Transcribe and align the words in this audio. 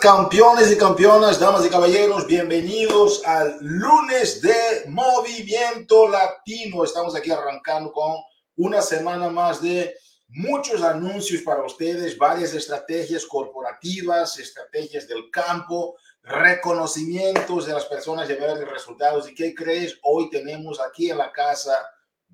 Campeones 0.00 0.70
y 0.70 0.78
campeonas, 0.78 1.40
damas 1.40 1.66
y 1.66 1.70
caballeros, 1.70 2.24
bienvenidos 2.26 3.20
al 3.24 3.58
lunes 3.60 4.40
de 4.40 4.84
Movimiento 4.86 6.08
Latino. 6.08 6.84
Estamos 6.84 7.16
aquí 7.16 7.32
arrancando 7.32 7.90
con 7.92 8.14
una 8.56 8.80
semana 8.80 9.28
más 9.28 9.60
de 9.60 9.96
muchos 10.28 10.82
anuncios 10.82 11.42
para 11.42 11.64
ustedes, 11.64 12.16
varias 12.16 12.54
estrategias 12.54 13.26
corporativas, 13.26 14.38
estrategias 14.38 15.08
del 15.08 15.30
campo, 15.32 15.96
reconocimientos 16.22 17.66
de 17.66 17.72
las 17.72 17.86
personas 17.86 18.28
llevar 18.28 18.56
resultados. 18.58 19.28
¿Y 19.28 19.34
qué 19.34 19.52
crees? 19.52 19.98
Hoy 20.02 20.30
tenemos 20.30 20.80
aquí 20.80 21.10
en 21.10 21.18
la 21.18 21.32
casa 21.32 21.76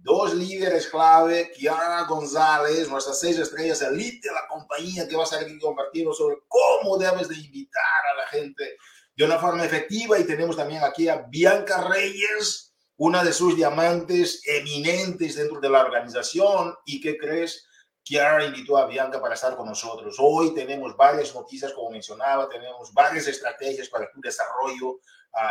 dos 0.04 0.34
líderes 0.34 0.88
clave, 0.88 1.50
Kiara 1.50 2.04
González, 2.04 2.90
nuestras 2.90 3.18
seis 3.18 3.38
estrellas 3.38 3.80
elite 3.80 4.28
de 4.28 4.34
la 4.34 4.46
compañía 4.46 5.08
que 5.08 5.16
va 5.16 5.22
a 5.22 5.24
estar 5.24 5.42
aquí 5.42 5.58
compartiendo 5.58 6.12
sobre 6.12 6.36
cómo 6.46 6.98
debes 6.98 7.28
de 7.28 7.36
invitar 7.36 7.82
a 8.12 8.18
la 8.18 8.26
gente 8.28 8.76
de 9.16 9.24
una 9.24 9.38
forma 9.38 9.64
efectiva. 9.64 10.18
Y 10.18 10.24
tenemos 10.24 10.56
también 10.56 10.84
aquí 10.84 11.08
a 11.08 11.24
Bianca 11.30 11.88
Reyes, 11.88 12.74
una 12.96 13.24
de 13.24 13.32
sus 13.32 13.56
diamantes 13.56 14.42
eminentes 14.46 15.36
dentro 15.36 15.58
de 15.58 15.70
la 15.70 15.80
organización. 15.80 16.74
¿Y 16.84 17.00
qué 17.00 17.16
crees? 17.16 17.66
Kiara 18.04 18.44
invitó 18.44 18.76
a 18.76 18.86
Bianca 18.86 19.20
para 19.20 19.34
estar 19.34 19.56
con 19.56 19.66
nosotros. 19.66 20.16
Hoy 20.18 20.54
tenemos 20.54 20.94
varias 20.94 21.34
noticias, 21.34 21.72
como 21.72 21.90
mencionaba, 21.90 22.48
tenemos 22.48 22.92
varias 22.92 23.26
estrategias 23.26 23.88
para 23.88 24.10
tu 24.10 24.20
desarrollo 24.20 25.00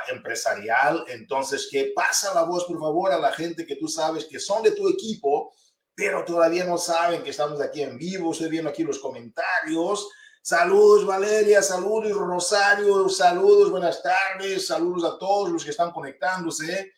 empresarial. 0.09 1.03
Entonces, 1.07 1.67
que 1.69 1.91
pasa 1.95 2.33
la 2.33 2.43
voz, 2.43 2.65
por 2.65 2.79
favor, 2.79 3.11
a 3.11 3.17
la 3.17 3.33
gente 3.33 3.65
que 3.65 3.75
tú 3.75 3.87
sabes 3.87 4.25
que 4.25 4.39
son 4.39 4.61
de 4.61 4.71
tu 4.71 4.87
equipo, 4.87 5.51
pero 5.95 6.23
todavía 6.23 6.63
no 6.63 6.77
saben 6.77 7.23
que 7.23 7.31
estamos 7.31 7.59
aquí 7.59 7.81
en 7.81 7.97
vivo. 7.97 8.31
Estoy 8.31 8.49
viendo 8.49 8.69
aquí 8.69 8.83
los 8.83 8.99
comentarios. 8.99 10.07
Saludos 10.41 11.05
Valeria, 11.05 11.61
saludos 11.61 12.11
Rosario, 12.11 13.07
saludos, 13.07 13.71
buenas 13.71 14.03
tardes, 14.03 14.67
saludos 14.67 15.05
a 15.05 15.17
todos 15.17 15.49
los 15.49 15.63
que 15.63 15.71
están 15.71 15.91
conectándose. 15.91 16.91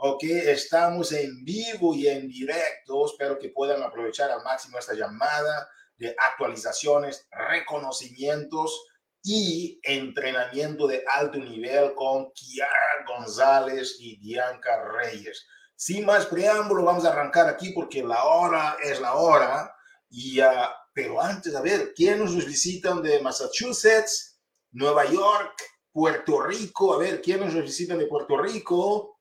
Ok, 0.00 0.22
estamos 0.22 1.10
en 1.10 1.44
vivo 1.44 1.92
y 1.92 2.06
en 2.06 2.28
directo. 2.28 3.04
Espero 3.04 3.36
que 3.36 3.48
puedan 3.48 3.82
aprovechar 3.82 4.30
al 4.30 4.44
máximo 4.44 4.78
esta 4.78 4.94
llamada 4.94 5.68
de 5.96 6.14
actualizaciones, 6.30 7.26
reconocimientos 7.32 8.86
y 9.24 9.80
entrenamiento 9.82 10.86
de 10.86 11.02
alto 11.04 11.38
nivel 11.38 11.94
con 11.96 12.30
Kiara 12.30 13.04
González 13.08 13.96
y 13.98 14.16
Bianca 14.20 14.84
Reyes. 14.84 15.44
Sin 15.74 16.06
más 16.06 16.26
preámbulo, 16.26 16.84
vamos 16.84 17.04
a 17.04 17.10
arrancar 17.10 17.48
aquí 17.48 17.72
porque 17.72 18.00
la 18.04 18.22
hora 18.22 18.76
es 18.80 19.00
la 19.00 19.14
hora. 19.14 19.74
Y, 20.08 20.40
uh, 20.40 20.68
pero 20.94 21.20
antes, 21.20 21.56
a 21.56 21.60
ver, 21.60 21.92
¿quiénes 21.92 22.30
nos 22.30 22.46
visitan 22.46 23.02
de 23.02 23.18
Massachusetts, 23.18 24.38
Nueva 24.70 25.06
York, 25.06 25.60
Puerto 25.90 26.40
Rico? 26.40 26.94
A 26.94 26.98
ver, 26.98 27.20
¿quiénes 27.20 27.52
nos 27.52 27.64
visitan 27.64 27.98
de 27.98 28.06
Puerto 28.06 28.40
Rico? 28.40 29.17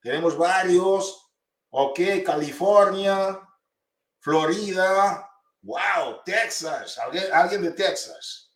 Tenemos 0.00 0.36
varios. 0.36 1.26
Ok, 1.72 2.00
California, 2.24 3.40
Florida, 4.18 5.30
wow, 5.62 6.20
Texas, 6.24 6.98
alguien, 6.98 7.24
alguien 7.32 7.62
de 7.62 7.70
Texas. 7.72 8.52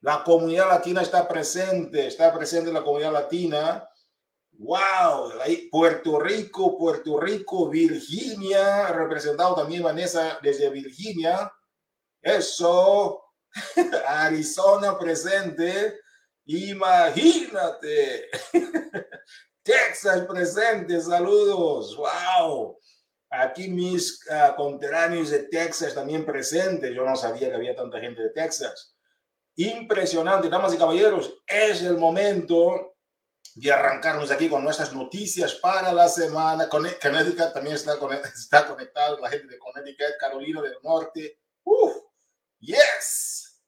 La 0.00 0.22
comunidad 0.24 0.68
latina 0.68 1.00
está 1.02 1.26
presente, 1.28 2.08
está 2.08 2.34
presente 2.34 2.72
la 2.72 2.82
comunidad 2.82 3.12
latina. 3.12 3.88
Wow, 4.58 5.32
Puerto 5.70 6.18
Rico, 6.18 6.76
Puerto 6.76 7.18
Rico, 7.18 7.68
Virginia, 7.70 8.88
representado 8.88 9.54
también 9.54 9.82
Vanessa 9.82 10.38
desde 10.42 10.68
Virginia. 10.70 11.50
Eso, 12.20 13.24
Arizona 14.06 14.98
presente. 14.98 16.00
Imagínate. 16.46 18.28
Texas 19.64 20.26
presente, 20.28 21.00
saludos. 21.00 21.96
Wow. 21.96 22.78
Aquí 23.30 23.68
mis 23.68 24.20
uh, 24.30 24.54
conterráneos 24.54 25.30
de 25.30 25.40
Texas 25.48 25.94
también 25.94 26.24
presentes. 26.24 26.94
Yo 26.94 27.04
no 27.04 27.16
sabía 27.16 27.48
que 27.48 27.56
había 27.56 27.74
tanta 27.74 27.98
gente 27.98 28.22
de 28.22 28.30
Texas 28.30 28.94
impresionante, 29.56 30.48
damas 30.48 30.74
y 30.74 30.78
caballeros. 30.78 31.32
Es 31.46 31.82
el 31.82 31.96
momento 31.96 32.96
de 33.54 33.72
arrancarnos 33.72 34.30
aquí 34.30 34.48
con 34.48 34.64
nuestras 34.64 34.92
noticias 34.92 35.54
para 35.54 35.92
la 35.92 36.08
semana. 36.08 36.68
Connecticut 36.68 37.52
también 37.52 37.76
está, 37.76 37.94
está 38.34 38.66
conectado, 38.66 39.18
la 39.20 39.30
gente 39.30 39.48
de 39.48 39.58
Connecticut, 39.58 40.16
Carolina 40.18 40.62
del 40.62 40.76
Norte. 40.82 41.40
Uf, 41.64 41.96
yes. 42.60 43.62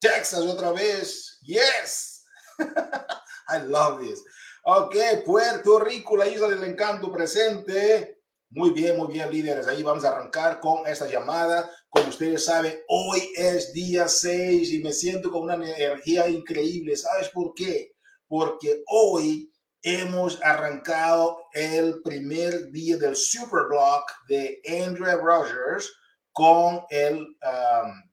Texas 0.00 0.40
otra 0.40 0.72
vez. 0.72 1.38
Yes. 1.42 2.24
I 3.48 3.58
love 3.64 4.00
this. 4.00 4.22
Ok, 4.70 4.96
Puerto 5.24 5.78
Rico, 5.78 6.14
la 6.14 6.28
isla 6.28 6.46
del 6.46 6.62
encanto 6.62 7.10
presente. 7.10 8.20
Muy 8.50 8.68
bien, 8.68 8.98
muy 8.98 9.10
bien, 9.10 9.30
líderes. 9.30 9.66
Ahí 9.66 9.82
vamos 9.82 10.04
a 10.04 10.10
arrancar 10.10 10.60
con 10.60 10.86
esta 10.86 11.06
llamada. 11.06 11.70
Como 11.88 12.10
ustedes 12.10 12.44
saben, 12.44 12.78
hoy 12.86 13.32
es 13.34 13.72
día 13.72 14.06
6 14.08 14.70
y 14.74 14.82
me 14.82 14.92
siento 14.92 15.30
con 15.30 15.44
una 15.44 15.54
energía 15.54 16.28
increíble. 16.28 16.96
¿Sabes 16.96 17.30
por 17.30 17.54
qué? 17.54 17.94
Porque 18.26 18.82
hoy 18.88 19.50
hemos 19.80 20.38
arrancado 20.42 21.44
el 21.54 22.02
primer 22.02 22.70
día 22.70 22.98
del 22.98 23.16
Superblock 23.16 24.12
de 24.28 24.60
Andrea 24.84 25.16
Rogers 25.16 25.90
con 26.30 26.82
el 26.90 27.20
um, 27.20 28.07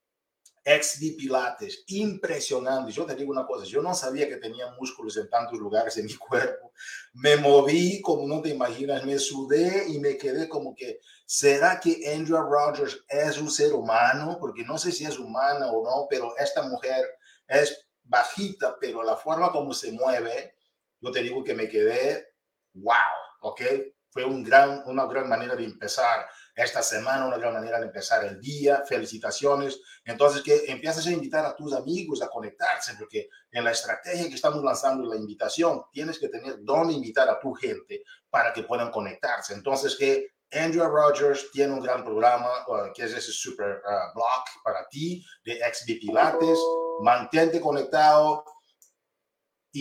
ex 0.66 1.00
de 1.00 1.12
Pilates, 1.12 1.84
impresionante. 1.88 2.92
Yo 2.92 3.06
te 3.06 3.16
digo 3.16 3.32
una 3.32 3.46
cosa, 3.46 3.66
yo 3.66 3.84
no 3.84 3.94
sabía 3.94 4.28
que 4.28 4.38
tenía 4.38 4.72
músculos 4.72 5.16
en 5.18 5.30
tantos 5.30 5.60
lugares 5.60 5.96
en 5.98 6.06
mi 6.06 6.16
cuerpo. 6.16 6.72
Me 7.14 7.38
moví 7.38 8.02
como 8.02 8.28
no 8.28 8.42
te 8.42 8.50
imaginas, 8.50 9.06
me 9.06 9.20
sudé 9.20 9.86
y 9.88 10.00
me 10.00 10.18
quedé 10.18 10.50
como 10.50 10.74
que, 10.76 11.00
¿será 11.28 11.80
que 11.80 12.12
Andrea 12.12 12.42
Rogers 12.42 13.06
es 13.08 13.38
un 13.38 13.52
ser 13.52 13.74
humano? 13.74 14.38
Porque 14.40 14.64
no 14.64 14.80
sé 14.80 14.92
si 14.92 15.06
es 15.06 15.20
humana 15.20 15.72
o 15.72 15.84
no, 15.84 16.08
pero 16.10 16.36
esta 16.38 16.64
mujer 16.64 17.06
es 17.48 17.88
bajita, 18.04 18.78
pero 18.80 19.04
la 19.04 19.16
forma 19.16 19.52
como 19.52 19.72
se 19.72 19.92
mueve, 19.92 20.56
yo 21.00 21.12
te 21.12 21.22
digo 21.22 21.44
que 21.44 21.54
me 21.54 21.70
quedé, 21.70 22.34
wow, 22.74 22.96
¿ok? 23.42 23.62
Fue 24.10 24.24
una 24.26 25.06
gran 25.06 25.30
manera 25.30 25.56
de 25.56 25.66
empezar 25.66 26.26
esta 26.56 26.82
semana, 26.82 27.28
una 27.28 27.38
gran 27.38 27.54
manera 27.54 27.80
de 27.80 27.88
empezar 27.88 28.24
el 28.24 28.40
día. 28.40 28.84
Felicitaciones. 28.88 29.80
Entonces, 30.06 30.42
que 30.42 30.64
empiezas 30.68 31.06
a 31.06 31.12
invitar 31.12 31.46
a 31.46 31.56
tus 31.56 31.74
amigos 31.74 32.22
a 32.22 32.30
conectarse, 32.30 32.94
porque 32.98 33.30
en 33.52 33.64
la 33.64 33.72
estrategia 33.72 34.30
que 34.30 34.36
estamos 34.36 34.64
lanzando, 34.64 35.04
la 35.04 35.18
invitación, 35.18 35.84
tienes 35.92 36.18
que 36.18 36.30
tener 36.30 36.58
dónde 36.62 36.94
invitar 36.94 37.30
a 37.30 37.40
tu 37.40 37.54
gente 37.54 38.04
para 38.30 38.54
que 38.54 38.64
puedan 38.64 38.90
conectarse. 38.90 39.54
Entonces, 39.54 39.96
que 39.96 40.36
Andrew 40.52 40.88
Rogers 40.88 41.52
tiene 41.52 41.74
un 41.74 41.82
gran 41.82 42.04
programa 42.04 42.50
uh, 42.68 42.94
que 42.94 43.04
es 43.04 43.14
ese 43.14 43.32
super 43.32 43.82
uh, 43.86 44.14
blog 44.14 44.44
para 44.64 44.88
ti 44.88 45.26
de 45.44 45.60
XB 45.60 46.00
Pilates. 46.00 46.60
Mantente 47.02 47.60
conectado, 47.60 48.46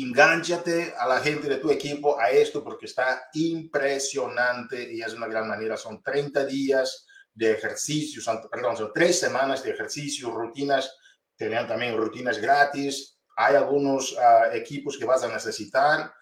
engánchate 0.03 0.95
a 0.99 1.07
la 1.07 1.21
gente 1.21 1.49
de 1.49 1.59
tu 1.59 1.71
equipo 1.71 2.19
a 2.19 2.31
esto 2.31 2.65
porque 2.65 2.87
está 2.87 3.29
impresionante 3.35 4.93
y 4.93 5.03
es 5.03 5.13
una 5.15 5.29
gran 5.29 5.49
manera. 5.49 5.77
Son 5.77 6.03
30 6.03 6.45
días 6.47 7.07
de 7.33 7.53
ejercicio, 7.53 8.23
perdón, 8.51 8.77
son 8.77 8.93
tres 8.95 9.19
semanas 9.19 9.63
de 9.63 9.71
ejercicio, 9.71 10.31
rutinas, 10.31 10.97
tenían 11.37 11.67
también 11.67 11.97
rutinas 11.97 12.39
gratis. 12.39 13.19
Hay 13.37 13.57
algunos 13.57 14.17
ah, 14.19 14.51
equipos 14.53 14.97
que 14.97 15.05
vas 15.05 15.25
a 15.25 15.29
necesitar, 15.29 16.13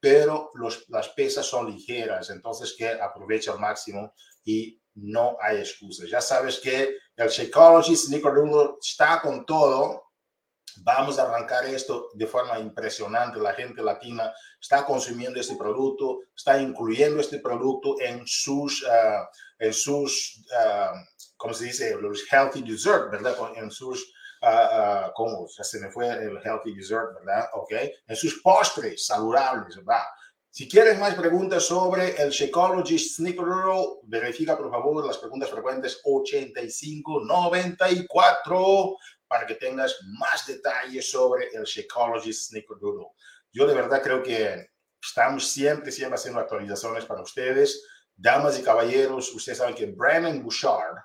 pero 0.00 0.50
las 0.88 1.08
pesas 1.10 1.46
son 1.46 1.70
ligeras, 1.70 2.30
entonces 2.30 2.74
que 2.76 2.88
aprovecha 2.88 3.52
al 3.52 3.58
máximo 3.58 4.14
y 4.44 4.80
no 4.94 5.36
hay 5.40 5.58
excusas. 5.58 6.08
Ya 6.10 6.20
sabes 6.20 6.58
que 6.58 6.96
el 7.16 7.30
Psychologist 7.30 8.10
Nico 8.10 8.78
está 8.80 9.20
con 9.20 9.44
todo, 9.44 10.07
Vamos 10.82 11.18
a 11.18 11.22
arrancar 11.22 11.64
esto 11.66 12.10
de 12.14 12.26
forma 12.26 12.58
impresionante. 12.58 13.38
La 13.38 13.54
gente 13.54 13.82
latina 13.82 14.32
está 14.60 14.84
consumiendo 14.84 15.40
este 15.40 15.56
producto, 15.56 16.20
está 16.36 16.60
incluyendo 16.60 17.20
este 17.20 17.40
producto 17.40 18.00
en 18.00 18.26
sus, 18.26 18.82
uh, 18.82 19.26
en 19.58 19.72
sus 19.72 20.44
uh, 20.52 20.96
¿cómo 21.38 21.54
se 21.54 21.64
dice? 21.66 21.96
Los 21.98 22.26
healthy 22.30 22.60
dessert, 22.62 23.10
¿verdad? 23.10 23.34
En 23.56 23.70
sus, 23.70 24.12
uh, 24.42 25.10
¿cómo? 25.14 25.48
Se 25.48 25.80
me 25.80 25.90
fue 25.90 26.06
el 26.08 26.38
healthy 26.44 26.74
dessert, 26.74 27.14
¿verdad? 27.14 27.48
Ok. 27.54 27.72
En 28.06 28.16
sus 28.16 28.42
postres 28.42 29.06
saludables, 29.06 29.76
¿verdad? 29.76 30.02
Si 30.50 30.68
quieres 30.68 30.98
más 30.98 31.14
preguntas 31.14 31.64
sobre 31.64 32.20
el 32.20 32.28
Shakeologist 32.30 33.16
Snickerdoodle, 33.16 34.00
verifica 34.04 34.58
por 34.58 34.70
favor 34.70 35.06
las 35.06 35.18
preguntas 35.18 35.50
frecuentes 35.50 36.00
8594 36.04 38.96
para 39.28 39.46
que 39.46 39.54
tengas 39.54 39.96
más 40.18 40.46
detalles 40.46 41.10
sobre 41.10 41.48
el 41.52 41.64
Shakeologist 41.64 42.50
Snickerdoodle. 42.50 43.08
Yo 43.52 43.66
de 43.66 43.74
verdad 43.74 44.02
creo 44.02 44.22
que 44.22 44.70
estamos 45.00 45.46
siempre, 45.48 45.92
siempre 45.92 46.16
haciendo 46.16 46.40
actualizaciones 46.40 47.04
para 47.04 47.22
ustedes. 47.22 47.84
Damas 48.16 48.58
y 48.58 48.62
caballeros, 48.62 49.32
ustedes 49.32 49.58
saben 49.58 49.74
que 49.74 49.86
Brandon 49.86 50.42
Bouchard, 50.42 50.96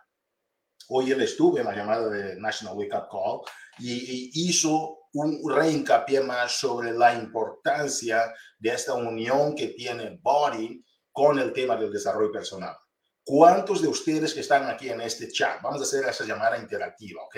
hoy 0.89 1.11
él 1.11 1.21
estuvo 1.21 1.57
en 1.59 1.65
la 1.65 1.75
llamada 1.75 2.09
de 2.09 2.35
National 2.37 2.75
Wake 2.75 2.95
Up 2.95 3.07
Call 3.11 3.41
y, 3.79 4.49
hizo 4.49 4.99
un 5.13 5.39
reincapié 5.47 6.21
más 6.21 6.57
sobre 6.59 6.91
la 6.91 7.13
importancia 7.13 8.33
de 8.57 8.69
esta 8.69 8.93
unión 8.95 9.55
que 9.55 9.67
tiene 9.67 10.17
Body 10.21 10.83
con 11.11 11.37
el 11.37 11.53
tema 11.53 11.75
del 11.77 11.91
desarrollo 11.91 12.31
personal. 12.31 12.75
¿Cuántos 13.25 13.81
de 13.81 13.87
ustedes 13.87 14.33
que 14.33 14.41
están 14.41 14.69
aquí 14.69 14.89
en 14.89 14.99
este 14.99 15.31
chat, 15.31 15.61
vamos 15.61 15.79
a 15.79 15.83
hacer 15.83 16.03
esa 16.05 16.25
llamada 16.25 16.57
interactiva, 16.57 17.23
¿ok? 17.23 17.35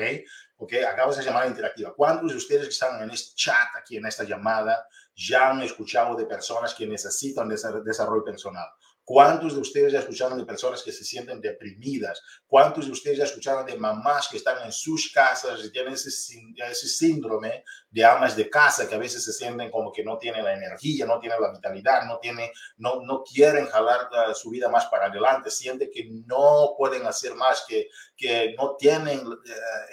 Ok, 0.57 0.73
hagamos 0.87 1.17
esa 1.17 1.27
llamada 1.27 1.47
interactiva. 1.47 1.93
¿Cuántos 1.93 2.31
de 2.31 2.37
ustedes 2.37 2.63
que 2.63 2.69
están 2.69 3.03
en 3.03 3.11
este 3.11 3.35
chat, 3.35 3.75
aquí 3.77 3.97
en 3.97 4.05
esta 4.05 4.23
llamada, 4.23 4.87
ya 5.15 5.51
han 5.51 5.61
escuchado 5.61 6.15
de 6.15 6.25
personas 6.25 6.73
que 6.73 6.87
necesitan 6.87 7.47
desarrollo 7.49 8.23
personal? 8.23 8.67
¿Cuántos 9.07 9.53
de 9.53 9.61
ustedes 9.61 9.93
ya 9.93 9.99
escucharon 9.99 10.35
de 10.35 10.47
personas 10.47 10.81
que 10.81 10.91
se 10.91 11.03
sienten 11.03 11.39
deprimidas? 11.39 12.19
¿Cuántos 12.47 12.87
de 12.87 12.91
ustedes 12.91 13.19
ya 13.19 13.25
escucharon 13.25 13.63
de 13.63 13.77
mamás 13.77 14.27
que 14.27 14.37
están 14.37 14.65
en 14.65 14.71
sus 14.71 15.11
casas 15.11 15.63
y 15.63 15.71
tienen 15.71 15.93
ese, 15.93 16.09
síndrome 16.09 17.63
de 17.91 18.03
amas 18.03 18.35
de 18.35 18.49
casa 18.49 18.89
que 18.89 18.95
a 18.95 18.97
veces 18.97 19.23
se 19.23 19.31
sienten 19.31 19.69
como 19.69 19.91
que 19.91 20.03
no 20.03 20.17
tienen 20.17 20.43
la 20.43 20.55
energía, 20.55 21.05
no 21.05 21.19
tienen 21.19 21.39
la 21.39 21.51
vitalidad, 21.51 22.07
no, 22.07 22.17
tienen, 22.17 22.49
no, 22.77 22.99
no 23.01 23.23
quieren 23.23 23.67
jalar 23.67 24.09
uh, 24.11 24.33
su 24.33 24.49
vida 24.49 24.69
más 24.69 24.87
para 24.87 25.05
adelante, 25.05 25.51
sienten 25.51 25.91
que 25.93 26.09
no 26.25 26.73
pueden 26.75 27.05
hacer 27.05 27.35
más, 27.35 27.63
que, 27.67 27.89
que 28.17 28.55
no 28.57 28.75
tienen 28.75 29.19
uh, 29.27 29.37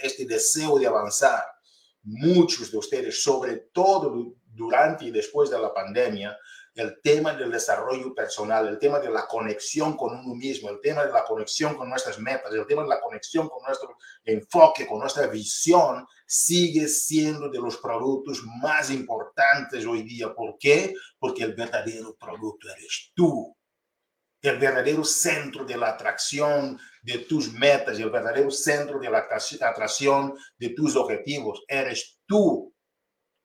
este 0.01 0.25
deseo 0.25 0.79
de 0.79 0.87
avanzar? 0.87 1.45
Muchos 2.05 2.73
de 2.73 2.79
ustedes, 2.79 3.23
sobre 3.23 3.57
todo 3.75 4.37
durante 4.55 5.05
y 5.05 5.11
después 5.11 5.51
de 5.51 5.59
la 5.59 5.73
pandemia, 5.73 6.37
el 6.75 7.01
tema 7.03 7.35
del 7.35 7.51
desarrollo 7.51 8.15
personal, 8.15 8.67
el 8.67 8.79
tema 8.79 8.99
de 8.99 9.11
la 9.11 9.27
conexión 9.27 9.97
con 9.97 10.19
uno 10.19 10.35
mismo, 10.35 10.71
el 10.71 10.81
tema 10.81 11.05
de 11.05 11.13
la 11.13 11.25
conexión 11.25 11.75
con 11.75 11.91
nuestras 11.91 12.19
metas, 12.19 12.53
el 12.53 12.67
tema 12.67 12.83
de 12.83 12.89
la 12.89 13.01
conexión 13.01 13.49
con 13.49 13.63
nuestro 13.63 13.97
enfoque, 14.25 14.87
con 14.87 15.01
nuestra 15.01 15.27
visión, 15.27 16.07
sigue 16.27 16.89
siendo 16.89 17.51
de 17.51 17.59
los 17.59 17.77
productos 17.77 18.43
más 18.63 18.91
importantes 18.91 19.85
hoy 19.85 20.03
día. 20.03 20.35
¿Por 20.35 20.57
qué? 20.59 20.95
Porque 21.19 21.45
el 21.45 21.55
verdadero 21.55 22.17
producto 22.17 22.69
eres 22.71 23.13
tú. 23.15 23.55
El 24.41 24.59
verdadero 24.59 25.05
centro 25.05 25.65
de 25.65 25.77
la 25.77 25.91
atracción 25.91 26.81
de 27.03 27.19
tus 27.19 27.53
metas, 27.53 27.99
el 27.99 28.11
verdadero 28.11 28.51
centro 28.51 28.99
de 28.99 29.11
la 29.11 29.19
atracción 29.19 30.35
de 30.57 30.71
tus 30.71 30.97
objetivos, 30.97 31.63
eres 31.69 32.19
tú. 32.27 32.75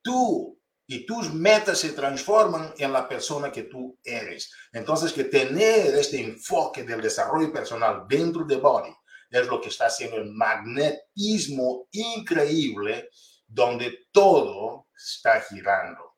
Tú 0.01 0.56
y 0.89 1.05
tus 1.05 1.33
metas 1.33 1.79
se 1.79 1.91
transforman 1.91 2.73
en 2.77 2.93
la 2.93 3.07
persona 3.07 3.51
que 3.51 3.63
tú 3.63 3.99
eres. 4.01 4.49
Entonces, 4.71 5.11
que 5.11 5.25
tener 5.25 5.93
este 5.95 6.21
enfoque 6.21 6.83
del 6.83 7.01
desarrollo 7.01 7.51
personal 7.51 8.05
dentro 8.07 8.45
de 8.45 8.55
Body 8.55 8.95
es 9.29 9.45
lo 9.47 9.59
que 9.59 9.67
está 9.67 9.87
haciendo 9.87 10.15
el 10.15 10.31
magnetismo 10.31 11.87
increíble 11.91 13.09
donde 13.45 14.07
todo 14.13 14.87
está 14.95 15.41
girando. 15.41 16.15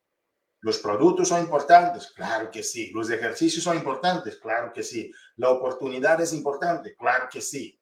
¿Los 0.62 0.78
productos 0.78 1.30
son 1.30 1.42
importantes? 1.42 2.12
Claro 2.12 2.52
que 2.52 2.62
sí. 2.62 2.92
¿Los 2.94 3.10
ejercicios 3.10 3.64
son 3.64 3.78
importantes? 3.78 4.38
Claro 4.38 4.72
que 4.72 4.84
sí. 4.84 5.12
¿La 5.38 5.50
oportunidad 5.50 6.22
es 6.22 6.32
importante? 6.34 6.96
Claro 6.96 7.28
que 7.32 7.42
sí. 7.42 7.80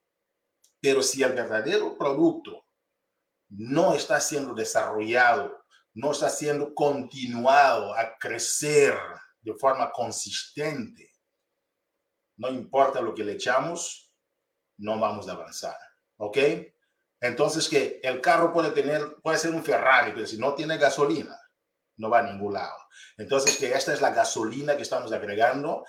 Pero 0.79 1.01
si 1.01 1.21
el 1.23 1.33
verdadero 1.33 1.97
producto 1.97 2.65
no 3.49 3.93
está 3.93 4.21
siendo 4.21 4.53
desarrollado 4.53 5.56
no 5.97 6.11
está 6.11 6.29
siendo 6.29 6.75
continuado 6.75 7.95
a 7.95 8.17
crecer 8.19 8.95
de 9.41 9.53
forma 9.55 9.91
consistente, 9.91 11.11
no 12.37 12.49
importa 12.49 13.01
lo 13.01 13.15
que 13.15 13.23
le 13.23 13.31
echamos, 13.31 14.13
no 14.77 14.99
vamos 14.99 15.27
a 15.27 15.31
avanzar. 15.31 15.75
¿Ok? 16.17 16.37
Entonces 17.19 17.67
que 17.67 17.99
el 18.03 18.21
carro 18.21 18.53
puede 18.53 18.69
tener, 18.71 19.15
puede 19.23 19.39
ser 19.39 19.55
un 19.55 19.63
Ferrari, 19.63 20.11
pero 20.13 20.27
si 20.27 20.37
no 20.37 20.53
tiene 20.53 20.77
gasolina, 20.77 21.35
no 21.95 22.11
va 22.11 22.19
a 22.19 22.31
ningún 22.31 22.53
lado. 22.53 22.77
Entonces 23.17 23.57
que 23.57 23.73
esta 23.73 23.91
es 23.91 23.99
la 23.99 24.11
gasolina 24.11 24.75
que 24.75 24.83
estamos 24.83 25.11
agregando 25.11 25.83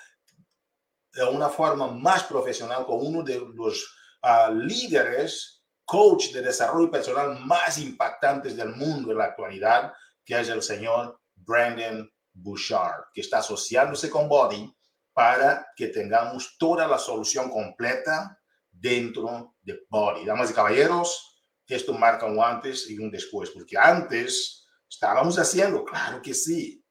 de 1.13 1.25
una 1.25 1.51
forma 1.51 1.87
más 1.89 2.25
profesional 2.25 2.87
con 2.87 3.07
uno 3.07 3.23
de 3.23 3.41
los 3.55 3.95
ah, 4.23 4.51
líderes 4.51 5.58
coach 5.89 6.33
de 6.33 6.43
desarrollo 6.43 6.91
personal 6.91 7.41
más 7.47 7.79
impactantes 7.79 8.55
del 8.55 8.77
mundo 8.77 9.11
en 9.11 9.17
la 9.17 9.25
actualidad, 9.25 9.95
que 10.23 10.39
es 10.39 10.51
el 10.51 10.63
señor 10.63 11.19
Brandon 11.35 12.07
Bouchard, 12.35 13.07
que 13.15 13.23
está 13.23 13.39
asociándose 13.39 14.11
con 14.11 14.29
Body 14.29 14.71
para 15.15 15.67
que 15.75 15.89
tengamos 15.89 16.59
toda 16.59 16.87
la 16.87 16.99
solución 16.99 17.49
completa 17.49 18.39
dentro 18.71 19.55
de 19.63 19.81
Body. 19.89 20.27
Damas 20.27 20.51
y 20.51 20.55
caballeros, 20.55 21.43
esto 21.67 21.95
marca 21.95 22.27
un 22.27 22.39
antes 22.39 22.91
y 22.91 22.99
un 22.99 23.11
después, 23.11 23.49
porque 23.51 23.79
antes 23.79 24.67
estábamos 24.87 25.39
haciendo, 25.39 25.87
claro 25.87 26.21
que 26.21 26.35
sí, 26.35 26.85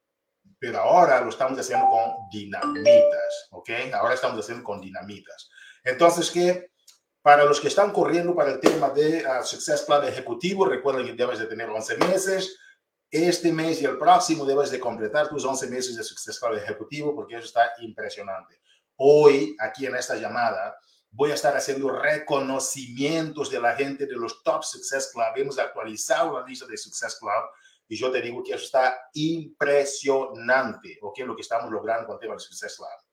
pero 0.58 0.80
ahora 0.80 1.20
lo 1.20 1.28
estamos 1.28 1.56
haciendo 1.56 1.86
con 1.88 2.28
dinamitas, 2.32 3.48
¿ok? 3.52 3.70
Ahora 3.92 4.14
estamos 4.14 4.40
haciendo 4.40 4.64
con 4.64 4.80
dinamitas. 4.80 5.48
Entonces, 5.84 6.32
¿qué? 6.32 6.72
Para 7.22 7.44
los 7.44 7.60
que 7.60 7.68
están 7.68 7.92
corriendo 7.92 8.34
para 8.34 8.52
el 8.52 8.60
tema 8.60 8.90
de 8.90 9.24
uh, 9.26 9.44
Success 9.44 9.82
Plan 9.82 10.04
Ejecutivo, 10.04 10.64
recuerden 10.64 11.06
que 11.06 11.12
debes 11.14 11.38
de 11.38 11.46
tener 11.46 11.68
11 11.68 11.96
meses. 11.98 12.58
Este 13.10 13.52
mes 13.52 13.80
y 13.82 13.86
el 13.86 13.98
próximo 13.98 14.44
debes 14.44 14.70
de 14.70 14.78
completar 14.78 15.28
tus 15.28 15.44
11 15.44 15.68
meses 15.68 15.96
de 15.96 16.04
Success 16.04 16.38
Plan 16.38 16.56
Ejecutivo 16.56 17.14
porque 17.14 17.36
eso 17.36 17.46
está 17.46 17.72
impresionante. 17.80 18.60
Hoy, 18.96 19.56
aquí 19.58 19.86
en 19.86 19.96
esta 19.96 20.16
llamada, 20.16 20.76
voy 21.10 21.30
a 21.30 21.34
estar 21.34 21.56
haciendo 21.56 21.90
reconocimientos 21.90 23.50
de 23.50 23.60
la 23.60 23.74
gente 23.74 24.06
de 24.06 24.16
los 24.16 24.42
Top 24.42 24.62
Success 24.62 25.10
Club. 25.12 25.26
Hemos 25.36 25.58
actualizado 25.58 26.38
la 26.38 26.46
lista 26.46 26.66
de 26.66 26.76
Success 26.76 27.18
Club 27.18 27.50
y 27.88 27.96
yo 27.96 28.10
te 28.10 28.20
digo 28.20 28.42
que 28.44 28.52
eso 28.52 28.64
está 28.64 28.96
impresionante, 29.14 30.98
¿ok? 31.00 31.18
Lo 31.20 31.34
que 31.34 31.42
estamos 31.42 31.70
logrando 31.70 32.06
con 32.06 32.16
el 32.16 32.20
tema 32.20 32.34
de 32.34 32.40
Success 32.40 32.76
Club. 32.76 33.07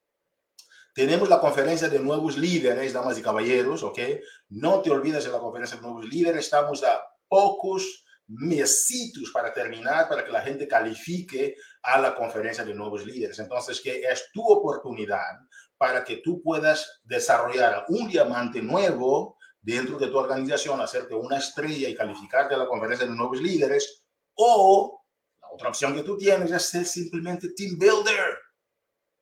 Tenemos 0.96 1.28
la 1.28 1.42
conferencia 1.42 1.90
de 1.90 2.00
nuevos 2.00 2.38
líderes, 2.38 2.94
damas 2.94 3.20
y 3.20 3.22
caballeros, 3.22 3.84
¿ok? 3.84 4.00
No 4.48 4.82
te 4.82 4.90
olvides 4.90 5.26
de 5.26 5.32
la 5.32 5.40
conferencia 5.40 5.76
de 5.76 5.84
nuevos 5.84 6.06
líderes. 6.06 6.46
Estamos 6.46 6.86
a 6.86 7.04
pocos 7.28 8.06
mesitos 8.28 9.30
para 9.34 9.54
terminar, 9.54 10.08
para 10.08 10.24
que 10.24 10.32
la 10.32 10.40
gente 10.40 10.70
califique 10.70 11.58
a 11.84 12.00
la 12.00 12.16
conferencia 12.16 12.64
de 12.64 12.74
nuevos 12.74 13.06
líderes. 13.06 13.38
Entonces, 13.40 13.82
que 13.82 14.04
es 14.04 14.30
tu 14.32 14.42
oportunidad 14.42 15.38
para 15.78 16.02
que 16.02 16.22
tú 16.24 16.42
puedas 16.42 17.02
desarrollar 17.04 17.84
un 17.90 18.08
diamante 18.08 18.62
nuevo 18.62 19.36
dentro 19.62 20.00
de 20.00 20.08
tu 20.08 20.18
organización, 20.18 20.80
hacerte 20.80 21.14
una 21.14 21.40
estrella 21.40 21.90
y 21.90 21.96
calificarte 21.96 22.56
a 22.56 22.60
la 22.60 22.68
conferencia 22.68 23.06
de 23.06 23.14
nuevos 23.14 23.42
líderes. 23.42 24.06
O 24.36 25.04
la 25.42 25.50
otra 25.50 25.68
opción 25.68 25.94
que 25.94 26.04
tú 26.04 26.18
tienes 26.18 26.54
es 26.54 26.70
ser 26.70 26.86
simplemente 26.86 27.50
team 27.50 27.78
builder 27.78 28.45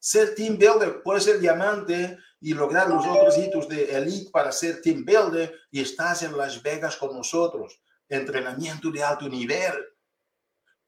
ser 0.03 0.36
team 0.36 0.57
builder, 0.57 1.01
puede 1.01 1.22
ser 1.22 1.39
diamante 1.39 2.17
y 2.41 2.53
lograr 2.53 2.89
los 2.89 3.07
otros 3.07 3.38
hitos 3.38 3.69
de 3.69 3.95
elite 3.95 4.29
para 4.31 4.51
ser 4.51 4.81
team 4.81 5.05
builder 5.05 5.57
y 5.72 5.81
estás 5.81 6.24
en 6.24 6.38
Las 6.38 6.62
Vegas 6.62 6.98
con 6.98 7.15
nosotros. 7.15 7.81
Entrenamiento 8.10 8.91
de 8.91 9.01
alto 9.01 9.29
nivel, 9.29 9.74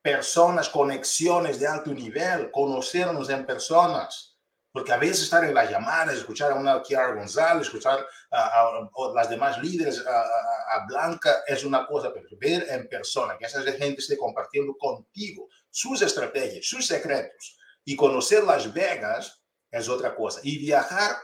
personas, 0.02 0.68
conexiones 0.68 1.62
de 1.62 1.66
alto 1.66 1.94
nivel, 1.94 2.52
conocernos 2.52 3.30
en 3.30 3.46
personas. 3.46 4.38
Porque 4.70 4.92
a 4.92 4.98
veces 4.98 5.22
estar 5.22 5.46
en 5.46 5.54
las 5.54 5.72
llamadas, 5.72 6.18
escuchar 6.18 6.52
a 6.52 6.56
una 6.56 6.82
Kiara 6.82 7.16
González, 7.16 7.68
escuchar 7.68 8.06
a, 8.32 8.90
las 9.16 9.30
demás 9.30 9.58
líderes, 9.60 10.06
a, 10.06 10.76
a, 10.76 10.86
Blanca, 10.86 11.42
es 11.48 11.64
una 11.64 11.88
cosa, 11.88 12.12
pero 12.14 12.28
ver 12.38 12.68
en 12.70 12.90
persona, 12.90 13.38
que 13.38 13.46
esa 13.46 13.62
gente 13.62 14.02
esté 14.02 14.18
compartiendo 14.18 14.76
contigo 14.78 15.48
sus 15.70 16.02
estrategias, 16.02 16.66
sus 16.66 16.86
secretos, 16.86 17.58
y 17.86 17.96
conocer 17.96 18.44
Las 18.44 18.74
Vegas 18.74 19.42
es 19.72 19.88
otra 19.88 20.16
cosa. 20.16 20.42
Y 20.44 20.58
viajar 20.58 21.16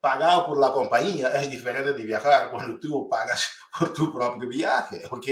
pagado 0.00 0.46
por 0.46 0.58
la 0.58 0.72
compañía 0.72 1.28
es 1.40 1.50
diferente 1.50 1.92
de 1.92 2.02
viajar 2.02 2.50
cuando 2.50 2.78
tú 2.78 3.08
pagas 3.08 3.48
por 3.78 3.92
tu 3.92 4.12
propio 4.12 4.48
viaje, 4.48 5.02
¿ok? 5.10 5.26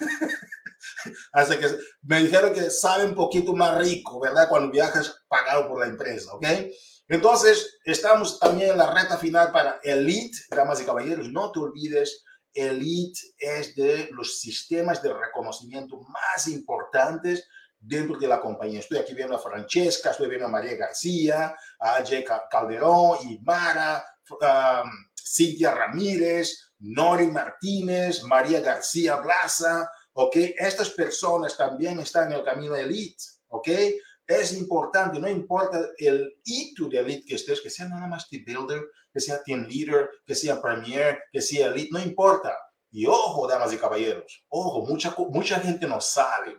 Así 1.32 1.58
que 1.58 1.78
me 2.02 2.22
dijeron 2.22 2.54
que 2.54 2.70
sabe 2.70 3.04
un 3.04 3.14
poquito 3.14 3.54
más 3.54 3.76
rico, 3.76 4.20
¿verdad? 4.20 4.48
Cuando 4.48 4.70
viajas 4.70 5.24
pagado 5.28 5.68
por 5.68 5.80
la 5.80 5.86
empresa, 5.86 6.32
¿ok? 6.32 6.46
Entonces, 7.08 7.78
estamos 7.84 8.38
también 8.38 8.70
en 8.70 8.78
la 8.78 8.92
recta 8.92 9.16
final 9.16 9.50
para 9.50 9.80
Elite, 9.82 10.38
damas 10.50 10.80
y 10.80 10.84
caballeros. 10.84 11.28
No 11.28 11.50
te 11.52 11.60
olvides, 11.60 12.24
Elite 12.52 13.20
es 13.38 13.74
de 13.74 14.08
los 14.12 14.40
sistemas 14.40 15.02
de 15.02 15.12
reconocimiento 15.14 16.00
más 16.00 16.48
importantes 16.48 17.48
dentro 17.80 18.18
de 18.18 18.26
la 18.26 18.40
compañía. 18.40 18.80
Estoy 18.80 18.98
aquí 18.98 19.14
viendo 19.14 19.36
a 19.36 19.40
Francesca, 19.40 20.10
estoy 20.10 20.28
viendo 20.28 20.46
a 20.46 20.50
María 20.50 20.76
García, 20.76 21.56
a 21.78 22.04
Jay 22.04 22.24
Calderón, 22.50 23.18
Imara, 23.28 24.04
um, 24.30 24.90
Cintia 25.14 25.74
Ramírez, 25.74 26.72
Nori 26.80 27.26
Martínez, 27.28 28.22
María 28.22 28.60
García 28.60 29.16
Blaza, 29.16 29.90
¿ok? 30.12 30.36
Estas 30.58 30.90
personas 30.90 31.56
también 31.56 32.00
están 32.00 32.32
en 32.32 32.38
el 32.38 32.44
camino 32.44 32.74
elite, 32.74 33.22
¿ok? 33.48 33.68
Es 34.26 34.52
importante, 34.52 35.18
no 35.18 35.28
importa 35.28 35.80
el 35.96 36.38
hito 36.44 36.88
de 36.88 36.98
elite 36.98 37.26
que 37.26 37.34
estés, 37.36 37.60
que 37.60 37.70
sea 37.70 37.88
nada 37.88 38.06
más 38.06 38.28
team 38.28 38.44
builder, 38.44 38.82
que 39.12 39.20
sea 39.20 39.42
team 39.42 39.66
leader, 39.66 40.10
que 40.26 40.34
sea 40.34 40.60
premier, 40.60 41.18
que 41.32 41.40
sea 41.40 41.68
elite, 41.68 41.90
no 41.92 42.00
importa. 42.00 42.56
Y 42.90 43.06
ojo, 43.06 43.46
damas 43.46 43.72
y 43.72 43.78
caballeros, 43.78 44.44
ojo, 44.48 44.86
mucha, 44.86 45.14
mucha 45.30 45.60
gente 45.60 45.86
no 45.86 46.00
sabe. 46.00 46.56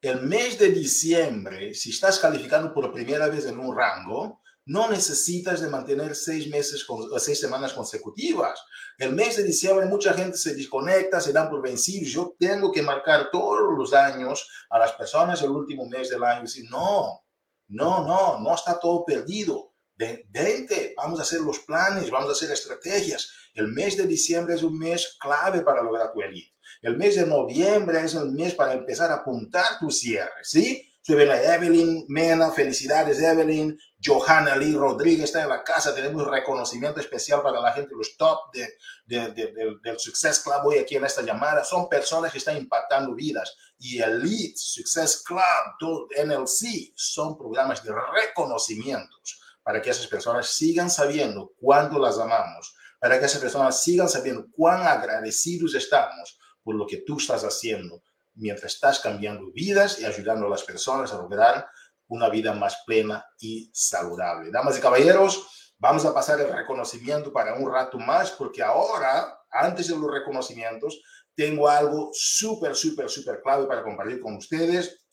El 0.00 0.22
mes 0.22 0.56
de 0.60 0.68
diciembre, 0.68 1.74
si 1.74 1.90
estás 1.90 2.20
calificando 2.20 2.72
por 2.72 2.92
primera 2.92 3.26
vez 3.26 3.46
en 3.46 3.58
un 3.58 3.76
rango, 3.76 4.42
no 4.66 4.88
necesitas 4.88 5.60
de 5.60 5.68
mantener 5.68 6.14
seis 6.14 6.48
meses, 6.48 6.86
seis 7.18 7.40
semanas 7.40 7.72
consecutivas. 7.72 8.60
El 8.96 9.12
mes 9.12 9.38
de 9.38 9.42
diciembre 9.42 9.86
mucha 9.86 10.14
gente 10.14 10.36
se 10.36 10.54
desconecta, 10.54 11.20
se 11.20 11.32
dan 11.32 11.50
por 11.50 11.62
vencidos. 11.62 12.12
Yo 12.12 12.36
tengo 12.38 12.70
que 12.70 12.82
marcar 12.82 13.30
todos 13.32 13.76
los 13.76 13.92
años 13.92 14.48
a 14.70 14.78
las 14.78 14.92
personas 14.92 15.42
el 15.42 15.50
último 15.50 15.88
mes 15.88 16.10
del 16.10 16.22
año 16.22 16.40
y 16.40 16.42
decir, 16.42 16.70
no, 16.70 17.24
no, 17.66 18.04
no, 18.06 18.38
no 18.38 18.54
está 18.54 18.78
todo 18.78 19.04
perdido. 19.04 19.72
Vente, 19.96 20.94
vamos 20.96 21.18
a 21.18 21.22
hacer 21.22 21.40
los 21.40 21.58
planes, 21.60 22.08
vamos 22.08 22.28
a 22.28 22.32
hacer 22.32 22.52
estrategias. 22.52 23.32
El 23.52 23.66
mes 23.66 23.96
de 23.96 24.06
diciembre 24.06 24.54
es 24.54 24.62
un 24.62 24.78
mes 24.78 25.16
clave 25.18 25.62
para 25.62 25.82
lograr 25.82 26.12
tu 26.12 26.20
elite. 26.20 26.54
El 26.82 26.96
mes 26.96 27.16
de 27.16 27.26
noviembre 27.26 28.00
es 28.00 28.14
el 28.14 28.30
mes 28.30 28.54
para 28.54 28.72
empezar 28.72 29.10
a 29.10 29.16
apuntar 29.16 29.78
tu 29.80 29.90
cierre, 29.90 30.42
¿sí? 30.42 30.88
ven 31.14 31.30
a 31.30 31.54
Evelyn 31.54 32.04
Mena, 32.08 32.50
felicidades 32.50 33.20
Evelyn, 33.20 33.78
Johanna 34.04 34.56
Lee 34.56 34.74
Rodríguez 34.74 35.24
está 35.24 35.42
en 35.42 35.48
la 35.48 35.64
casa, 35.64 35.94
tenemos 35.94 36.22
un 36.22 36.30
reconocimiento 36.30 37.00
especial 37.00 37.42
para 37.42 37.60
la 37.60 37.72
gente, 37.72 37.94
los 37.96 38.16
top 38.16 38.52
de, 38.52 38.68
del 39.06 39.98
Success 39.98 40.40
Club 40.40 40.66
hoy 40.66 40.78
aquí 40.78 40.96
en 40.96 41.04
esta 41.04 41.22
llamada, 41.22 41.64
son 41.64 41.88
personas 41.88 42.30
que 42.30 42.38
están 42.38 42.56
impactando 42.56 43.14
vidas 43.14 43.54
y 43.78 44.00
Elite, 44.00 44.56
Success 44.56 45.22
Club, 45.24 46.08
NLC, 46.24 46.92
son 46.94 47.38
programas 47.38 47.82
de 47.82 47.92
reconocimientos 47.92 49.40
para 49.62 49.80
que 49.80 49.90
esas 49.90 50.06
personas 50.06 50.48
sigan 50.50 50.90
sabiendo 50.90 51.52
cuánto 51.58 51.98
las 51.98 52.18
amamos, 52.18 52.74
para 52.98 53.18
que 53.18 53.26
esas 53.26 53.40
personas 53.40 53.82
sigan 53.82 54.08
sabiendo 54.08 54.46
cuán 54.50 54.86
agradecidos 54.86 55.74
estamos 55.74 56.38
por 56.68 56.74
lo 56.74 56.86
que 56.86 56.98
tú 56.98 57.16
estás 57.16 57.44
haciendo 57.44 58.02
mientras 58.34 58.74
estás 58.74 59.00
cambiando 59.00 59.50
vidas 59.50 60.00
y 60.00 60.04
ayudando 60.04 60.44
a 60.44 60.50
las 60.50 60.64
personas 60.64 61.10
a 61.10 61.16
lograr 61.16 61.66
una 62.08 62.28
vida 62.28 62.52
más 62.52 62.82
plena 62.84 63.24
y 63.40 63.70
saludable. 63.72 64.50
Damas 64.50 64.76
y 64.76 64.82
caballeros, 64.82 65.72
vamos 65.78 66.04
a 66.04 66.12
pasar 66.12 66.38
el 66.42 66.52
reconocimiento 66.52 67.32
para 67.32 67.54
un 67.54 67.72
rato 67.72 67.98
más 67.98 68.32
porque 68.32 68.62
ahora, 68.62 69.34
antes 69.50 69.88
de 69.88 69.96
los 69.96 70.10
reconocimientos, 70.12 71.00
tengo 71.34 71.70
algo 71.70 72.10
súper, 72.12 72.76
súper, 72.76 73.08
súper 73.08 73.40
clave 73.40 73.64
para 73.64 73.82
compartir 73.82 74.20
con 74.20 74.36
ustedes. 74.36 75.06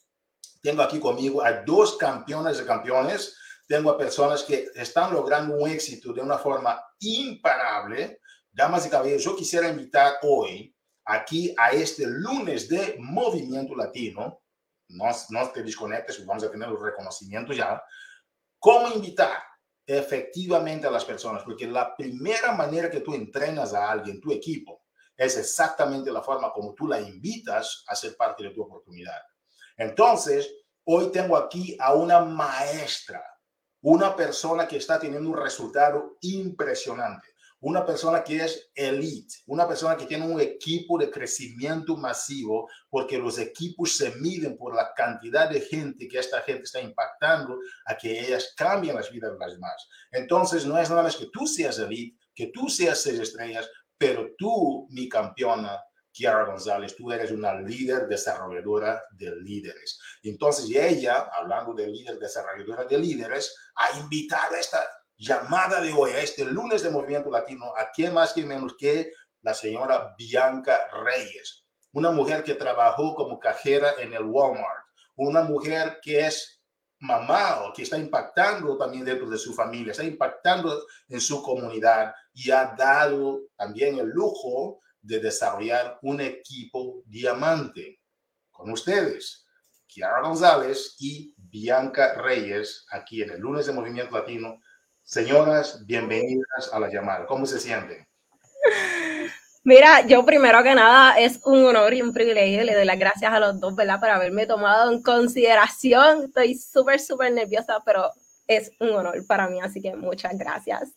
Tengo 0.62 0.82
aquí 0.82 1.00
conmigo 1.00 1.42
a 1.42 1.54
dos 1.62 1.96
campeones 1.96 2.58
de 2.58 2.66
campeones. 2.66 3.38
Tengo 3.66 3.92
a 3.92 3.98
personas 3.98 4.44
que 4.44 4.68
están 4.76 5.14
logrando 5.14 5.56
un 5.56 5.70
éxito 5.70 6.12
de 6.12 6.20
una 6.20 6.38
forma 6.38 6.84
imparable. 7.00 8.20
Damas 8.52 8.86
y 8.88 8.90
caballeros, 8.90 9.24
yo 9.24 9.38
quisiera 9.38 9.70
invitar 9.70 10.18
hoy 10.24 10.75
aquí 11.06 11.54
a 11.58 11.72
este 11.72 12.06
lunes 12.08 12.68
de 12.68 12.98
Movimiento 13.00 13.76
Latino. 13.76 14.42
No, 14.90 15.06
no 15.30 15.50
te 15.50 15.64
desconectes, 15.64 16.26
vamos 16.26 16.44
a 16.44 16.52
tener 16.52 16.70
los 16.70 16.82
reconocimientos 16.82 17.56
ya. 17.56 17.82
¿Cómo 18.60 18.90
invitar 18.90 19.38
efectivamente 19.86 20.88
a 20.88 20.92
las 20.92 21.06
personas? 21.06 21.44
Porque 21.44 21.68
la 21.68 21.96
primera 21.96 22.54
manera 22.54 22.90
que 22.90 23.02
tú 23.02 23.14
entrenas 23.14 23.74
a 23.74 23.92
alguien, 23.92 24.22
tu 24.22 24.32
equipo, 24.32 24.84
es 25.16 25.38
exactamente 25.38 26.12
la 26.12 26.22
forma 26.22 26.52
como 26.52 26.74
tú 26.74 26.88
la 26.88 27.00
invitas 27.00 27.84
a 27.88 27.96
ser 27.96 28.16
parte 28.18 28.44
de 28.44 28.50
tu 28.52 28.64
oportunidad. 28.64 29.22
Entonces, 29.78 30.52
hoy 30.86 31.12
tengo 31.12 31.38
aquí 31.38 31.78
a 31.80 31.94
una 31.94 32.20
maestra, 32.20 33.24
una 33.82 34.16
persona 34.16 34.68
que 34.68 34.78
está 34.78 35.00
teniendo 35.00 35.30
un 35.30 35.38
resultado 35.38 36.18
impresionante 36.22 37.35
una 37.66 37.84
persona 37.84 38.24
que 38.24 38.44
es 38.44 38.70
elite, 38.76 39.38
una 39.48 39.68
persona 39.68 39.98
que 39.98 40.06
tiene 40.06 40.28
un 40.28 40.40
equipo 40.40 41.00
de 41.00 41.10
crecimiento 41.10 41.98
masivo, 41.98 42.70
porque 42.92 43.18
los 43.18 43.40
equipos 43.40 43.98
se 43.98 44.12
miden 44.18 44.56
por 44.56 44.76
la 44.76 44.94
cantidad 44.96 45.50
de 45.50 45.62
gente 45.62 46.08
que 46.08 46.20
esta 46.20 46.42
gente 46.42 46.66
está 46.66 46.80
impactando 46.80 47.58
a 47.88 47.98
que 47.98 48.20
ellas 48.20 48.54
cambien 48.56 48.96
las 48.96 49.10
vidas 49.10 49.32
de 49.32 49.40
las 49.40 49.54
demás. 49.54 49.88
Entonces, 50.12 50.64
no 50.68 50.78
es 50.78 50.92
nada 50.92 51.02
más 51.02 51.16
que 51.16 51.26
tú 51.34 51.48
seas 51.48 51.80
elite, 51.80 52.20
que 52.36 52.52
tú 52.54 52.70
seas 52.70 53.02
seis 53.02 53.20
estrellas, 53.20 53.68
pero 53.98 54.28
tú, 54.38 54.86
mi 54.92 55.10
campeona, 55.10 55.82
Kiara 56.12 56.46
González, 56.46 56.96
tú 56.96 57.12
eres 57.12 57.32
una 57.32 57.60
líder 57.60 58.08
desarrolladora 58.08 59.02
de 59.18 59.36
líderes. 59.38 60.00
Entonces, 60.22 60.70
ella, 60.70 61.32
hablando 61.34 61.74
de 61.74 61.88
líder 61.88 62.20
desarrolladora 62.20 62.84
de 62.84 63.00
líderes, 63.00 63.56
ha 63.76 63.98
invitado 63.98 64.54
a 64.54 64.60
esta 64.60 64.88
llamada 65.18 65.82
de 65.82 65.94
hoy, 65.94 66.12
a 66.12 66.22
este 66.22 66.46
lunes 66.46 66.84
de 66.84 66.90
Movimiento 66.90 67.30
Latino, 67.30 67.74
a 67.76 67.92
quién 67.92 68.14
más 68.14 68.34
que 68.34 68.46
menos 68.46 68.76
que 68.78 69.12
la 69.42 69.54
señora 69.54 70.14
Bianca 70.18 70.90
Reyes, 71.04 71.66
una 71.92 72.12
mujer 72.12 72.44
que 72.44 72.56
trabajó 72.56 73.16
como 73.16 73.40
cajera 73.40 73.94
en 74.00 74.14
el 74.14 74.24
Walmart, 74.24 74.86
una 75.16 75.44
mujer 75.44 76.00
que 76.02 76.26
es 76.26 76.62
mamá 77.00 77.64
o 77.64 77.74
que 77.74 77.84
está 77.84 77.98
impactando 77.98 78.78
también 78.78 79.06
dentro 79.06 79.30
de 79.30 79.38
su 79.38 79.54
familia, 79.54 79.92
está 79.92 80.04
impactando 80.04 80.86
en 81.08 81.22
su 81.22 81.42
comunidad 81.42 82.14
y 82.34 82.52
ha 82.52 82.74
dado 82.78 83.42
también 83.56 84.00
el 84.00 84.08
lujo 84.08 84.82
de 85.02 85.20
desarrollar 85.20 86.00
un 86.02 86.22
equipo 86.22 87.04
diamante 87.06 88.02
con 88.52 88.72
ustedes. 88.72 89.46
Kiara 89.88 90.22
González 90.22 90.96
y 91.00 91.34
Bianca 91.38 92.16
Reyes, 92.16 92.86
aquí 92.92 93.22
en 93.22 93.30
el 93.32 93.40
lunes 93.40 93.68
de 93.68 93.74
Movimiento 93.74 94.18
Latino, 94.18 94.60
Señoras, 95.08 95.86
bienvenidas 95.86 96.74
a 96.74 96.80
la 96.80 96.90
llamada. 96.90 97.28
¿Cómo 97.28 97.46
se 97.46 97.60
sienten? 97.60 98.08
Mira, 99.64 100.02
yo 100.08 100.26
primero 100.26 100.64
que 100.64 100.74
nada 100.74 101.20
es 101.20 101.40
un 101.46 101.64
honor 101.64 101.94
y 101.94 102.02
un 102.02 102.12
privilegio. 102.12 102.64
Le 102.64 102.74
doy 102.74 102.86
las 102.86 102.98
gracias 102.98 103.32
a 103.32 103.40
los 103.40 103.60
dos, 103.60 103.76
¿verdad? 103.76 104.00
Por 104.00 104.10
haberme 104.10 104.48
tomado 104.48 104.92
en 104.92 105.04
consideración. 105.04 106.24
Estoy 106.24 106.56
súper, 106.56 107.00
súper 107.00 107.32
nerviosa, 107.34 107.84
pero 107.86 108.10
es 108.48 108.72
un 108.80 108.96
honor 108.96 109.24
para 109.28 109.48
mí, 109.48 109.62
así 109.62 109.80
que 109.80 109.96
muchas 109.96 110.36
gracias. 110.40 110.96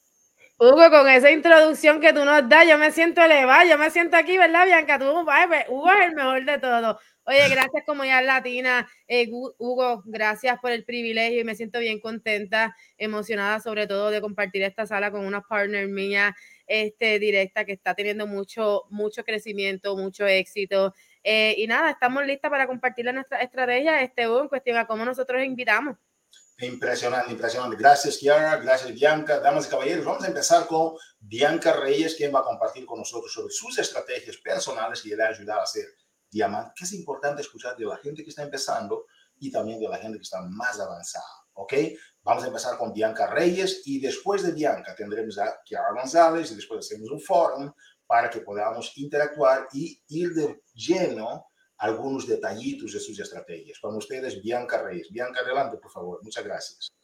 Hugo, 0.59 0.89
con 0.89 1.07
esa 1.07 1.31
introducción 1.31 2.01
que 2.01 2.15
tú 2.15 2.25
nos 2.25 2.49
das, 2.49 2.67
yo 2.67 2.79
me 2.79 2.91
siento 2.91 3.21
elevada, 3.21 3.67
yo 3.67 3.77
me 3.77 3.91
siento 3.91 4.17
aquí, 4.17 4.39
¿verdad, 4.39 4.65
Bianca? 4.65 4.99
Tú, 4.99 5.05
Hugo 5.05 5.31
es 5.93 6.07
el 6.07 6.15
mejor 6.15 6.47
de 6.47 6.59
todo. 6.59 6.99
Oye, 7.29 7.47
gracias 7.51 7.85
Comunidad 7.85 8.25
Latina. 8.25 8.89
Eh, 9.07 9.29
Hugo, 9.31 10.03
gracias 10.07 10.59
por 10.61 10.71
el 10.71 10.87
privilegio 10.87 11.43
y 11.43 11.45
me 11.45 11.55
siento 11.55 11.79
bien 11.79 12.01
contenta, 12.01 12.75
emocionada 12.97 13.61
sobre 13.61 13.87
todo 13.87 14.11
de 14.11 14.23
compartir 14.23 14.63
esta 14.63 14.87
sala 14.87 15.11
con 15.11 15.27
una 15.27 15.43
partner 15.43 15.89
mía 15.89 16.35
este, 16.67 17.19
directa 17.19 17.67
que 17.67 17.73
está 17.73 17.95
teniendo 17.95 18.27
mucho, 18.27 18.85
mucho 18.89 19.25
crecimiento, 19.25 19.95
mucho 19.95 20.27
éxito. 20.27 20.95
Eh, 21.23 21.55
y 21.59 21.67
nada, 21.67 21.91
estamos 21.91 22.25
listas 22.25 22.51
para 22.51 22.67
compartir 22.67 23.05
nuestra 23.13 23.43
estrategia, 23.43 24.01
este, 24.01 24.27
Hugo, 24.27 24.45
en 24.45 24.49
cuestión 24.49 24.79
a 24.79 24.87
cómo 24.87 25.05
nosotros 25.05 25.45
invitamos. 25.45 25.99
Impresionante, 26.61 27.31
impresionante. 27.31 27.77
Gracias, 27.77 28.17
Kiara. 28.17 28.57
Gracias, 28.57 28.95
Bianca. 28.95 29.39
Damas 29.39 29.67
y 29.67 29.69
caballeros, 29.69 30.07
vamos 30.07 30.25
a 30.25 30.29
empezar 30.29 30.67
con 30.67 30.95
Bianca 31.21 31.75
Reyes, 31.75 32.15
quien 32.15 32.35
va 32.35 32.39
a 32.39 32.45
compartir 32.45 32.87
con 32.87 33.01
nosotros 33.01 33.31
sobre 33.31 33.53
sus 33.53 33.79
estrategias 33.79 34.39
personales 34.39 35.05
y 35.05 35.11
le 35.11 35.17
va 35.17 35.27
a 35.27 35.29
ayudar 35.29 35.59
a 35.59 35.65
hacer 35.65 35.85
diamante, 36.31 36.73
que 36.77 36.85
es 36.85 36.93
importante 36.93 37.43
escuchar 37.43 37.77
de 37.77 37.87
la 37.87 37.97
gente 37.97 38.23
que 38.23 38.31
está 38.31 38.43
empezando 38.43 39.07
y 39.39 39.51
también 39.51 39.81
de 39.81 39.89
la 39.89 39.99
gente 39.99 40.19
que 40.19 40.23
está 40.23 40.43
más 40.43 40.79
avanzada, 40.81 41.25
¿ok? 41.55 41.75
Vamos 42.23 42.45
a 42.45 42.49
empezar 42.49 42.77
con 42.77 42.93
Bianca 42.93 43.27
Reyes 43.27 43.83
y 43.87 44.01
después 44.01 44.43
de 44.43 44.53
Bianca 44.53 44.95
tendremos 44.95 45.39
a 45.39 45.61
Kiara 45.65 45.93
González 45.93 46.51
y 46.53 46.57
después 46.57 46.85
hacemos 46.85 47.11
un 47.11 47.21
foro 47.21 47.75
para 48.07 48.29
que 48.31 48.41
podamos 48.41 48.93
interactuar 48.97 49.69
y 49.73 50.03
ir 50.09 50.35
de 50.35 50.63
lleno 50.75 51.47
algunos 51.79 52.27
detallitos 52.27 52.93
de 52.93 53.01
sus 53.01 53.19
estrategias. 53.21 53.79
Con 53.79 53.97
ustedes, 53.97 54.43
Bianca 54.43 54.83
Reyes. 54.83 55.09
Bianca, 55.11 55.41
adelante, 55.41 55.79
por 55.79 55.91
favor. 55.91 56.23
Muchas 56.23 56.45
gracias. 56.45 56.98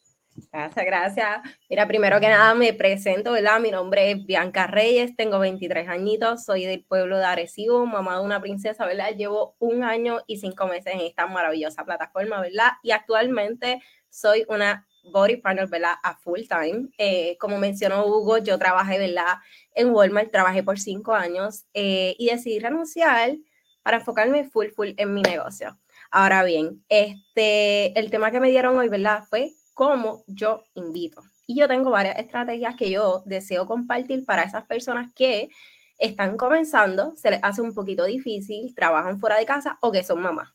Gracias, 0.52 0.84
gracias. 0.84 1.40
Mira, 1.70 1.86
primero 1.86 2.18
que 2.18 2.28
nada 2.28 2.54
me 2.54 2.72
presento, 2.72 3.32
¿verdad? 3.32 3.60
Mi 3.60 3.70
nombre 3.70 4.10
es 4.10 4.26
Bianca 4.26 4.66
Reyes, 4.66 5.14
tengo 5.16 5.38
23 5.38 5.88
añitos, 5.88 6.44
soy 6.44 6.64
del 6.64 6.84
pueblo 6.84 7.18
de 7.18 7.24
Arecibo, 7.24 7.86
mamá 7.86 8.18
de 8.18 8.24
una 8.24 8.40
princesa, 8.40 8.84
¿verdad? 8.84 9.14
Llevo 9.16 9.54
un 9.60 9.84
año 9.84 10.22
y 10.26 10.38
cinco 10.38 10.66
meses 10.66 10.94
en 10.94 11.00
esta 11.00 11.26
maravillosa 11.26 11.84
plataforma, 11.84 12.40
¿verdad? 12.40 12.72
Y 12.82 12.90
actualmente 12.90 13.80
soy 14.10 14.44
una 14.48 14.86
body 15.12 15.36
partner, 15.36 15.68
¿verdad? 15.68 15.94
A 16.02 16.16
full 16.16 16.40
time. 16.48 16.88
Eh, 16.98 17.36
como 17.38 17.58
mencionó 17.58 18.04
Hugo, 18.06 18.38
yo 18.38 18.58
trabajé, 18.58 18.98
¿verdad? 18.98 19.36
En 19.74 19.90
Walmart, 19.90 20.32
trabajé 20.32 20.64
por 20.64 20.80
cinco 20.80 21.14
años 21.14 21.64
eh, 21.74 22.16
y 22.18 22.26
decidí 22.26 22.58
renunciar 22.58 23.36
para 23.82 23.98
enfocarme 23.98 24.44
full, 24.44 24.68
full 24.68 24.90
en 24.96 25.14
mi 25.14 25.22
negocio. 25.22 25.78
Ahora 26.10 26.42
bien, 26.42 26.84
este, 26.88 27.96
el 27.98 28.10
tema 28.10 28.30
que 28.30 28.40
me 28.40 28.50
dieron 28.50 28.76
hoy, 28.76 28.88
¿verdad? 28.88 29.24
Fue 29.28 29.52
cómo 29.74 30.24
yo 30.26 30.64
invito. 30.74 31.22
Y 31.46 31.58
yo 31.58 31.68
tengo 31.68 31.90
varias 31.90 32.18
estrategias 32.18 32.76
que 32.76 32.90
yo 32.90 33.22
deseo 33.26 33.66
compartir 33.66 34.24
para 34.24 34.44
esas 34.44 34.64
personas 34.64 35.12
que 35.14 35.50
están 35.98 36.36
comenzando, 36.36 37.14
se 37.16 37.30
les 37.30 37.40
hace 37.42 37.60
un 37.60 37.74
poquito 37.74 38.04
difícil, 38.04 38.74
trabajan 38.74 39.20
fuera 39.20 39.36
de 39.36 39.46
casa 39.46 39.78
o 39.80 39.92
que 39.92 40.02
son 40.02 40.22
mamás. 40.22 40.54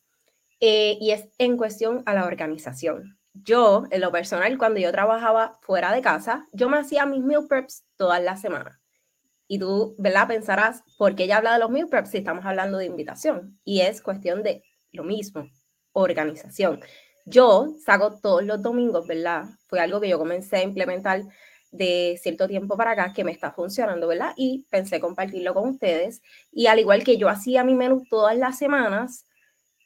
Eh, 0.60 0.98
y 1.00 1.12
es 1.12 1.30
en 1.38 1.58
cuestión 1.58 2.04
a 2.06 2.14
la 2.14 2.26
organización. 2.26 3.18
Yo, 3.34 3.84
en 3.92 4.02
lo 4.02 4.12
personal, 4.12 4.58
cuando 4.58 4.80
yo 4.80 4.92
trabajaba 4.92 5.60
fuera 5.62 5.94
de 5.94 6.02
casa, 6.02 6.48
yo 6.52 6.68
me 6.68 6.78
hacía 6.78 7.06
mis 7.06 7.24
meal 7.24 7.48
preps 7.48 7.86
todas 7.96 8.22
las 8.22 8.42
semanas. 8.42 8.80
Y 9.48 9.60
tú, 9.60 9.96
¿verdad? 9.98 10.28
Pensarás, 10.28 10.84
¿por 10.98 11.16
qué 11.16 11.24
ella 11.24 11.38
habla 11.38 11.54
de 11.54 11.60
los 11.60 11.70
meal 11.70 11.88
preps 11.88 12.12
si 12.12 12.18
estamos 12.18 12.46
hablando 12.46 12.78
de 12.78 12.86
invitación? 12.86 13.60
Y 13.64 13.82
es 13.82 14.02
cuestión 14.02 14.44
de 14.44 14.64
lo 14.92 15.04
mismo, 15.04 15.50
organización. 15.94 16.82
Yo 17.30 17.76
saco 17.86 18.20
todos 18.20 18.44
los 18.44 18.60
domingos, 18.60 19.06
¿verdad? 19.06 19.46
Fue 19.68 19.80
algo 19.80 20.02
que 20.02 20.10
yo 20.10 20.18
comencé 20.18 20.58
a 20.58 20.64
implementar 20.64 21.22
de 21.72 22.20
cierto 22.20 22.48
tiempo 22.48 22.76
para 22.76 22.92
acá 22.92 23.14
que 23.14 23.24
me 23.24 23.32
está 23.32 23.52
funcionando, 23.52 24.08
¿verdad? 24.08 24.34
Y 24.36 24.66
pensé 24.72 25.00
compartirlo 25.00 25.54
con 25.54 25.70
ustedes. 25.70 26.24
Y 26.52 26.66
al 26.66 26.80
igual 26.80 27.04
que 27.04 27.18
yo 27.18 27.30
hacía 27.30 27.64
mi 27.64 27.76
menú 27.76 28.04
todas 28.10 28.36
las 28.36 28.58
semanas, 28.58 29.28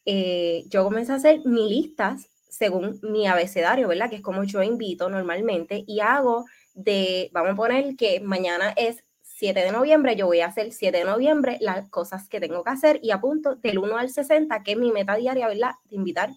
eh, 0.06 0.64
yo 0.70 0.86
comencé 0.86 1.12
a 1.12 1.16
hacer 1.16 1.42
mis 1.44 1.70
listas 1.70 2.30
según 2.50 3.00
mi 3.04 3.28
abecedario, 3.28 3.90
¿verdad? 3.90 4.10
Que 4.10 4.18
es 4.18 4.22
como 4.22 4.46
yo 4.46 4.64
invito 4.64 5.10
normalmente 5.10 5.84
y 5.86 6.00
hago 6.00 6.46
de, 6.74 7.30
vamos 7.34 7.54
a 7.54 7.56
poner 7.56 7.98
que 7.98 8.22
mañana 8.22 8.74
es 8.78 9.04
7 9.22 9.60
de 9.60 9.72
noviembre, 9.74 10.16
yo 10.16 10.28
voy 10.28 10.40
a 10.40 10.48
hacer 10.48 10.72
7 10.72 11.00
de 11.00 11.04
noviembre 11.04 11.58
las 11.60 11.90
cosas 11.90 12.30
que 12.30 12.40
tengo 12.40 12.64
que 12.64 12.70
hacer 12.70 13.00
y 13.04 13.12
apunto 13.12 13.56
del 13.56 13.80
1 13.80 13.98
al 13.98 14.10
60, 14.10 14.64
que 14.64 14.74
es 14.74 14.78
mi 14.78 14.92
meta 14.92 15.16
diaria, 15.16 15.48
¿verdad? 15.48 15.72
De 15.90 15.98
invitar 15.98 16.30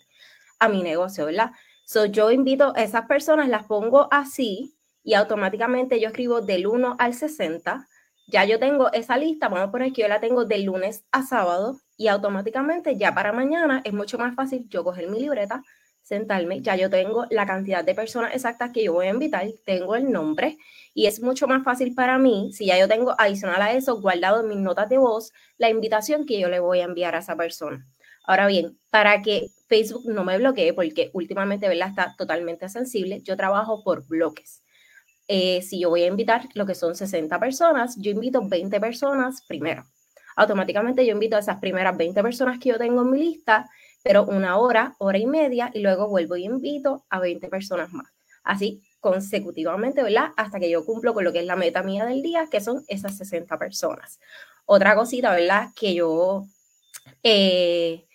a 0.59 0.69
mi 0.69 0.83
negocio, 0.83 1.27
¿verdad? 1.27 1.53
So, 1.85 2.07
yo 2.07 2.31
invito 2.31 2.73
a 2.75 2.83
esas 2.83 3.07
personas, 3.07 3.49
las 3.49 3.65
pongo 3.65 4.09
así 4.11 4.77
y 5.05 5.15
automáticamente 5.15 6.01
yo 6.01 6.09
escribo 6.09 6.41
del 6.41 6.67
1 6.67 6.97
al 6.99 7.15
60. 7.15 7.87
Ya 8.29 8.45
yo 8.45 8.59
tengo 8.59 8.93
esa 8.93 9.17
lista, 9.17 9.49
vamos 9.49 9.69
a 9.69 9.71
poner 9.71 9.93
que 9.93 10.03
yo 10.03 10.09
la 10.09 10.21
tengo 10.21 10.45
del 10.45 10.65
lunes 10.65 11.05
a 11.13 11.23
sábado 11.23 11.79
y 11.97 12.09
automáticamente 12.09 12.97
ya 12.97 13.15
para 13.15 13.33
mañana 13.33 13.83
es 13.85 13.93
mucho 13.93 14.19
más 14.19 14.35
fácil 14.35 14.67
yo 14.69 14.83
coger 14.83 15.09
mi 15.09 15.21
libreta, 15.21 15.63
sentarme, 16.03 16.61
ya 16.61 16.75
yo 16.75 16.91
tengo 16.91 17.27
la 17.31 17.47
cantidad 17.47 17.85
de 17.85 17.95
personas 17.95 18.35
exactas 18.35 18.73
que 18.73 18.83
yo 18.83 18.93
voy 18.95 19.07
a 19.07 19.11
invitar, 19.11 19.47
tengo 19.65 19.95
el 19.95 20.11
nombre 20.11 20.59
y 20.93 21.07
es 21.07 21.23
mucho 21.23 21.47
más 21.47 21.63
fácil 21.63 21.95
para 21.95 22.19
mí, 22.19 22.51
si 22.53 22.67
ya 22.67 22.79
yo 22.79 22.89
tengo 22.89 23.15
adicional 23.17 23.63
a 23.63 23.73
eso 23.73 24.01
guardado 24.01 24.41
en 24.41 24.49
mis 24.49 24.59
notas 24.59 24.89
de 24.89 24.99
voz, 24.99 25.33
la 25.57 25.71
invitación 25.71 26.27
que 26.27 26.41
yo 26.41 26.49
le 26.49 26.59
voy 26.59 26.81
a 26.81 26.85
enviar 26.85 27.15
a 27.15 27.19
esa 27.19 27.37
persona. 27.37 27.87
Ahora 28.27 28.47
bien, 28.49 28.79
para 28.91 29.23
que 29.23 29.49
Facebook 29.69 30.05
no 30.07 30.25
me 30.25 30.39
bloquee, 30.39 30.73
porque 30.73 31.11
últimamente 31.13 31.69
¿verdad? 31.69 31.91
está 31.91 32.15
totalmente 32.17 32.69
sensible, 32.69 33.23
yo 33.23 33.37
trabajo 33.37 33.83
por 33.85 34.07
bloques. 34.07 34.63
Eh, 35.29 35.63
si 35.63 35.81
yo 35.81 35.91
voy 35.91 36.03
a 36.03 36.07
invitar 36.07 36.49
lo 36.55 36.67
que 36.67 36.75
son 36.75 36.95
60 36.95 37.39
personas, 37.41 37.97
yo 37.99 38.11
invito 38.11 38.47
20 38.47 38.81
personas 38.81 39.45
primero. 39.47 39.85
Automáticamente 40.37 41.07
yo 41.07 41.13
invito 41.13 41.37
a 41.37 41.41
esas 41.41 41.59
primeras 41.59 41.97
20 41.97 42.23
personas 42.23 42.59
que 42.59 42.69
yo 42.69 42.79
tengo 42.79 43.03
en 43.03 43.11
mi 43.11 43.19
lista, 43.19 43.69
pero 44.03 44.25
una 44.25 44.59
hora, 44.59 44.95
hora 44.99 45.19
y 45.19 45.27
media, 45.27 45.71
y 45.73 45.81
luego 45.81 46.09
vuelvo 46.09 46.37
y 46.37 46.45
invito 46.45 47.07
a 47.09 47.21
20 47.21 47.49
personas 47.49 47.93
más. 47.93 48.07
Así 48.45 48.83
consecutivamente, 49.01 50.03
¿verdad? 50.03 50.31
Hasta 50.37 50.59
que 50.59 50.69
yo 50.69 50.85
cumplo 50.85 51.15
con 51.15 51.25
lo 51.25 51.33
que 51.33 51.41
es 51.41 51.47
la 51.47 51.55
meta 51.55 51.83
mía 51.83 52.05
del 52.05 52.23
día, 52.23 52.49
que 52.51 52.61
son 52.61 52.85
esas 52.89 53.17
60 53.17 53.57
personas. 53.57 54.19
Otra 54.65 54.97
cosita, 54.97 55.33
¿verdad? 55.33 55.69
Que 55.77 55.95
yo 55.95 56.47
eh, 57.23 58.07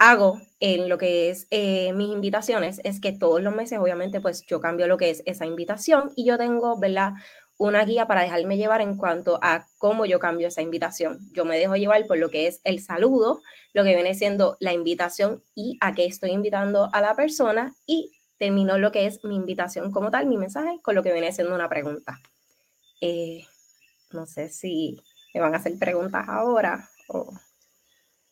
hago 0.00 0.40
en 0.60 0.88
lo 0.88 0.96
que 0.96 1.28
es 1.28 1.46
eh, 1.50 1.92
mis 1.92 2.08
invitaciones 2.08 2.80
es 2.84 3.00
que 3.00 3.12
todos 3.12 3.42
los 3.42 3.54
meses, 3.54 3.78
obviamente, 3.78 4.22
pues 4.22 4.44
yo 4.46 4.58
cambio 4.58 4.86
lo 4.86 4.96
que 4.96 5.10
es 5.10 5.22
esa 5.26 5.44
invitación 5.44 6.10
y 6.16 6.24
yo 6.24 6.38
tengo, 6.38 6.78
¿verdad? 6.78 7.12
Una 7.58 7.84
guía 7.84 8.06
para 8.06 8.22
dejarme 8.22 8.56
llevar 8.56 8.80
en 8.80 8.96
cuanto 8.96 9.38
a 9.42 9.66
cómo 9.76 10.06
yo 10.06 10.18
cambio 10.18 10.48
esa 10.48 10.62
invitación. 10.62 11.18
Yo 11.34 11.44
me 11.44 11.58
dejo 11.58 11.76
llevar 11.76 12.06
por 12.06 12.16
lo 12.16 12.30
que 12.30 12.46
es 12.46 12.62
el 12.64 12.80
saludo, 12.80 13.42
lo 13.74 13.84
que 13.84 13.94
viene 13.94 14.14
siendo 14.14 14.56
la 14.58 14.72
invitación 14.72 15.42
y 15.54 15.76
a 15.82 15.94
qué 15.94 16.06
estoy 16.06 16.30
invitando 16.30 16.88
a 16.94 17.02
la 17.02 17.14
persona 17.14 17.74
y 17.84 18.10
termino 18.38 18.78
lo 18.78 18.92
que 18.92 19.04
es 19.04 19.22
mi 19.22 19.36
invitación 19.36 19.92
como 19.92 20.10
tal, 20.10 20.26
mi 20.26 20.38
mensaje, 20.38 20.80
con 20.82 20.94
lo 20.94 21.02
que 21.02 21.12
viene 21.12 21.30
siendo 21.30 21.54
una 21.54 21.68
pregunta. 21.68 22.18
Eh, 23.02 23.44
no 24.12 24.24
sé 24.24 24.48
si 24.48 24.98
me 25.34 25.42
van 25.42 25.52
a 25.52 25.58
hacer 25.58 25.78
preguntas 25.78 26.24
ahora 26.26 26.88
o... 27.08 27.30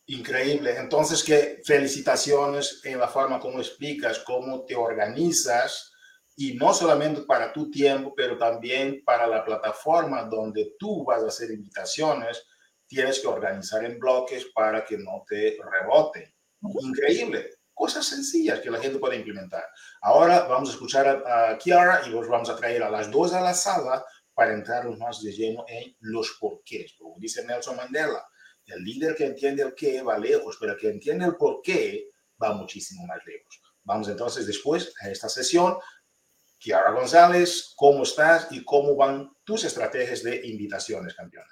Increíble. 0.09 0.75
Entonces, 0.75 1.23
que 1.23 1.61
felicitaciones 1.63 2.81
en 2.83 2.97
la 2.97 3.07
forma 3.07 3.39
como 3.39 3.59
explicas, 3.59 4.17
cómo 4.25 4.65
te 4.65 4.75
organizas 4.75 5.91
y 6.35 6.55
no 6.55 6.73
solamente 6.73 7.21
para 7.21 7.53
tu 7.53 7.69
tiempo, 7.69 8.15
pero 8.15 8.35
también 8.35 9.03
para 9.05 9.27
la 9.27 9.45
plataforma 9.45 10.23
donde 10.23 10.73
tú 10.79 11.05
vas 11.05 11.21
a 11.21 11.27
hacer 11.27 11.51
invitaciones, 11.51 12.43
tienes 12.87 13.19
que 13.19 13.27
organizar 13.27 13.85
en 13.85 13.99
bloques 13.99 14.47
para 14.55 14.83
que 14.83 14.97
no 14.97 15.23
te 15.27 15.59
rebote. 15.63 16.33
Increíble. 16.81 17.47
Cosas 17.71 18.07
sencillas 18.07 18.61
que 18.61 18.71
la 18.71 18.79
gente 18.79 18.97
puede 18.97 19.15
implementar. 19.15 19.63
Ahora 20.01 20.45
vamos 20.45 20.69
a 20.69 20.71
escuchar 20.71 21.07
a, 21.07 21.51
a 21.51 21.57
Kiara 21.59 22.01
y 22.07 22.09
los 22.09 22.27
vamos 22.27 22.49
a 22.49 22.55
traer 22.55 22.81
a 22.81 22.89
las 22.89 23.11
dos 23.11 23.31
a 23.33 23.41
la 23.41 23.53
sala 23.53 24.03
para 24.33 24.55
entrar 24.55 24.89
más 24.97 25.21
de 25.21 25.33
lleno 25.33 25.65
en 25.67 25.95
los 25.99 26.35
porqués. 26.39 26.95
Como 26.97 27.15
dice 27.19 27.45
Nelson 27.45 27.75
Mandela, 27.75 28.27
el 28.69 28.83
líder 28.83 29.15
que 29.15 29.25
entiende 29.25 29.63
el 29.63 29.73
qué 29.75 30.01
va 30.01 30.17
lejos, 30.17 30.57
pero 30.59 30.73
el 30.73 30.77
que 30.77 30.89
entiende 30.89 31.25
el 31.25 31.35
por 31.35 31.61
qué 31.61 32.09
va 32.41 32.53
muchísimo 32.53 33.05
más 33.05 33.19
lejos. 33.25 33.61
Vamos 33.83 34.07
entonces 34.09 34.45
después 34.45 34.93
a 35.01 35.09
esta 35.09 35.29
sesión. 35.29 35.77
Kiara 36.57 36.91
González, 36.91 37.73
¿cómo 37.75 38.03
estás 38.03 38.47
y 38.51 38.63
cómo 38.63 38.95
van 38.95 39.31
tus 39.43 39.63
estrategias 39.63 40.23
de 40.23 40.45
invitaciones, 40.45 41.15
campeona? 41.15 41.49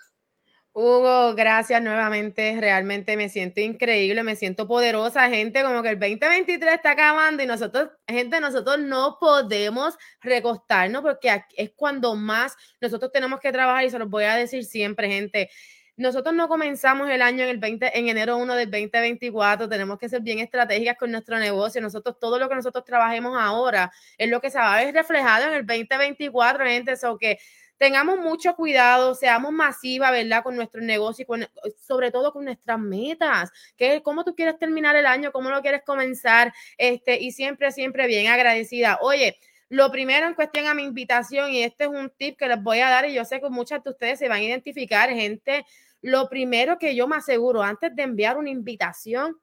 Hugo, 0.79 1.33
gracias 1.33 1.81
nuevamente. 1.81 2.55
Realmente 2.61 3.17
me 3.17 3.29
siento 3.29 3.61
increíble, 3.61 4.21
me 4.21 4.35
siento 4.35 4.67
poderosa, 4.67 5.27
gente. 5.27 5.63
Como 5.63 5.81
que 5.81 5.89
el 5.89 5.99
2023 5.99 6.75
está 6.75 6.91
acabando 6.91 7.41
y 7.41 7.47
nosotros, 7.47 7.89
gente, 8.07 8.39
nosotros 8.39 8.77
no 8.77 9.17
podemos 9.19 9.95
recostarnos 10.21 11.01
porque 11.01 11.41
es 11.55 11.71
cuando 11.75 12.15
más 12.15 12.55
nosotros 12.79 13.11
tenemos 13.11 13.39
que 13.39 13.51
trabajar 13.51 13.85
y 13.85 13.89
se 13.89 13.97
los 13.97 14.07
voy 14.07 14.25
a 14.25 14.35
decir 14.35 14.65
siempre, 14.65 15.09
gente. 15.09 15.49
Nosotros 15.97 16.35
no 16.35 16.47
comenzamos 16.47 17.09
el 17.09 17.23
año 17.23 17.43
en 17.43 17.49
el 17.49 17.57
20, 17.57 17.97
en 17.97 18.07
enero 18.07 18.37
1 18.37 18.55
del 18.55 18.69
2024, 18.69 19.67
tenemos 19.67 19.97
que 19.97 20.07
ser 20.07 20.21
bien 20.21 20.37
estratégicas 20.37 20.95
con 20.95 21.11
nuestro 21.11 21.39
negocio. 21.39 21.81
Nosotros, 21.81 22.19
todo 22.19 22.37
lo 22.37 22.47
que 22.47 22.53
nosotros 22.53 22.85
trabajemos 22.85 23.35
ahora 23.35 23.91
es 24.15 24.29
lo 24.29 24.39
que 24.39 24.51
se 24.51 24.59
va 24.59 24.75
a 24.77 24.83
ver 24.83 24.93
reflejado 24.93 25.47
en 25.47 25.53
el 25.53 25.65
2024, 25.65 26.65
gente. 26.65 26.91
Eso 26.91 27.17
que 27.17 27.39
tengamos 27.77 28.19
mucho 28.19 28.55
cuidado, 28.55 29.15
seamos 29.15 29.51
masivas, 29.51 30.11
¿verdad? 30.11 30.43
Con 30.43 30.55
nuestro 30.55 30.81
negocio 30.81 31.25
y 31.25 31.71
sobre 31.81 32.11
todo 32.11 32.31
con 32.31 32.45
nuestras 32.45 32.77
metas, 32.79 33.51
que 33.75 34.03
cómo 34.03 34.23
tú 34.23 34.35
quieres 34.35 34.59
terminar 34.59 34.95
el 34.95 35.07
año, 35.07 35.31
cómo 35.31 35.49
lo 35.49 35.63
quieres 35.63 35.81
comenzar, 35.83 36.53
este, 36.77 37.19
y 37.19 37.31
siempre, 37.31 37.71
siempre 37.71 38.05
bien 38.05 38.27
agradecida. 38.27 38.99
Oye, 39.01 39.39
lo 39.69 39.91
primero 39.91 40.27
en 40.27 40.33
cuestión 40.33 40.67
a 40.67 40.73
mi 40.73 40.83
invitación, 40.83 41.51
y 41.51 41.63
este 41.63 41.85
es 41.85 41.89
un 41.89 42.09
tip 42.09 42.37
que 42.37 42.47
les 42.47 42.61
voy 42.61 42.79
a 42.79 42.89
dar, 42.89 43.09
y 43.09 43.13
yo 43.13 43.25
sé 43.25 43.41
que 43.41 43.49
muchas 43.49 43.83
de 43.83 43.89
ustedes 43.89 44.19
se 44.19 44.29
van 44.29 44.39
a 44.39 44.43
identificar, 44.43 45.09
gente, 45.09 45.65
lo 46.07 46.29
primero 46.29 46.77
que 46.77 46.95
yo 46.95 47.07
me 47.07 47.17
aseguro 47.17 47.61
antes 47.61 47.93
de 47.93 48.03
enviar 48.03 48.37
una 48.37 48.49
invitación 48.49 49.39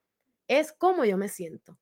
es 0.49 0.73
cómo 0.73 1.05
yo 1.05 1.19
me 1.19 1.29
siento. 1.29 1.79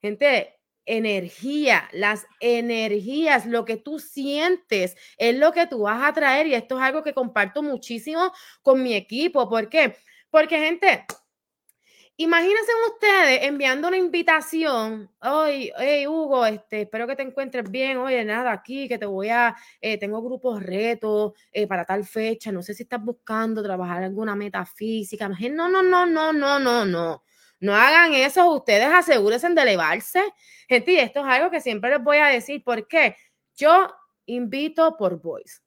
Gente, 0.00 0.58
energía, 0.86 1.88
las 1.92 2.26
energías, 2.40 3.44
lo 3.44 3.64
que 3.66 3.76
tú 3.76 3.98
sientes 3.98 4.96
es 5.18 5.36
lo 5.36 5.52
que 5.52 5.66
tú 5.66 5.82
vas 5.82 6.02
a 6.02 6.12
traer 6.14 6.46
y 6.46 6.54
esto 6.54 6.78
es 6.78 6.82
algo 6.82 7.02
que 7.02 7.12
comparto 7.12 7.62
muchísimo 7.62 8.32
con 8.62 8.82
mi 8.82 8.94
equipo. 8.94 9.48
¿Por 9.48 9.68
qué? 9.68 9.94
Porque 10.30 10.58
gente, 10.58 11.04
Imagínense 12.22 12.70
ustedes 12.88 13.42
enviando 13.42 13.88
una 13.88 13.96
invitación. 13.96 15.10
Oye, 15.22 15.72
hey, 15.76 16.06
Hugo, 16.06 16.46
este, 16.46 16.82
espero 16.82 17.04
que 17.08 17.16
te 17.16 17.22
encuentres 17.22 17.68
bien. 17.68 17.96
Oye, 17.96 18.24
nada, 18.24 18.52
aquí 18.52 18.86
que 18.86 18.96
te 18.96 19.06
voy 19.06 19.28
a, 19.28 19.56
eh, 19.80 19.98
tengo 19.98 20.22
grupos 20.22 20.62
retos 20.62 21.32
eh, 21.50 21.66
para 21.66 21.84
tal 21.84 22.04
fecha. 22.04 22.52
No 22.52 22.62
sé 22.62 22.74
si 22.74 22.84
estás 22.84 23.02
buscando 23.02 23.60
trabajar 23.60 24.04
alguna 24.04 24.36
metafísica. 24.36 25.28
No, 25.28 25.68
no, 25.68 25.82
no, 25.82 26.06
no, 26.06 26.32
no, 26.32 26.60
no, 26.60 26.84
no. 26.84 27.24
No 27.58 27.74
hagan 27.74 28.14
eso. 28.14 28.48
Ustedes 28.52 28.86
asegúrense 28.86 29.48
de 29.48 29.62
elevarse. 29.62 30.22
Gente, 30.68 31.02
esto 31.02 31.20
es 31.20 31.26
algo 31.26 31.50
que 31.50 31.60
siempre 31.60 31.90
les 31.90 32.04
voy 32.04 32.18
a 32.18 32.26
decir. 32.26 32.62
¿Por 32.62 32.86
qué? 32.86 33.16
Yo 33.56 33.88
invito 34.26 34.96
por 34.96 35.20
voice. 35.20 35.61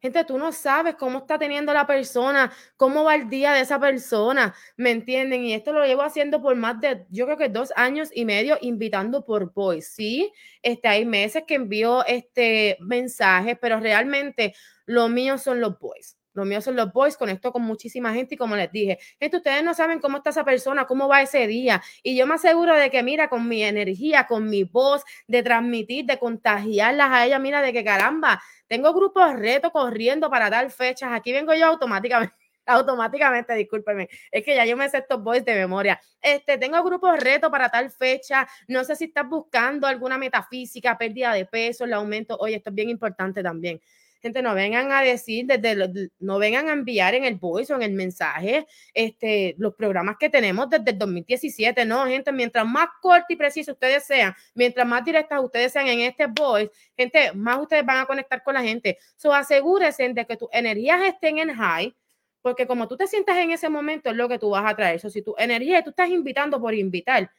Gente, 0.00 0.24
tú 0.24 0.38
no 0.38 0.52
sabes 0.52 0.94
cómo 0.94 1.18
está 1.18 1.38
teniendo 1.38 1.72
la 1.72 1.84
persona, 1.86 2.52
cómo 2.76 3.02
va 3.02 3.16
el 3.16 3.28
día 3.28 3.52
de 3.52 3.62
esa 3.62 3.80
persona, 3.80 4.54
¿me 4.76 4.92
entienden? 4.92 5.44
Y 5.44 5.54
esto 5.54 5.72
lo 5.72 5.84
llevo 5.84 6.02
haciendo 6.02 6.40
por 6.40 6.54
más 6.54 6.80
de, 6.80 7.04
yo 7.10 7.24
creo 7.24 7.36
que 7.36 7.48
dos 7.48 7.72
años 7.74 8.10
y 8.14 8.24
medio, 8.24 8.58
invitando 8.60 9.24
por 9.24 9.52
voice, 9.52 9.88
¿sí? 9.90 10.32
Este, 10.62 10.86
hay 10.86 11.04
meses 11.04 11.42
que 11.48 11.54
envío 11.56 12.04
este, 12.06 12.76
mensajes, 12.80 13.58
pero 13.60 13.80
realmente 13.80 14.54
lo 14.86 15.08
mío 15.08 15.36
son 15.36 15.60
los 15.60 15.78
voice. 15.80 16.17
Lo 16.38 16.44
mío 16.44 16.60
son 16.60 16.76
los 16.76 16.92
boys, 16.92 17.16
conecto 17.16 17.50
con 17.50 17.62
muchísima 17.62 18.14
gente 18.14 18.36
y 18.36 18.38
como 18.38 18.54
les 18.54 18.70
dije, 18.70 18.98
gente, 19.18 19.38
ustedes 19.38 19.64
no 19.64 19.74
saben 19.74 19.98
cómo 19.98 20.18
está 20.18 20.30
esa 20.30 20.44
persona, 20.44 20.86
cómo 20.86 21.08
va 21.08 21.20
ese 21.20 21.48
día. 21.48 21.82
Y 22.02 22.16
yo 22.16 22.28
me 22.28 22.34
aseguro 22.34 22.76
de 22.76 22.90
que, 22.90 23.02
mira, 23.02 23.28
con 23.28 23.48
mi 23.48 23.64
energía, 23.64 24.28
con 24.28 24.48
mi 24.48 24.62
voz, 24.62 25.02
de 25.26 25.42
transmitir, 25.42 26.06
de 26.06 26.18
contagiarlas 26.18 27.10
a 27.10 27.26
ella, 27.26 27.40
mira, 27.40 27.60
de 27.60 27.72
que 27.72 27.82
caramba, 27.82 28.40
tengo 28.68 28.94
grupos 28.94 29.34
reto 29.34 29.72
corriendo 29.72 30.30
para 30.30 30.48
dar 30.48 30.70
fechas. 30.70 31.10
Aquí 31.12 31.32
vengo 31.32 31.52
yo 31.54 31.66
automáticamente 31.66 32.34
automáticamente, 32.68 33.54
discúlpeme, 33.54 34.08
es 34.30 34.44
que 34.44 34.54
ya 34.54 34.64
yo 34.66 34.76
me 34.76 34.88
sé 34.88 34.98
estos 34.98 35.22
boys 35.22 35.44
de 35.44 35.54
memoria. 35.54 35.98
Este, 36.20 36.58
tengo 36.58 36.82
grupos 36.84 37.18
reto 37.18 37.50
para 37.50 37.70
tal 37.70 37.90
fecha, 37.90 38.46
no 38.68 38.84
sé 38.84 38.94
si 38.94 39.06
estás 39.06 39.26
buscando 39.28 39.86
alguna 39.86 40.18
metafísica, 40.18 40.96
pérdida 40.98 41.32
de 41.32 41.46
peso, 41.46 41.84
el 41.84 41.94
aumento, 41.94 42.36
oye, 42.38 42.56
esto 42.56 42.68
es 42.70 42.76
bien 42.76 42.90
importante 42.90 43.42
también. 43.42 43.80
Gente, 44.20 44.42
no 44.42 44.54
vengan 44.54 44.90
a 44.90 45.02
decir, 45.02 45.46
desde 45.46 46.10
no 46.18 46.38
vengan 46.38 46.68
a 46.68 46.72
enviar 46.72 47.14
en 47.14 47.24
el 47.24 47.36
voice 47.36 47.72
o 47.72 47.76
en 47.76 47.82
el 47.82 47.92
mensaje 47.92 48.66
este, 48.92 49.54
los 49.58 49.74
programas 49.74 50.16
que 50.18 50.28
tenemos 50.28 50.68
desde 50.68 50.90
el 50.90 50.98
2017. 50.98 51.84
No, 51.84 52.04
gente, 52.06 52.32
mientras 52.32 52.66
más 52.66 52.88
corto 53.00 53.26
y 53.28 53.36
preciso 53.36 53.72
ustedes 53.72 54.04
sean, 54.04 54.34
mientras 54.54 54.86
más 54.86 55.04
directas 55.04 55.40
ustedes 55.42 55.72
sean 55.72 55.86
en 55.86 56.00
este 56.00 56.26
voice, 56.26 56.70
gente, 56.96 57.32
más 57.34 57.60
ustedes 57.60 57.86
van 57.86 57.98
a 57.98 58.06
conectar 58.06 58.42
con 58.42 58.54
la 58.54 58.62
gente. 58.62 58.98
So, 59.16 59.32
asegúrense 59.32 60.08
de 60.08 60.26
que 60.26 60.36
tus 60.36 60.48
energías 60.52 61.00
estén 61.04 61.38
en 61.38 61.54
high, 61.54 61.94
porque 62.42 62.66
como 62.66 62.88
tú 62.88 62.96
te 62.96 63.06
sientas 63.06 63.36
en 63.36 63.52
ese 63.52 63.68
momento 63.68 64.10
es 64.10 64.16
lo 64.16 64.28
que 64.28 64.38
tú 64.38 64.50
vas 64.50 64.68
a 64.68 64.74
traer. 64.74 64.96
Eso, 64.96 65.10
si 65.10 65.22
tu 65.22 65.34
energía, 65.38 65.82
tú 65.84 65.90
estás 65.90 66.08
invitando 66.08 66.60
por 66.60 66.74
invitar, 66.74 67.30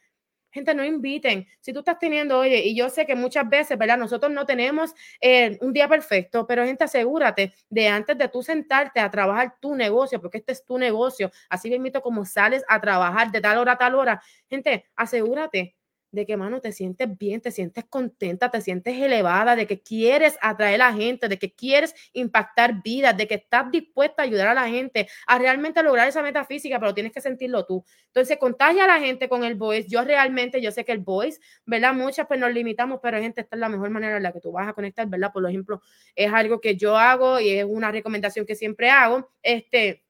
Gente, 0.50 0.74
no 0.74 0.84
inviten. 0.84 1.46
Si 1.60 1.72
tú 1.72 1.80
estás 1.80 1.98
teniendo, 1.98 2.38
oye, 2.38 2.58
y 2.64 2.74
yo 2.74 2.88
sé 2.90 3.06
que 3.06 3.14
muchas 3.14 3.48
veces, 3.48 3.78
¿verdad? 3.78 3.98
Nosotros 3.98 4.32
no 4.32 4.46
tenemos 4.46 4.94
eh, 5.20 5.58
un 5.60 5.72
día 5.72 5.88
perfecto, 5.88 6.46
pero 6.46 6.64
gente, 6.64 6.84
asegúrate 6.84 7.52
de 7.68 7.88
antes 7.88 8.18
de 8.18 8.28
tú 8.28 8.42
sentarte 8.42 9.00
a 9.00 9.10
trabajar 9.10 9.54
tu 9.60 9.74
negocio, 9.76 10.20
porque 10.20 10.38
este 10.38 10.52
es 10.52 10.64
tu 10.64 10.78
negocio, 10.78 11.30
así 11.48 11.70
mismo 11.78 12.00
como 12.02 12.24
sales 12.24 12.64
a 12.68 12.80
trabajar 12.80 13.30
de 13.32 13.40
tal 13.40 13.58
hora 13.58 13.72
a 13.72 13.78
tal 13.78 13.94
hora, 13.94 14.22
gente, 14.48 14.84
asegúrate 14.96 15.74
de 16.12 16.26
que, 16.26 16.36
mano, 16.36 16.60
te 16.60 16.72
sientes 16.72 17.08
bien, 17.18 17.40
te 17.40 17.50
sientes 17.50 17.84
contenta, 17.88 18.50
te 18.50 18.60
sientes 18.60 18.96
elevada, 18.96 19.56
de 19.56 19.66
que 19.66 19.80
quieres 19.80 20.36
atraer 20.40 20.80
a 20.82 20.90
la 20.90 20.94
gente, 20.94 21.28
de 21.28 21.38
que 21.38 21.52
quieres 21.52 21.94
impactar 22.12 22.82
vidas, 22.82 23.16
de 23.16 23.26
que 23.26 23.34
estás 23.34 23.70
dispuesta 23.70 24.22
a 24.22 24.24
ayudar 24.24 24.48
a 24.48 24.54
la 24.54 24.68
gente 24.68 25.08
a 25.26 25.38
realmente 25.38 25.82
lograr 25.82 26.08
esa 26.08 26.22
meta 26.22 26.44
física, 26.44 26.80
pero 26.80 26.94
tienes 26.94 27.12
que 27.12 27.20
sentirlo 27.20 27.64
tú. 27.64 27.84
Entonces, 28.06 28.38
contagia 28.38 28.84
a 28.84 28.86
la 28.86 29.00
gente 29.00 29.28
con 29.28 29.44
el 29.44 29.54
voice. 29.54 29.88
Yo 29.88 30.02
realmente, 30.02 30.60
yo 30.60 30.70
sé 30.72 30.84
que 30.84 30.92
el 30.92 30.98
voice, 30.98 31.40
¿verdad? 31.64 31.94
Muchas 31.94 32.26
pues 32.26 32.40
nos 32.40 32.52
limitamos, 32.52 33.00
pero 33.02 33.18
gente, 33.18 33.42
esta 33.42 33.56
es 33.56 33.60
la 33.60 33.68
mejor 33.68 33.90
manera 33.90 34.16
en 34.16 34.22
la 34.22 34.32
que 34.32 34.40
tú 34.40 34.52
vas 34.52 34.68
a 34.68 34.72
conectar, 34.72 35.06
¿verdad? 35.08 35.32
Por 35.32 35.48
ejemplo, 35.48 35.80
es 36.14 36.32
algo 36.32 36.60
que 36.60 36.76
yo 36.76 36.96
hago 36.96 37.40
y 37.40 37.50
es 37.50 37.64
una 37.64 37.90
recomendación 37.92 38.46
que 38.46 38.54
siempre 38.54 38.90
hago, 38.90 39.30
este, 39.42 40.04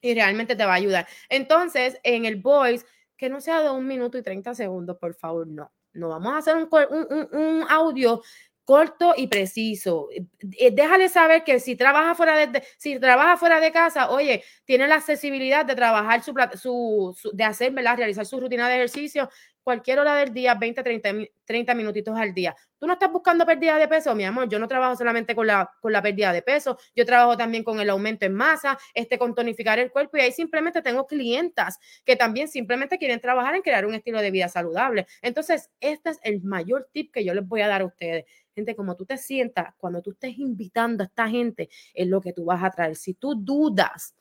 y 0.00 0.14
realmente 0.14 0.56
te 0.56 0.64
va 0.64 0.72
a 0.72 0.76
ayudar. 0.76 1.06
Entonces, 1.28 1.98
en 2.02 2.26
el 2.26 2.36
voice, 2.36 2.84
que 3.16 3.28
no 3.28 3.40
sea 3.40 3.62
de 3.62 3.70
un 3.70 3.86
minuto 3.86 4.18
y 4.18 4.22
30 4.22 4.54
segundos, 4.54 4.96
por 4.98 5.14
favor, 5.14 5.46
no. 5.46 5.72
No 5.92 6.10
vamos 6.10 6.34
a 6.34 6.38
hacer 6.38 6.56
un, 6.56 6.68
un, 7.32 7.64
audio 7.70 8.22
corto 8.64 9.14
y 9.16 9.28
preciso. 9.28 10.08
Eh, 10.12 10.26
eh, 10.58 10.70
déjale 10.70 11.08
saber 11.08 11.42
que 11.42 11.58
si 11.58 11.74
trabaja 11.74 12.14
fuera 12.14 12.46
de, 12.46 12.62
si 12.76 12.98
trabaja 13.00 13.38
fuera 13.38 13.60
de 13.60 13.72
casa, 13.72 14.10
oye, 14.10 14.44
tiene 14.64 14.88
la 14.88 14.96
accesibilidad 14.96 15.64
de 15.64 15.74
trabajar 15.74 16.22
su, 16.22 16.34
su, 17.16 17.30
de 17.32 17.44
hacer, 17.44 17.72
¿verdad? 17.72 17.96
Realizar 17.96 18.26
su 18.26 18.38
rutina 18.38 18.68
de 18.68 18.74
ejercicio 18.74 19.30
cualquier 19.66 19.98
hora 19.98 20.14
del 20.14 20.32
día, 20.32 20.54
20, 20.54 20.80
30, 20.80 21.28
30 21.44 21.74
minutitos 21.74 22.16
al 22.16 22.32
día. 22.32 22.54
Tú 22.78 22.86
no 22.86 22.92
estás 22.92 23.10
buscando 23.10 23.44
pérdida 23.44 23.76
de 23.78 23.88
peso, 23.88 24.14
mi 24.14 24.22
amor. 24.22 24.48
Yo 24.48 24.60
no 24.60 24.68
trabajo 24.68 24.94
solamente 24.94 25.34
con 25.34 25.48
la, 25.48 25.68
con 25.80 25.92
la 25.92 26.00
pérdida 26.00 26.32
de 26.32 26.40
peso, 26.40 26.78
yo 26.94 27.04
trabajo 27.04 27.36
también 27.36 27.64
con 27.64 27.80
el 27.80 27.90
aumento 27.90 28.26
en 28.26 28.32
masa, 28.32 28.78
este, 28.94 29.18
con 29.18 29.34
tonificar 29.34 29.80
el 29.80 29.90
cuerpo 29.90 30.18
y 30.18 30.20
ahí 30.20 30.30
simplemente 30.30 30.82
tengo 30.82 31.04
clientas 31.08 31.80
que 32.04 32.14
también 32.14 32.46
simplemente 32.46 32.96
quieren 32.96 33.20
trabajar 33.20 33.56
en 33.56 33.62
crear 33.62 33.86
un 33.86 33.94
estilo 33.94 34.20
de 34.20 34.30
vida 34.30 34.48
saludable. 34.48 35.08
Entonces, 35.20 35.68
este 35.80 36.10
es 36.10 36.20
el 36.22 36.44
mayor 36.44 36.88
tip 36.92 37.12
que 37.12 37.24
yo 37.24 37.34
les 37.34 37.44
voy 37.44 37.62
a 37.62 37.66
dar 37.66 37.82
a 37.82 37.86
ustedes. 37.86 38.24
Gente, 38.54 38.76
como 38.76 38.94
tú 38.94 39.04
te 39.04 39.18
sientas, 39.18 39.74
cuando 39.78 40.00
tú 40.00 40.12
estés 40.12 40.38
invitando 40.38 41.02
a 41.02 41.06
esta 41.06 41.28
gente, 41.28 41.68
es 41.92 42.06
lo 42.06 42.20
que 42.20 42.32
tú 42.32 42.44
vas 42.44 42.62
a 42.62 42.70
traer. 42.70 42.94
Si 42.94 43.14
tú 43.14 43.34
dudas, 43.34 44.14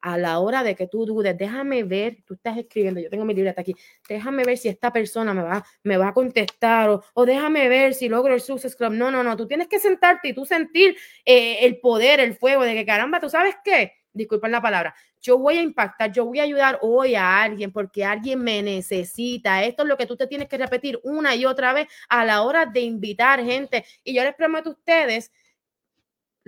a 0.00 0.18
la 0.18 0.38
hora 0.38 0.62
de 0.62 0.74
que 0.74 0.86
tú 0.86 1.06
dudes, 1.06 1.36
déjame 1.36 1.82
ver, 1.84 2.18
tú 2.24 2.34
estás 2.34 2.56
escribiendo, 2.56 3.00
yo 3.00 3.10
tengo 3.10 3.24
mi 3.24 3.34
libreta 3.34 3.60
aquí, 3.60 3.74
déjame 4.08 4.44
ver 4.44 4.58
si 4.58 4.68
esta 4.68 4.92
persona 4.92 5.34
me 5.34 5.42
va, 5.42 5.64
me 5.82 5.96
va 5.96 6.08
a 6.08 6.14
contestar 6.14 6.90
o, 6.90 7.02
o 7.14 7.26
déjame 7.26 7.68
ver 7.68 7.94
si 7.94 8.08
logro 8.08 8.34
el 8.34 8.40
Success. 8.40 8.76
No, 8.78 9.10
no, 9.10 9.22
no, 9.22 9.36
tú 9.36 9.46
tienes 9.46 9.68
que 9.68 9.78
sentarte 9.78 10.28
y 10.28 10.32
tú 10.32 10.44
sentir 10.44 10.96
eh, 11.24 11.58
el 11.62 11.80
poder, 11.80 12.20
el 12.20 12.36
fuego 12.36 12.62
de 12.62 12.74
que 12.74 12.86
caramba, 12.86 13.20
tú 13.20 13.28
sabes 13.28 13.56
qué, 13.64 13.92
disculpen 14.12 14.52
la 14.52 14.62
palabra, 14.62 14.94
yo 15.20 15.38
voy 15.38 15.58
a 15.58 15.62
impactar, 15.62 16.12
yo 16.12 16.24
voy 16.24 16.40
a 16.40 16.44
ayudar 16.44 16.78
hoy 16.82 17.14
a 17.14 17.42
alguien 17.42 17.72
porque 17.72 18.04
alguien 18.04 18.40
me 18.42 18.62
necesita. 18.62 19.64
Esto 19.64 19.82
es 19.82 19.88
lo 19.88 19.96
que 19.96 20.06
tú 20.06 20.16
te 20.16 20.26
tienes 20.26 20.48
que 20.48 20.58
repetir 20.58 21.00
una 21.02 21.34
y 21.34 21.44
otra 21.44 21.72
vez 21.72 21.88
a 22.08 22.24
la 22.24 22.42
hora 22.42 22.66
de 22.66 22.80
invitar 22.80 23.44
gente. 23.44 23.84
Y 24.04 24.14
yo 24.14 24.22
les 24.22 24.34
prometo 24.34 24.70
a 24.70 24.72
ustedes 24.72 25.32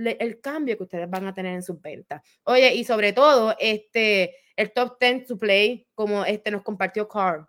el 0.07 0.41
cambio 0.41 0.77
que 0.77 0.85
ustedes 0.85 1.09
van 1.09 1.27
a 1.27 1.35
tener 1.35 1.55
en 1.55 1.63
sus 1.63 1.81
ventas. 1.81 2.23
Oye, 2.45 2.75
y 2.75 2.85
sobre 2.85 3.13
todo, 3.13 3.55
este, 3.59 4.35
el 4.57 4.73
top 4.73 4.99
10 5.01 5.27
to 5.27 5.39
play, 5.39 5.87
como 5.95 6.25
este 6.25 6.51
nos 6.51 6.63
compartió 6.63 7.09
Carl. 7.09 7.47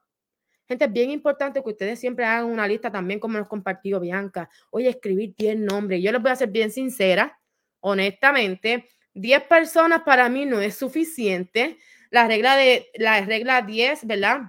Gente, 0.68 0.86
es 0.86 0.94
bien 0.94 1.12
importante 1.12 1.62
que 1.62 1.70
ustedes 1.70 2.00
siempre 2.00 2.24
hagan 2.24 2.46
una 2.46 2.66
lista 2.68 2.90
también, 2.90 3.20
como 3.20 3.38
nos 3.38 3.48
compartió 3.48 4.00
Bianca. 4.00 4.50
Oye, 4.70 4.88
escribir 4.88 5.36
10 5.38 5.58
nombres. 5.58 6.02
Yo 6.02 6.12
les 6.12 6.22
voy 6.22 6.32
a 6.32 6.36
ser 6.36 6.50
bien 6.50 6.72
sincera, 6.72 7.38
honestamente. 7.82 8.88
10 9.14 9.44
personas 9.44 10.04
para 10.04 10.30
mí 10.30 10.46
no 10.46 10.62
es 10.62 10.76
suficiente. 10.76 11.78
La 12.10 12.28
regla 12.28 12.56
de 12.56 12.90
la 12.96 13.20
regla 13.26 13.62
10, 13.62 14.08
¿verdad? 14.08 14.42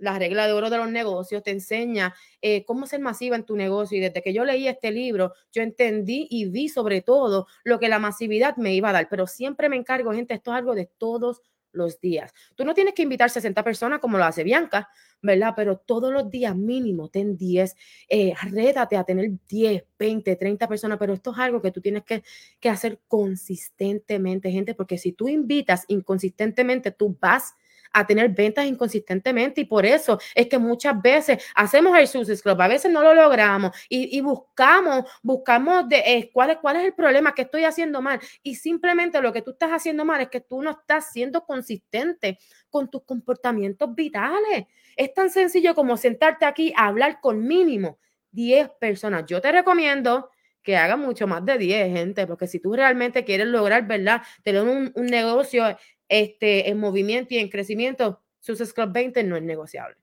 La 0.00 0.18
regla 0.18 0.46
de 0.46 0.52
oro 0.52 0.70
de 0.70 0.78
los 0.78 0.90
negocios, 0.90 1.42
te 1.42 1.50
enseña 1.52 2.14
eh, 2.42 2.64
cómo 2.64 2.86
ser 2.86 3.00
masiva 3.00 3.36
en 3.36 3.44
tu 3.44 3.56
negocio. 3.56 3.96
Y 3.96 4.00
desde 4.00 4.22
que 4.22 4.32
yo 4.32 4.44
leí 4.44 4.66
este 4.66 4.90
libro, 4.90 5.34
yo 5.52 5.62
entendí 5.62 6.26
y 6.30 6.46
vi 6.46 6.68
sobre 6.68 7.02
todo 7.02 7.46
lo 7.64 7.78
que 7.78 7.88
la 7.88 7.98
masividad 7.98 8.56
me 8.56 8.74
iba 8.74 8.90
a 8.90 8.92
dar. 8.92 9.08
Pero 9.08 9.26
siempre 9.26 9.68
me 9.68 9.76
encargo, 9.76 10.12
gente, 10.12 10.34
esto 10.34 10.50
es 10.50 10.56
algo 10.56 10.74
de 10.74 10.90
todos 10.98 11.42
los 11.72 12.00
días. 12.00 12.32
Tú 12.54 12.64
no 12.64 12.74
tienes 12.74 12.94
que 12.94 13.02
invitar 13.02 13.30
60 13.30 13.62
personas 13.62 14.00
como 14.00 14.18
lo 14.18 14.24
hace 14.24 14.42
Bianca, 14.42 14.88
¿verdad? 15.22 15.52
Pero 15.54 15.78
todos 15.78 16.12
los 16.12 16.30
días 16.30 16.56
mínimo 16.56 17.08
ten 17.08 17.36
10, 17.36 17.76
eh, 18.08 18.34
rétate 18.50 18.96
a 18.96 19.04
tener 19.04 19.30
10, 19.48 19.84
20, 19.98 20.36
30 20.36 20.68
personas, 20.68 20.98
pero 20.98 21.12
esto 21.12 21.32
es 21.32 21.38
algo 21.38 21.62
que 21.62 21.70
tú 21.70 21.80
tienes 21.80 22.04
que, 22.04 22.22
que 22.58 22.68
hacer 22.68 23.00
consistentemente, 23.06 24.50
gente, 24.50 24.74
porque 24.74 24.98
si 24.98 25.12
tú 25.12 25.28
invitas 25.28 25.84
inconsistentemente, 25.88 26.90
tú 26.90 27.16
vas 27.20 27.54
a 27.92 28.06
tener 28.06 28.30
ventas 28.30 28.66
inconsistentemente 28.66 29.62
y 29.62 29.64
por 29.64 29.84
eso 29.84 30.18
es 30.34 30.46
que 30.48 30.58
muchas 30.58 31.00
veces 31.00 31.42
hacemos 31.54 31.98
el 31.98 32.06
Success 32.06 32.42
Club, 32.42 32.60
a 32.60 32.68
veces 32.68 32.90
no 32.92 33.02
lo 33.02 33.14
logramos 33.14 33.72
y, 33.88 34.20
buscamos, 34.20 35.04
buscamos 35.22 35.88
de 35.88 35.98
eh, 35.98 36.30
cuál, 36.32 36.50
es, 36.50 36.58
cuál 36.58 36.76
es 36.76 36.84
el 36.84 36.94
problema 36.94 37.34
que 37.34 37.42
estoy 37.42 37.64
haciendo 37.64 38.02
mal 38.02 38.20
y 38.42 38.54
simplemente 38.54 39.20
lo 39.20 39.32
que 39.32 39.42
tú 39.42 39.52
estás 39.52 39.70
haciendo 39.70 40.04
mal 40.04 40.20
es 40.20 40.28
que 40.28 40.40
tú 40.40 40.62
no 40.62 40.70
estás 40.70 41.12
siendo 41.12 41.44
consistente 41.44 42.38
con 42.68 42.90
tus 42.90 43.02
comportamientos 43.04 43.94
vitales. 43.94 44.66
Es 44.96 45.12
tan 45.14 45.30
sencillo 45.30 45.74
como 45.74 45.96
sentarte 45.96 46.44
aquí 46.44 46.72
a 46.76 46.86
hablar 46.86 47.20
con 47.20 47.46
mínimo 47.46 47.98
10 48.32 48.70
personas. 48.80 49.24
Yo 49.26 49.40
te 49.40 49.50
recomiendo 49.50 50.30
que 50.62 50.76
haga 50.76 50.96
mucho 50.96 51.26
más 51.26 51.44
de 51.44 51.58
10, 51.58 51.92
gente, 51.92 52.26
porque 52.26 52.46
si 52.46 52.60
tú 52.60 52.74
realmente 52.74 53.24
quieres 53.24 53.46
lograr, 53.46 53.86
¿verdad? 53.86 54.22
Tener 54.42 54.62
un 54.62 54.92
negocio 54.94 55.64
este, 56.10 56.68
en 56.68 56.78
movimiento 56.78 57.32
y 57.32 57.38
en 57.38 57.48
crecimiento, 57.48 58.20
Success 58.40 58.74
Club 58.74 58.90
20 58.92 59.22
no 59.24 59.36
es 59.36 59.42
negociable. 59.42 59.96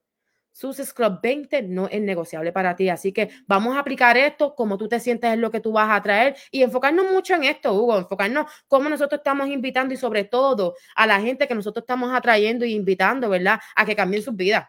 Success 0.54 0.92
Club 0.92 1.20
20 1.22 1.62
no 1.64 1.88
es 1.88 2.02
negociable 2.02 2.52
para 2.52 2.76
ti. 2.76 2.90
Así 2.90 3.12
que 3.12 3.30
vamos 3.46 3.76
a 3.76 3.82
aplicar 3.82 4.18
esto, 4.18 4.56
como 4.56 4.78
tú 4.78 4.88
te 4.88 5.00
sientes 5.00 5.32
es 5.32 5.38
lo 5.38 5.52
que 5.52 5.60
tú 5.60 5.72
vas 5.72 5.96
a 5.96 6.02
traer 6.02 6.36
y 6.50 6.64
enfocarnos 6.64 7.12
mucho 7.12 7.36
en 7.36 7.44
esto, 7.44 7.74
Hugo, 7.74 7.98
enfocarnos 7.98 8.50
cómo 8.68 8.90
nosotros 8.90 9.20
estamos 9.20 9.50
invitando 9.50 9.94
y 9.94 9.98
sobre 9.98 10.24
todo 10.24 10.76
a 10.96 11.06
la 11.06 11.22
gente 11.22 11.48
que 11.48 11.54
nosotros 11.54 11.84
estamos 11.84 12.12
atrayendo 12.12 12.66
y 12.66 12.74
invitando, 12.74 13.30
¿verdad? 13.30 13.60
A 13.76 13.86
que 13.86 13.96
cambien 13.96 14.24
sus 14.24 14.36
vidas. 14.36 14.66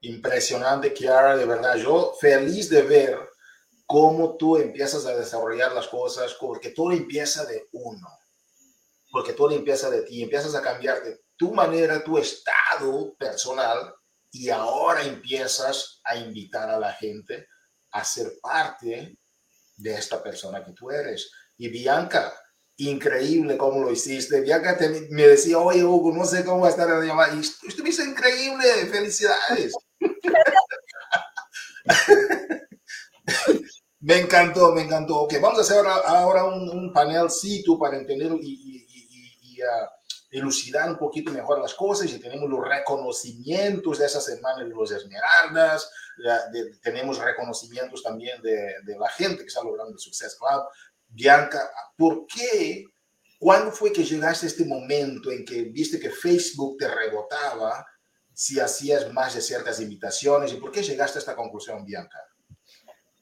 Impresionante, 0.00 0.92
Kiara, 0.92 1.36
de 1.36 1.44
verdad. 1.44 1.76
Yo 1.76 2.14
feliz 2.20 2.70
de 2.70 2.82
ver 2.82 3.18
cómo 3.86 4.36
tú 4.36 4.56
empiezas 4.56 5.06
a 5.06 5.16
desarrollar 5.16 5.72
las 5.72 5.86
cosas, 5.86 6.34
porque 6.40 6.70
todo 6.70 6.90
empieza 6.90 7.44
de 7.44 7.68
uno 7.72 8.17
porque 9.10 9.32
todo 9.32 9.52
empieza 9.52 9.90
de 9.90 10.02
ti, 10.02 10.22
empiezas 10.22 10.54
a 10.54 10.62
cambiar 10.62 11.02
de 11.02 11.20
tu 11.36 11.52
manera, 11.52 12.04
tu 12.04 12.18
estado 12.18 13.14
personal 13.16 13.94
y 14.30 14.50
ahora 14.50 15.04
empiezas 15.04 16.00
a 16.04 16.16
invitar 16.16 16.68
a 16.68 16.78
la 16.78 16.92
gente 16.92 17.46
a 17.92 18.04
ser 18.04 18.34
parte 18.42 19.18
de 19.76 19.94
esta 19.94 20.22
persona 20.22 20.62
que 20.64 20.72
tú 20.72 20.90
eres. 20.90 21.30
Y 21.56 21.68
Bianca, 21.68 22.34
increíble 22.76 23.56
cómo 23.56 23.80
lo 23.80 23.90
hiciste. 23.90 24.42
Bianca 24.42 24.76
me 25.10 25.26
decía, 25.26 25.58
oye, 25.58 25.84
Hugo, 25.84 26.12
no 26.12 26.24
sé 26.24 26.44
cómo 26.44 26.62
va 26.62 26.68
a 26.68 26.70
estar 26.70 26.88
la 26.88 27.04
llamada. 27.04 27.34
Y 27.34 27.40
estuviste 27.40 28.04
increíble, 28.04 28.86
felicidades. 28.90 29.74
me 34.00 34.18
encantó, 34.18 34.72
me 34.72 34.82
encantó. 34.82 35.20
Ok, 35.20 35.34
vamos 35.40 35.58
a 35.58 35.62
hacer 35.62 35.86
ahora, 35.86 36.44
un, 36.44 36.68
un 36.68 36.92
panel 36.92 37.28
tú 37.64 37.78
para 37.78 37.96
entender 37.96 38.30
y 38.40 38.67
a 39.62 39.90
elucidar 40.30 40.90
un 40.90 40.98
poquito 40.98 41.32
mejor 41.32 41.60
las 41.60 41.74
cosas 41.74 42.10
y 42.10 42.20
tenemos 42.20 42.50
los 42.50 42.66
reconocimientos 42.66 43.98
de 43.98 44.06
esa 44.06 44.20
semana 44.20 44.64
de 44.64 44.70
los 44.70 44.90
Esmeraldas, 44.90 45.90
tenemos 46.82 47.18
reconocimientos 47.18 48.02
también 48.02 48.40
de, 48.42 48.74
de, 48.84 48.98
la 48.98 49.08
gente 49.08 49.42
que 49.42 49.48
está 49.48 49.62
logrando 49.62 49.92
el 49.92 49.98
Success 49.98 50.36
Club. 50.36 50.64
Bianca, 51.08 51.70
¿por 51.96 52.26
qué? 52.26 52.84
¿Cuándo 53.38 53.70
fue 53.70 53.92
que 53.92 54.04
llegaste 54.04 54.46
a 54.46 54.48
este 54.48 54.64
momento 54.64 55.30
en 55.30 55.44
que 55.44 55.62
viste 55.62 56.00
que 56.00 56.10
Facebook 56.10 56.76
te 56.78 56.88
rebotaba 56.88 57.86
si 58.34 58.58
hacías 58.58 59.12
más 59.12 59.34
de 59.34 59.40
ciertas 59.40 59.80
invitaciones? 59.80 60.52
¿Y 60.52 60.56
por 60.56 60.72
qué 60.72 60.82
llegaste 60.82 61.18
a 61.18 61.20
esta 61.20 61.36
conclusión, 61.36 61.84
Bianca? 61.84 62.18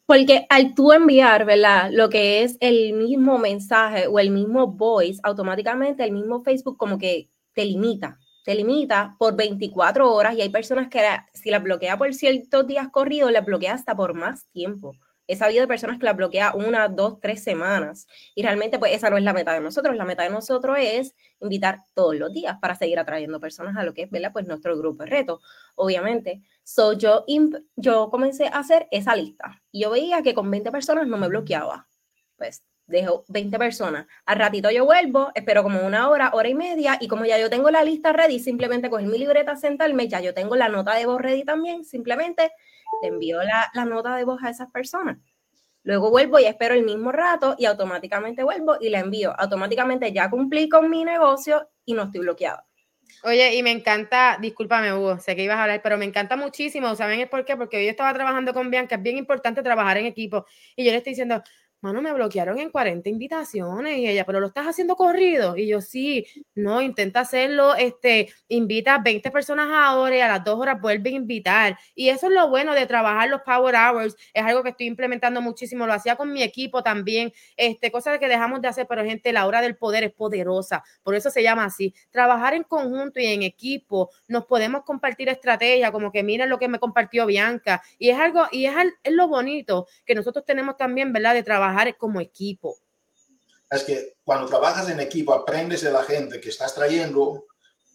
Porque 0.09 0.47
al 0.51 0.75
tú 0.75 0.93
enviar, 0.93 1.45
¿verdad? 1.45 1.91
Lo 1.93 2.09
que 2.09 2.43
es 2.45 2.57
el 2.61 2.93
mismo 2.93 3.39
mensaje 3.39 4.07
o 4.07 4.21
el 4.21 4.31
mismo 4.31 4.69
voice, 4.69 5.21
automáticamente 5.25 6.05
el 6.05 6.13
mismo 6.13 6.43
Facebook 6.45 6.77
como 6.77 6.97
que 6.97 7.29
te 7.55 7.65
limita, 7.65 8.17
te 8.45 8.55
limita 8.55 9.17
por 9.19 9.35
24 9.35 10.13
horas 10.13 10.37
y 10.37 10.43
hay 10.43 10.49
personas 10.51 10.89
que 10.89 11.01
si 11.35 11.51
la 11.51 11.59
bloquea 11.59 11.99
por 11.99 12.15
ciertos 12.15 12.67
días 12.69 12.89
corridos, 12.91 13.33
la 13.33 13.41
bloquea 13.41 13.75
hasta 13.75 13.97
por 13.97 14.15
más 14.15 14.47
tiempo. 14.53 14.97
He 15.27 15.37
sabido 15.37 15.63
de 15.63 15.69
personas 15.69 15.99
que 15.99 16.05
la 16.05 16.13
bloquea 16.13 16.53
una, 16.55 16.89
dos, 16.89 17.21
tres 17.21 17.43
semanas 17.43 18.07
y 18.35 18.43
realmente 18.43 18.79
pues 18.79 18.93
esa 18.93 19.11
no 19.11 19.17
es 19.17 19.25
la 19.25 19.33
meta 19.33 19.53
de 19.53 19.61
nosotros. 19.61 19.97
La 19.97 20.05
meta 20.05 20.23
de 20.23 20.31
nosotros 20.31 20.77
es 20.81 21.15
invitar 21.41 21.81
todos 21.95 22.17
los 22.17 22.33
días 22.33 22.57
para 22.61 22.75
seguir 22.75 22.99
atrayendo 22.99 23.41
personas 23.41 23.77
a 23.77 23.83
lo 23.83 23.95
que 23.95 24.03
es, 24.03 24.11
¿verdad? 24.11 24.33
Pues 24.33 24.47
nuestro 24.47 24.77
grupo 24.77 25.05
de 25.05 25.11
reto, 25.11 25.41
obviamente. 25.75 26.43
So, 26.63 26.93
yo, 26.93 27.25
yo 27.77 28.11
comencé 28.11 28.47
a 28.47 28.59
hacer 28.59 28.89
esa 28.91 29.17
lista 29.17 29.63
y 29.71 29.83
yo 29.83 29.91
veía 29.91 30.23
que 30.23 30.35
con 30.35 30.51
20 30.51 30.71
personas 30.71 31.07
no 31.07 31.17
me 31.17 31.29
bloqueaba. 31.29 31.89
Pues 32.37 32.63
dejo 32.87 33.25
20 33.29 33.59
personas. 33.59 34.07
Al 34.25 34.39
ratito 34.39 34.71
yo 34.71 34.85
vuelvo, 34.85 35.31
espero 35.35 35.63
como 35.63 35.85
una 35.85 36.09
hora, 36.09 36.31
hora 36.33 36.49
y 36.49 36.55
media, 36.55 36.97
y 37.01 37.09
como 37.09 37.25
ya 37.25 37.39
yo 37.39 37.51
tengo 37.51 37.71
la 37.71 37.83
lista 37.85 38.13
ready, 38.13 38.39
simplemente 38.39 38.89
coger 38.91 39.07
mi 39.07 39.19
libreta, 39.19 39.57
sentarme, 39.57 40.09
ya 40.09 40.21
yo 40.21 40.35
tengo 40.35 40.57
la 40.57 40.69
nota 40.69 40.95
de 40.95 41.07
voz 41.07 41.21
ready 41.21 41.45
también, 41.45 41.85
simplemente 41.85 42.53
le 43.03 43.09
envío 43.09 43.43
la, 43.43 43.71
la 43.75 43.85
nota 43.85 44.17
de 44.17 44.25
voz 44.25 44.43
a 44.43 44.51
esas 44.51 44.71
personas. 44.71 45.19
Luego 45.83 46.11
vuelvo 46.11 46.41
y 46.41 46.47
espero 46.47 46.75
el 46.75 46.85
mismo 46.85 47.13
rato 47.13 47.55
y 47.59 47.65
automáticamente 47.65 48.43
vuelvo 48.43 48.77
y 48.81 48.89
la 48.89 49.01
envío. 49.01 49.33
Automáticamente 49.39 50.13
ya 50.13 50.29
cumplí 50.29 50.69
con 50.69 50.91
mi 50.91 51.05
negocio 51.05 51.69
y 51.85 51.95
no 51.95 52.05
estoy 52.05 52.23
bloqueado. 52.23 52.63
Oye, 53.23 53.55
y 53.55 53.63
me 53.63 53.71
encanta, 53.71 54.37
discúlpame 54.41 54.93
Hugo, 54.93 55.19
sé 55.19 55.37
que 55.37 55.45
ibas 55.45 55.57
a 55.57 55.63
hablar, 55.63 55.81
pero 55.83 55.97
me 55.97 56.05
encanta 56.05 56.37
muchísimo, 56.37 56.95
¿saben 56.97 57.21
es 57.21 57.29
por 57.29 57.45
qué? 57.45 57.57
Porque 57.57 57.77
hoy 57.77 57.89
estaba 57.89 58.13
trabajando 58.13 58.53
con 58.53 58.71
Bianca, 58.71 58.97
es 58.97 59.03
bien 59.03 59.17
importante 59.17 59.63
trabajar 59.63 59.99
en 59.99 60.07
equipo, 60.07 60.45
y 60.75 60.85
yo 60.85 60.91
le 60.91 60.99
estoy 60.99 61.13
diciendo, 61.13 61.43
mano, 61.81 62.03
me 62.03 62.13
bloquearon 62.13 62.59
en 62.59 62.71
40 62.71 63.09
invitaciones 63.09 63.99
y 63.99 64.09
ella, 64.09 64.25
pero 64.25 64.41
lo 64.41 64.49
estás 64.49 64.67
haciendo 64.67 64.97
corrido. 64.97 65.57
Y 65.57 65.69
yo, 65.69 65.81
sí, 65.81 66.27
no, 66.55 66.81
intenta 66.81 67.21
hacerlo, 67.21 67.75
este, 67.75 68.33
invita 68.49 68.95
a 68.95 68.99
20 68.99 69.31
personas 69.31 69.69
ahora 69.73 70.17
y 70.17 70.21
a 70.21 70.29
las 70.29 70.43
dos 70.45 70.59
horas 70.59 70.81
vuelve 70.81 71.11
a 71.11 71.13
invitar. 71.13 71.79
Y 71.95 72.09
eso 72.09 72.27
es 72.27 72.33
lo 72.33 72.49
bueno 72.49 72.75
de 72.75 72.87
trabajar 72.87 73.29
los 73.29 73.43
Power 73.43 73.75
Hours, 73.75 74.17
es 74.33 74.43
algo 74.43 74.63
que 74.63 74.71
estoy 74.71 74.87
implementando 74.87 75.41
muchísimo, 75.41 75.87
lo 75.87 75.93
hacía 75.93 76.17
con 76.17 76.33
mi 76.33 76.43
equipo 76.43 76.83
también, 76.83 77.33
este, 77.57 77.91
cosas 77.91 78.19
que 78.19 78.29
dejamos 78.29 78.61
de 78.63 78.69
hacer, 78.69 78.87
pero 78.89 79.05
gente, 79.05 79.33
la 79.33 79.47
hora 79.47 79.61
del 79.61 79.77
poder 79.77 80.05
es 80.05 80.13
poderosa, 80.13 80.83
por 81.03 81.15
eso 81.15 81.31
se 81.31 81.43
llama 81.43 81.65
así. 81.65 81.95
Trabajar 82.11 82.55
en 82.55 82.63
conjunto 82.63 83.21
y 83.21 83.27
en 83.27 83.43
equipo, 83.43 84.11
nos 84.29 84.47
podemos 84.47 84.83
compartir 84.85 85.29
estrategias, 85.29 85.91
como 85.91 86.11
que 86.11 86.23
miren 86.23 86.49
lo 86.49 86.59
que 86.59 86.69
me 86.69 86.79
compartió 86.79 87.27
Bianca, 87.27 87.83
y 87.99 88.11
es 88.11 88.19
algo, 88.19 88.47
y 88.51 88.67
es, 88.67 88.75
es 89.03 89.13
lo 89.13 89.29
bonito 89.29 89.87
que 90.05 90.15
nosotros 90.15 90.45
tenemos 90.45 90.77
también, 90.77 91.13
¿verdad? 91.13 91.35
De 91.35 91.43
trabajar 91.43 91.66
como 91.97 92.21
equipo. 92.21 92.79
Es 93.71 93.83
que 93.83 94.17
cuando 94.25 94.47
trabajas 94.47 94.89
en 94.89 95.01
equipo 95.01 95.33
aprendes 95.33 95.83
de 95.83 95.91
la 95.91 96.03
gente 96.05 96.41
que 96.41 96.51
estás 96.51 96.75
trayendo 96.75 97.47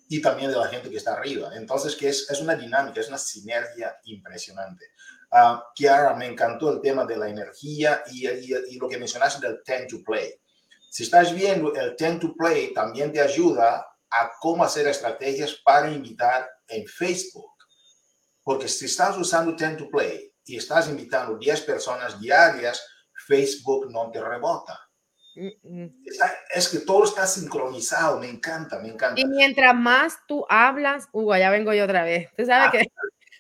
y 0.09 0.21
también 0.21 0.51
de 0.51 0.57
la 0.57 0.67
gente 0.67 0.89
que 0.89 0.97
está 0.97 1.13
arriba. 1.13 1.51
Entonces, 1.55 1.95
que 1.95 2.09
es, 2.09 2.29
es 2.29 2.41
una 2.41 2.55
dinámica, 2.55 2.99
es 2.99 3.07
una 3.07 3.17
sinergia 3.17 3.95
impresionante. 4.03 4.87
Uh, 5.31 5.59
Kiara, 5.73 6.13
me 6.15 6.25
encantó 6.25 6.69
el 6.69 6.81
tema 6.81 7.05
de 7.05 7.15
la 7.15 7.29
energía 7.29 8.03
y, 8.11 8.27
y, 8.27 8.77
lo 8.77 8.89
que 8.89 8.97
mencionaste 8.97 9.47
del 9.47 9.63
tend 9.63 9.87
to 9.87 10.03
play. 10.03 10.33
Si 10.89 11.03
estás 11.03 11.33
viendo, 11.33 11.73
el 11.73 11.95
tend 11.95 12.19
to 12.19 12.33
play 12.37 12.73
también 12.73 13.13
te 13.13 13.21
ayuda 13.21 13.87
a 14.09 14.31
cómo 14.41 14.65
hacer 14.65 14.85
estrategias 14.87 15.55
para 15.63 15.89
invitar 15.89 16.49
en 16.67 16.85
Facebook. 16.85 17.53
Porque 18.43 18.67
si 18.67 18.87
estás 18.87 19.17
usando 19.17 19.55
tend 19.55 19.77
to 19.77 19.89
play 19.89 20.33
y 20.43 20.57
estás 20.57 20.89
invitando 20.89 21.37
10 21.37 21.61
personas 21.61 22.19
diarias, 22.19 22.83
Facebook 23.31 23.89
no 23.89 24.11
te 24.11 24.21
rebota. 24.21 24.77
Es, 26.53 26.67
que 26.67 26.79
todo 26.79 27.05
está 27.05 27.25
sincronizado, 27.25 28.19
me 28.19 28.29
encanta, 28.29 28.79
me 28.79 28.89
encanta. 28.89 29.21
Y 29.21 29.25
mientras 29.25 29.73
más 29.73 30.17
tú 30.27 30.45
hablas, 30.49 31.07
Hugo, 31.13 31.37
ya 31.37 31.49
vengo 31.49 31.73
yo 31.73 31.85
otra 31.85 32.03
vez. 32.03 32.29
Tú 32.35 32.45
sabes 32.45 32.67
ah, 32.67 32.71
que 32.71 32.87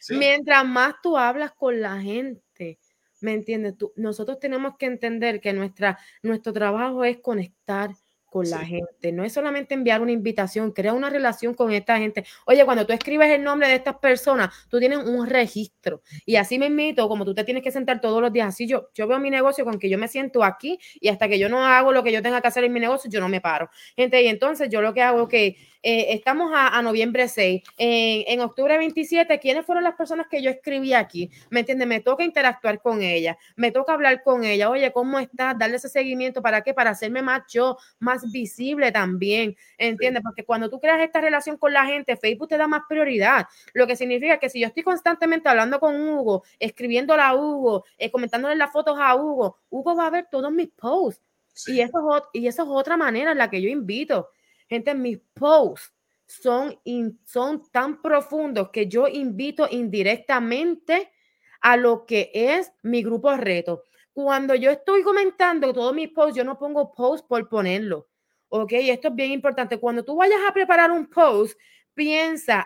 mientras 0.17 0.65
más 0.65 0.95
tú 1.03 1.17
hablas 1.17 1.51
con 1.51 1.81
la 1.81 1.99
gente, 1.99 2.79
¿me 3.19 3.33
entiendes? 3.33 3.77
Tú, 3.77 3.91
nosotros 3.97 4.39
tenemos 4.39 4.77
que 4.77 4.85
entender 4.85 5.41
que 5.41 5.51
nuestra, 5.51 5.99
nuestro 6.23 6.53
trabajo 6.53 7.03
es 7.03 7.19
conectar 7.19 7.91
con 8.31 8.49
la 8.49 8.59
gente. 8.59 9.11
No 9.11 9.25
es 9.25 9.33
solamente 9.33 9.73
enviar 9.73 10.01
una 10.01 10.13
invitación, 10.13 10.71
crea 10.71 10.93
una 10.93 11.09
relación 11.09 11.53
con 11.53 11.73
esta 11.73 11.97
gente. 11.97 12.23
Oye, 12.45 12.63
cuando 12.63 12.87
tú 12.87 12.93
escribes 12.93 13.29
el 13.29 13.43
nombre 13.43 13.67
de 13.67 13.75
estas 13.75 13.97
personas, 13.97 14.49
tú 14.69 14.79
tienes 14.79 14.99
un 14.99 15.27
registro. 15.27 16.01
Y 16.25 16.37
así 16.37 16.57
me 16.57 16.67
invito, 16.67 17.09
como 17.09 17.25
tú 17.25 17.35
te 17.35 17.43
tienes 17.43 17.61
que 17.61 17.71
sentar 17.71 17.99
todos 17.99 18.21
los 18.21 18.31
días, 18.31 18.47
así 18.47 18.65
yo, 18.67 18.87
yo 18.93 19.05
veo 19.05 19.19
mi 19.19 19.29
negocio 19.29 19.65
con 19.65 19.77
que 19.77 19.89
yo 19.89 19.97
me 19.97 20.07
siento 20.07 20.45
aquí 20.45 20.79
y 21.01 21.09
hasta 21.09 21.27
que 21.27 21.37
yo 21.37 21.49
no 21.49 21.65
hago 21.65 21.91
lo 21.91 22.03
que 22.03 22.13
yo 22.13 22.21
tenga 22.21 22.39
que 22.39 22.47
hacer 22.47 22.63
en 22.63 22.71
mi 22.71 22.79
negocio, 22.79 23.11
yo 23.11 23.19
no 23.19 23.27
me 23.27 23.41
paro. 23.41 23.69
Gente, 23.97 24.21
y 24.23 24.27
entonces 24.27 24.69
yo 24.69 24.81
lo 24.81 24.93
que 24.93 25.01
hago 25.01 25.23
es 25.23 25.27
que 25.27 25.57
eh, 25.83 26.13
estamos 26.13 26.51
a, 26.53 26.81
noviembre 26.81 27.27
6. 27.27 27.63
En, 27.77 28.23
en, 28.27 28.39
octubre 28.41 28.77
27, 28.77 29.39
¿quiénes 29.39 29.65
fueron 29.65 29.83
las 29.83 29.95
personas 29.95 30.27
que 30.27 30.41
yo 30.41 30.49
escribí 30.49 30.93
aquí? 30.93 31.31
¿Me 31.49 31.61
entiendes? 31.61 31.87
Me 31.87 31.99
toca 31.99 32.23
interactuar 32.23 32.81
con 32.81 33.01
ella, 33.01 33.37
me 33.55 33.71
toca 33.71 33.93
hablar 33.93 34.21
con 34.23 34.43
ella. 34.43 34.69
Oye, 34.69 34.91
¿cómo 34.91 35.19
estás? 35.19 35.57
Darle 35.57 35.77
ese 35.77 35.89
seguimiento. 35.89 36.41
¿Para 36.41 36.61
qué? 36.61 36.73
Para 36.73 36.91
hacerme 36.91 37.21
más 37.21 37.43
yo, 37.51 37.77
más 37.99 38.31
visible 38.31 38.91
también. 38.91 39.55
¿Entiendes? 39.77 40.21
Porque 40.23 40.45
cuando 40.45 40.69
tú 40.69 40.79
creas 40.79 41.01
esta 41.01 41.21
relación 41.21 41.57
con 41.57 41.73
la 41.73 41.85
gente, 41.85 42.15
Facebook 42.15 42.49
te 42.49 42.57
da 42.57 42.67
más 42.67 42.83
prioridad. 42.87 43.47
Lo 43.73 43.87
que 43.87 43.95
significa 43.95 44.37
que 44.37 44.49
si 44.49 44.59
yo 44.59 44.67
estoy 44.67 44.83
constantemente 44.83 45.49
hablando 45.49 45.79
con 45.79 45.99
Hugo, 45.99 46.43
escribiéndole 46.59 47.21
a 47.21 47.33
Hugo, 47.33 47.85
eh, 47.97 48.11
comentándole 48.11 48.55
las 48.55 48.71
fotos 48.71 48.97
a 48.99 49.15
Hugo, 49.15 49.57
Hugo 49.69 49.95
va 49.95 50.07
a 50.07 50.09
ver 50.11 50.27
todos 50.29 50.51
mis 50.51 50.69
posts. 50.69 51.21
Y, 51.67 51.81
eso 51.81 52.15
es, 52.15 52.23
y 52.33 52.47
eso 52.47 52.63
es 52.63 52.69
otra 52.69 52.97
manera 52.97 53.31
en 53.31 53.37
la 53.37 53.49
que 53.49 53.61
yo 53.61 53.69
invito. 53.69 54.29
Gente, 54.71 54.95
mis 54.95 55.19
posts 55.33 55.93
son, 56.27 56.79
son 57.25 57.69
tan 57.73 58.01
profundos 58.01 58.69
que 58.69 58.87
yo 58.87 59.05
invito 59.05 59.67
indirectamente 59.69 61.11
a 61.59 61.75
lo 61.75 62.05
que 62.05 62.31
es 62.33 62.71
mi 62.81 63.03
grupo 63.03 63.35
reto. 63.35 63.83
Cuando 64.13 64.55
yo 64.55 64.71
estoy 64.71 65.03
comentando 65.03 65.73
todos 65.73 65.93
mis 65.93 66.07
posts, 66.07 66.37
yo 66.37 66.45
no 66.45 66.57
pongo 66.57 66.93
post 66.93 67.27
por 67.27 67.49
ponerlo. 67.49 68.07
Ok, 68.47 68.71
esto 68.71 69.09
es 69.09 69.15
bien 69.15 69.33
importante. 69.33 69.77
Cuando 69.77 70.05
tú 70.05 70.15
vayas 70.15 70.39
a 70.47 70.53
preparar 70.53 70.89
un 70.89 71.09
post, 71.09 71.59
piensa 71.93 72.65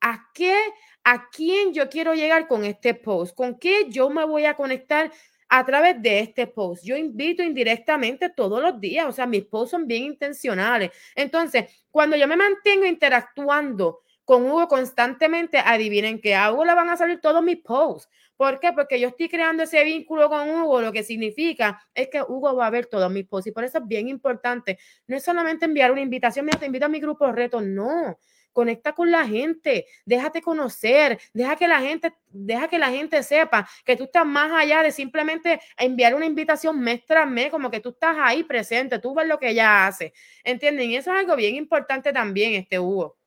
a 0.00 0.30
qué, 0.32 0.56
a 1.04 1.28
quién 1.28 1.74
yo 1.74 1.90
quiero 1.90 2.14
llegar 2.14 2.48
con 2.48 2.64
este 2.64 2.94
post, 2.94 3.36
con 3.36 3.58
qué 3.58 3.90
yo 3.90 4.08
me 4.08 4.24
voy 4.24 4.46
a 4.46 4.56
conectar 4.56 5.12
a 5.56 5.64
través 5.64 6.02
de 6.02 6.18
este 6.18 6.48
post. 6.48 6.82
Yo 6.84 6.96
invito 6.96 7.40
indirectamente 7.40 8.28
todos 8.28 8.60
los 8.60 8.80
días, 8.80 9.06
o 9.06 9.12
sea, 9.12 9.24
mis 9.24 9.44
posts 9.44 9.70
son 9.70 9.86
bien 9.86 10.02
intencionales. 10.02 10.90
Entonces, 11.14 11.86
cuando 11.92 12.16
yo 12.16 12.26
me 12.26 12.36
mantengo 12.36 12.84
interactuando 12.86 14.00
con 14.24 14.50
Hugo 14.50 14.66
constantemente, 14.66 15.58
adivinen 15.58 16.20
que 16.20 16.34
a 16.34 16.50
Hugo 16.50 16.64
le 16.64 16.74
van 16.74 16.88
a 16.88 16.96
salir 16.96 17.20
todos 17.20 17.40
mis 17.40 17.58
posts. 17.58 18.10
¿Por 18.36 18.58
qué? 18.58 18.72
Porque 18.72 18.98
yo 18.98 19.06
estoy 19.06 19.28
creando 19.28 19.62
ese 19.62 19.84
vínculo 19.84 20.28
con 20.28 20.50
Hugo, 20.50 20.80
lo 20.80 20.90
que 20.90 21.04
significa 21.04 21.80
es 21.94 22.08
que 22.08 22.20
Hugo 22.20 22.56
va 22.56 22.66
a 22.66 22.70
ver 22.70 22.86
todos 22.86 23.08
mis 23.12 23.24
posts 23.24 23.46
y 23.46 23.52
por 23.52 23.62
eso 23.62 23.78
es 23.78 23.86
bien 23.86 24.08
importante. 24.08 24.80
No 25.06 25.16
es 25.16 25.22
solamente 25.22 25.66
enviar 25.66 25.92
una 25.92 26.00
invitación, 26.00 26.46
mira, 26.46 26.58
te 26.58 26.66
invito 26.66 26.86
a 26.86 26.88
mi 26.88 26.98
grupo 26.98 27.30
reto, 27.30 27.60
no 27.60 28.18
conecta 28.54 28.94
con 28.94 29.10
la 29.10 29.26
gente, 29.26 29.86
déjate 30.06 30.40
conocer, 30.40 31.20
deja 31.34 31.56
que 31.56 31.68
la 31.68 31.80
gente, 31.80 32.14
deja 32.30 32.68
que 32.68 32.78
la 32.78 32.88
gente 32.88 33.22
sepa 33.22 33.68
que 33.84 33.96
tú 33.96 34.04
estás 34.04 34.24
más 34.24 34.50
allá 34.52 34.82
de 34.82 34.92
simplemente 34.92 35.60
enviar 35.76 36.14
una 36.14 36.24
invitación 36.24 36.80
mes 36.80 37.04
tras 37.04 37.28
mes, 37.28 37.50
como 37.50 37.70
que 37.70 37.80
tú 37.80 37.90
estás 37.90 38.16
ahí 38.18 38.44
presente, 38.44 38.98
tú 38.98 39.14
ves 39.14 39.26
lo 39.26 39.38
que 39.38 39.50
ella 39.50 39.86
hace, 39.86 40.14
¿entienden? 40.42 40.90
Y 40.90 40.96
eso 40.96 41.12
es 41.12 41.18
algo 41.18 41.36
bien 41.36 41.56
importante 41.56 42.12
también, 42.12 42.54
este 42.54 42.78
Hugo. 42.78 43.18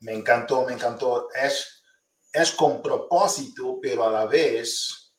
Me 0.00 0.12
encantó, 0.12 0.64
me 0.66 0.74
encantó. 0.74 1.28
Es, 1.34 1.82
es 2.32 2.52
con 2.52 2.82
propósito, 2.82 3.78
pero 3.80 4.06
a 4.06 4.12
la 4.12 4.26
vez 4.26 5.14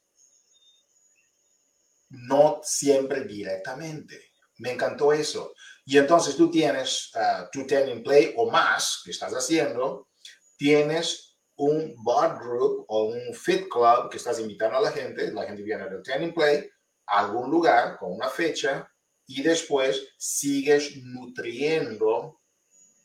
no 2.10 2.62
siempre 2.64 3.22
directamente. 3.22 4.32
Me 4.58 4.72
encantó 4.72 5.12
eso. 5.12 5.54
Y 5.86 5.98
entonces 5.98 6.36
tú 6.36 6.50
tienes 6.50 7.12
uh, 7.16 7.46
tu 7.52 7.66
ten 7.68 8.02
play 8.04 8.34
o 8.36 8.50
más 8.50 9.02
que 9.06 9.12
estás 9.12 9.34
haciendo, 9.34 10.10
tienes 10.58 11.38
un 11.58 11.94
bot 12.04 12.40
group 12.40 12.86
o 12.88 13.06
un 13.06 13.34
fit 13.34 13.68
club 13.70 14.10
que 14.10 14.18
estás 14.18 14.40
invitando 14.40 14.78
a 14.78 14.82
la 14.82 14.92
gente, 14.92 15.32
la 15.32 15.44
gente 15.44 15.62
viene 15.62 15.88
del 15.90 16.02
ten 16.02 16.34
play 16.34 16.68
a 17.08 17.20
algún 17.20 17.52
lugar 17.52 17.98
con 17.98 18.14
una 18.14 18.30
fecha 18.30 18.90
y 19.28 19.42
después 19.42 20.16
sigues 20.18 20.98
nutriendo 21.04 22.42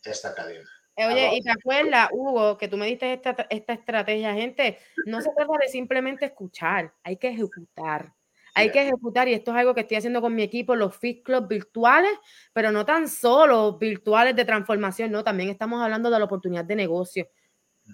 esta 0.03 0.33
cadena. 0.33 0.69
Eh, 0.95 1.05
oye, 1.05 1.37
y 1.37 1.41
te 1.41 1.51
acuerdas, 1.51 2.09
Hugo, 2.11 2.57
que 2.57 2.67
tú 2.67 2.77
me 2.77 2.85
diste 2.85 3.13
esta, 3.13 3.47
esta 3.49 3.73
estrategia, 3.73 4.33
gente, 4.33 4.77
no 5.05 5.21
se 5.21 5.29
trata 5.35 5.53
de 5.61 5.69
simplemente 5.69 6.25
escuchar, 6.25 6.93
hay 7.03 7.17
que 7.17 7.29
ejecutar. 7.29 8.13
Hay 8.53 8.71
que 8.71 8.81
ejecutar, 8.81 9.27
y 9.27 9.33
esto 9.33 9.51
es 9.51 9.57
algo 9.57 9.73
que 9.73 9.81
estoy 9.81 9.97
haciendo 9.97 10.21
con 10.21 10.35
mi 10.35 10.43
equipo, 10.43 10.75
los 10.75 10.95
Fit 10.95 11.23
Club 11.23 11.47
virtuales, 11.47 12.11
pero 12.53 12.71
no 12.71 12.85
tan 12.85 13.07
solo 13.07 13.77
virtuales 13.77 14.35
de 14.35 14.45
transformación, 14.45 15.11
no, 15.11 15.23
también 15.23 15.49
estamos 15.49 15.81
hablando 15.81 16.09
de 16.09 16.19
la 16.19 16.25
oportunidad 16.25 16.65
de 16.65 16.75
negocio. 16.75 17.29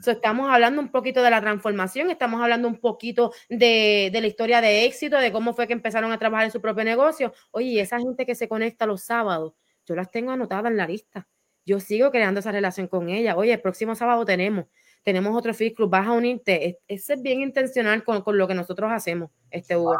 estamos 0.05 0.49
hablando 0.49 0.81
un 0.81 0.89
poquito 0.89 1.21
de 1.21 1.29
la 1.29 1.41
transformación, 1.41 2.09
estamos 2.09 2.41
hablando 2.41 2.67
un 2.67 2.79
poquito 2.79 3.31
de, 3.49 4.09
de, 4.11 4.21
la 4.21 4.27
historia 4.27 4.61
de 4.61 4.85
éxito, 4.85 5.17
de 5.17 5.31
cómo 5.31 5.53
fue 5.53 5.67
que 5.67 5.73
empezaron 5.73 6.11
a 6.11 6.17
trabajar 6.19 6.45
en 6.45 6.51
su 6.51 6.61
propio 6.61 6.83
negocio. 6.83 7.33
Oye, 7.51 7.79
esa 7.79 7.99
gente 7.99 8.25
que 8.25 8.35
se 8.35 8.47
conecta 8.47 8.85
los 8.85 9.03
sábados, 9.03 9.53
yo 9.85 9.95
las 9.95 10.11
tengo 10.11 10.31
anotadas 10.31 10.71
en 10.71 10.77
la 10.77 10.87
lista. 10.87 11.27
Yo 11.65 11.79
sigo 11.79 12.11
creando 12.11 12.39
esa 12.39 12.51
relación 12.51 12.87
con 12.87 13.09
ella. 13.09 13.35
Oye, 13.35 13.53
el 13.53 13.61
próximo 13.61 13.93
sábado 13.95 14.23
tenemos, 14.25 14.65
tenemos 15.03 15.35
otro 15.35 15.53
Fit 15.53 15.75
Club, 15.75 15.89
vas 15.89 16.07
a 16.07 16.13
unirte. 16.13 16.79
Ese 16.87 17.13
es 17.13 17.21
bien 17.21 17.41
intencional 17.41 18.03
con, 18.03 18.21
con, 18.21 18.37
lo 18.37 18.47
que 18.47 18.53
nosotros 18.53 18.89
hacemos, 18.91 19.31
este 19.51 19.75
Hugo. 19.75 19.97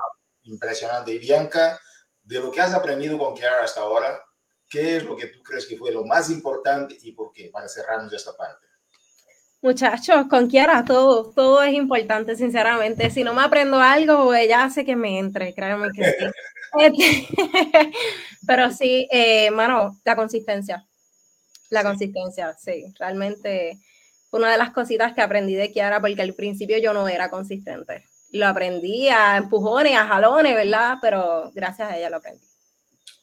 Impresionante. 0.47 1.11
Y 1.11 1.19
Bianca, 1.19 1.79
de 2.23 2.39
lo 2.39 2.51
que 2.51 2.61
has 2.61 2.73
aprendido 2.73 3.17
con 3.17 3.35
Kiara 3.35 3.63
hasta 3.63 3.81
ahora, 3.81 4.19
¿qué 4.69 4.97
es 4.97 5.03
lo 5.03 5.15
que 5.15 5.27
tú 5.27 5.41
crees 5.41 5.65
que 5.65 5.77
fue 5.77 5.91
lo 5.91 6.03
más 6.05 6.29
importante 6.29 6.97
y 7.01 7.11
por 7.11 7.31
qué? 7.31 7.49
Para 7.51 7.67
cerrarnos 7.67 8.13
esta 8.13 8.35
parte. 8.35 8.65
Muchachos, 9.61 10.27
con 10.29 10.47
Kiara 10.47 10.85
todo, 10.85 11.31
todo 11.31 11.63
es 11.63 11.73
importante, 11.73 12.35
sinceramente. 12.35 13.09
Si 13.09 13.23
no 13.23 13.33
me 13.33 13.41
aprendo 13.41 13.79
algo, 13.79 14.33
ella 14.33 14.63
hace 14.63 14.85
que 14.85 14.95
me 14.95 15.19
entre, 15.19 15.53
créanme 15.53 15.89
que 15.93 16.03
sí. 16.03 16.25
Este, 16.79 17.25
pero 18.45 18.69
sí, 18.71 19.07
eh, 19.09 19.49
mano, 19.51 19.99
la 20.03 20.17
consistencia. 20.17 20.85
La 21.69 21.81
consistencia, 21.81 22.53
sí. 22.59 22.93
Realmente 22.99 23.79
una 24.31 24.51
de 24.51 24.57
las 24.57 24.71
cositas 24.71 25.13
que 25.13 25.21
aprendí 25.21 25.55
de 25.55 25.71
Kiara, 25.71 26.01
porque 26.01 26.21
al 26.21 26.33
principio 26.33 26.77
yo 26.77 26.93
no 26.93 27.07
era 27.07 27.29
consistente. 27.29 28.05
Lo 28.37 28.47
aprendí 28.47 29.09
a 29.09 29.37
empujones, 29.37 29.95
a 29.95 30.07
jalones, 30.07 30.55
¿verdad? 30.55 30.97
Pero 31.01 31.51
gracias 31.53 31.91
a 31.91 31.97
ella 31.97 32.09
lo 32.09 32.17
aprendí. 32.17 32.45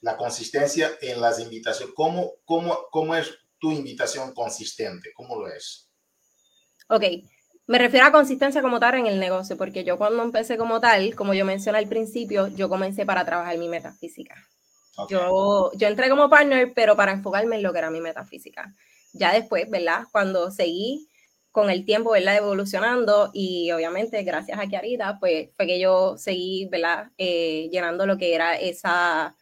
La 0.01 0.17
consistencia 0.17 0.91
en 1.01 1.21
las 1.21 1.41
invitaciones. 1.41 1.95
¿Cómo, 1.95 2.33
cómo, 2.45 2.77
cómo 2.91 3.17
es 3.17 3.33
tu 3.59 3.73
invitación 3.73 4.35
consistente? 4.35 5.13
¿Cómo 5.15 5.39
lo 5.39 5.49
es? 5.49 5.89
Ok, 6.89 7.05
me 7.67 7.79
refiero 7.79 8.07
a 8.07 8.13
consistencia 8.13 8.61
como 8.61 8.79
tal 8.79 8.97
en 8.97 9.07
el 9.07 9.19
negocio, 9.19 9.57
porque 9.57 9.85
yo 9.85 9.97
cuando 9.97 10.23
empecé 10.23 10.59
como 10.59 10.81
tal, 10.81 11.15
como 11.15 11.33
yo 11.33 11.47
mencioné 11.47 11.79
al 11.79 11.89
principio, 11.89 12.49
yo 12.49 12.69
comencé 12.69 13.07
para 13.07 13.25
trabajar 13.25 13.57
mi 13.57 13.69
metafísica. 13.69 14.35
Yo, 15.09 15.73
yo 15.75 15.89
entré 15.89 16.11
como 16.11 16.29
partner, 16.29 16.73
pero 16.75 16.95
para 16.95 17.13
enfocarme 17.13 17.57
en 17.57 17.63
lo 17.63 17.73
que 17.73 17.79
era 17.79 17.91
mi 17.91 18.01
metafísica. 18.01 18.75
Ya 19.13 19.33
después, 19.33 19.69
¿verdad? 19.71 20.05
Cuando 20.13 20.51
seguí 20.51 21.09
con 21.55 21.71
el 21.71 21.85
tiempo, 21.85 22.11
¿verdad? 22.11 22.39
Evolucionando 22.39 23.31
y 23.33 23.71
obviamente 23.71 24.21
gracias 24.25 24.59
a 24.59 24.67
Kiarita, 24.67 25.21
pues 25.21 25.51
fue 25.57 25.69
que 25.69 25.79
yo 25.79 26.19
seguí, 26.19 26.67
¿verdad? 26.67 27.13
Eh, 27.17 27.69
llenando 27.71 28.07
lo 28.07 28.19
que 28.19 28.35
era 28.35 28.59
esa, 28.59 29.37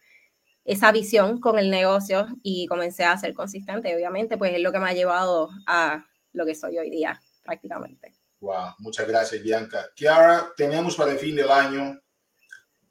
esa 0.63 0.91
visión 0.91 1.39
con 1.39 1.57
el 1.57 1.71
negocio 1.71 2.27
y 2.43 2.67
comencé 2.67 3.03
a 3.03 3.17
ser 3.17 3.33
consistente. 3.33 3.95
Obviamente, 3.95 4.37
pues 4.37 4.53
es 4.53 4.61
lo 4.61 4.71
que 4.71 4.77
me 4.77 4.91
ha 4.91 4.93
llevado 4.93 5.49
a 5.65 6.05
lo 6.33 6.45
que 6.45 6.53
soy 6.53 6.77
hoy 6.77 6.91
día 6.91 7.19
prácticamente. 7.43 8.13
Wow, 8.41 8.75
muchas 8.77 9.07
gracias, 9.07 9.41
Bianca. 9.41 9.83
Kiara, 9.95 10.53
tenemos 10.55 10.95
para 10.95 11.13
el 11.13 11.17
fin 11.17 11.35
del 11.35 11.49
año 11.49 11.99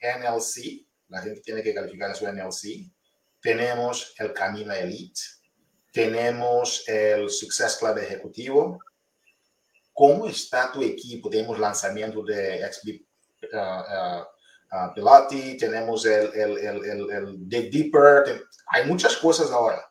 NLC, 0.01 0.85
la 1.07 1.23
gente 1.23 1.43
tiene 1.43 1.63
que 1.63 1.73
calificar 1.73 2.13
su 2.17 2.27
NLC. 2.27 2.91
Tenemos 3.41 4.15
el 4.19 4.33
Camino 4.33 4.73
Elite, 4.73 5.21
tenemos 5.93 6.83
el 6.89 7.31
Success 7.31 7.77
Club 7.77 7.99
Ejecutivo. 7.99 8.81
¿Cómo 9.93 10.27
está 10.27 10.73
tu 10.73 10.83
equipo? 10.83 11.29
Tenemos 11.31 11.59
lanzamiento 11.59 12.23
de 12.23 12.61
XB 12.73 13.03
uh, 13.53 14.23
uh, 14.75 15.59
tenemos 15.59 16.07
el, 16.07 16.33
el, 16.35 16.59
el, 16.59 17.11
el, 17.11 17.49
Dig 17.49 17.71
Deeper, 17.71 18.45
hay 18.69 18.87
muchas 18.87 19.17
cosas 19.17 19.51
ahora. 19.51 19.87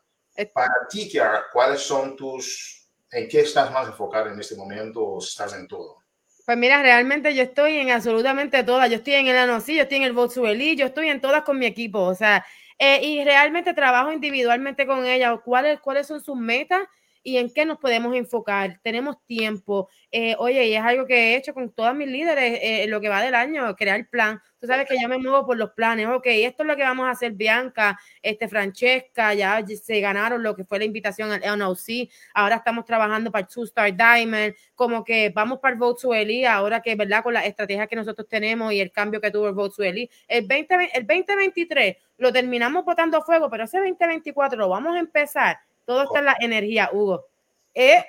Para 0.54 0.74
ti, 0.90 1.08
Kiara, 1.08 1.44
¿cuáles 1.52 1.82
son 1.82 2.16
tus 2.16 2.82
¿En 3.12 3.28
qué 3.28 3.42
estás 3.42 3.72
más 3.74 3.88
enfocado 3.88 4.30
en 4.30 4.40
este 4.40 4.56
momento 4.56 5.04
o 5.04 5.20
estás 5.20 5.54
en 5.54 5.68
todo? 5.68 5.98
Pues 6.46 6.58
mira, 6.58 6.82
realmente 6.82 7.36
yo 7.36 7.44
estoy 7.44 7.78
en 7.78 7.92
absolutamente 7.92 8.64
todas. 8.64 8.90
Yo 8.90 8.98
estoy 8.98 9.16
en 9.16 9.28
el 9.28 9.36
ANOCI, 9.36 9.76
yo 9.76 9.82
estoy 9.84 9.98
en 9.98 10.04
el 10.04 10.14
Volkswagen, 10.14 10.78
yo 10.78 10.86
estoy 10.86 11.10
en 11.10 11.20
todas 11.20 11.44
con 11.44 11.60
mi 11.60 11.66
equipo. 11.66 12.00
O 12.00 12.16
sea, 12.16 12.46
eh, 12.80 13.02
y 13.04 13.24
realmente 13.24 13.74
trabajo 13.74 14.14
individualmente 14.14 14.88
con 14.88 15.06
ella. 15.06 15.38
¿Cuáles, 15.44 15.82
¿Cuáles 15.82 16.08
son 16.08 16.24
sus 16.24 16.38
metas? 16.38 16.82
Y 17.24 17.38
en 17.38 17.54
qué 17.54 17.66
nos 17.66 17.78
podemos 17.78 18.16
enfocar. 18.16 18.80
Tenemos 18.82 19.18
tiempo. 19.26 19.90
Eh, 20.12 20.36
oye, 20.40 20.68
y 20.68 20.76
es 20.76 20.82
algo 20.82 21.06
que 21.06 21.34
he 21.34 21.36
hecho 21.36 21.54
con 21.54 21.72
todas 21.72 21.96
mis 21.96 22.08
líderes 22.08 22.60
eh, 22.62 22.86
lo 22.88 23.00
que 23.02 23.10
va 23.10 23.22
del 23.22 23.36
año, 23.36 23.76
crear 23.76 24.08
plan. 24.10 24.42
Tú 24.60 24.68
sabes 24.68 24.88
que 24.88 24.96
yo 25.02 25.10
me 25.10 25.18
muevo 25.18 25.46
por 25.46 25.58
los 25.58 25.72
planes. 25.72 26.08
Ok, 26.08 26.28
esto 26.28 26.64
es 26.64 26.68
lo 26.68 26.76
que 26.76 26.84
vamos 26.84 27.08
a 27.08 27.12
hacer, 27.12 27.34
Bianca, 27.34 28.00
este, 28.22 28.48
Francesca, 28.48 29.34
ya 29.34 29.64
se 29.66 30.00
ganaron 30.00 30.44
lo 30.44 30.56
que 30.56 30.64
fue 30.66 30.80
la 30.80 30.86
invitación 30.86 31.32
al 31.32 31.58
NOC. 31.58 32.10
Ahora 32.34 32.58
estamos 32.58 32.86
trabajando 32.86 33.32
para 33.32 33.44
el 33.44 33.48
Two 33.48 33.64
Star 33.64 33.96
Diamond. 33.96 34.54
Como 34.76 35.04
que 35.04 35.30
vamos 35.30 35.60
para 35.60 35.74
el 35.74 35.80
Vote 35.80 36.02
Sueli, 36.02 36.46
ahora 36.46 36.82
que, 36.82 36.96
¿verdad? 36.96 37.24
Con 37.24 37.34
la 37.34 37.46
estrategia 37.46 37.88
que 37.88 37.96
nosotros 37.96 38.28
tenemos 38.28 38.72
y 38.74 38.80
el 38.80 38.92
cambio 38.92 39.20
que 39.22 39.32
tuvo 39.32 39.48
el 39.48 39.56
Vote 39.56 39.76
Sueli. 39.76 40.10
El, 40.28 40.46
20, 40.48 40.92
el 40.94 41.08
2023 41.08 41.98
lo 42.18 42.32
terminamos 42.32 42.86
botando 42.86 43.22
fuego, 43.24 43.50
pero 43.50 43.64
ese 43.64 43.80
2024 43.80 44.60
lo 44.60 44.70
vamos 44.70 44.96
a 44.96 45.00
empezar 45.00 45.58
todo 45.86 46.04
está 46.04 46.20
en 46.20 46.26
la 46.26 46.36
energía, 46.40 46.90
Hugo. 46.92 47.26
Eh, 47.74 48.04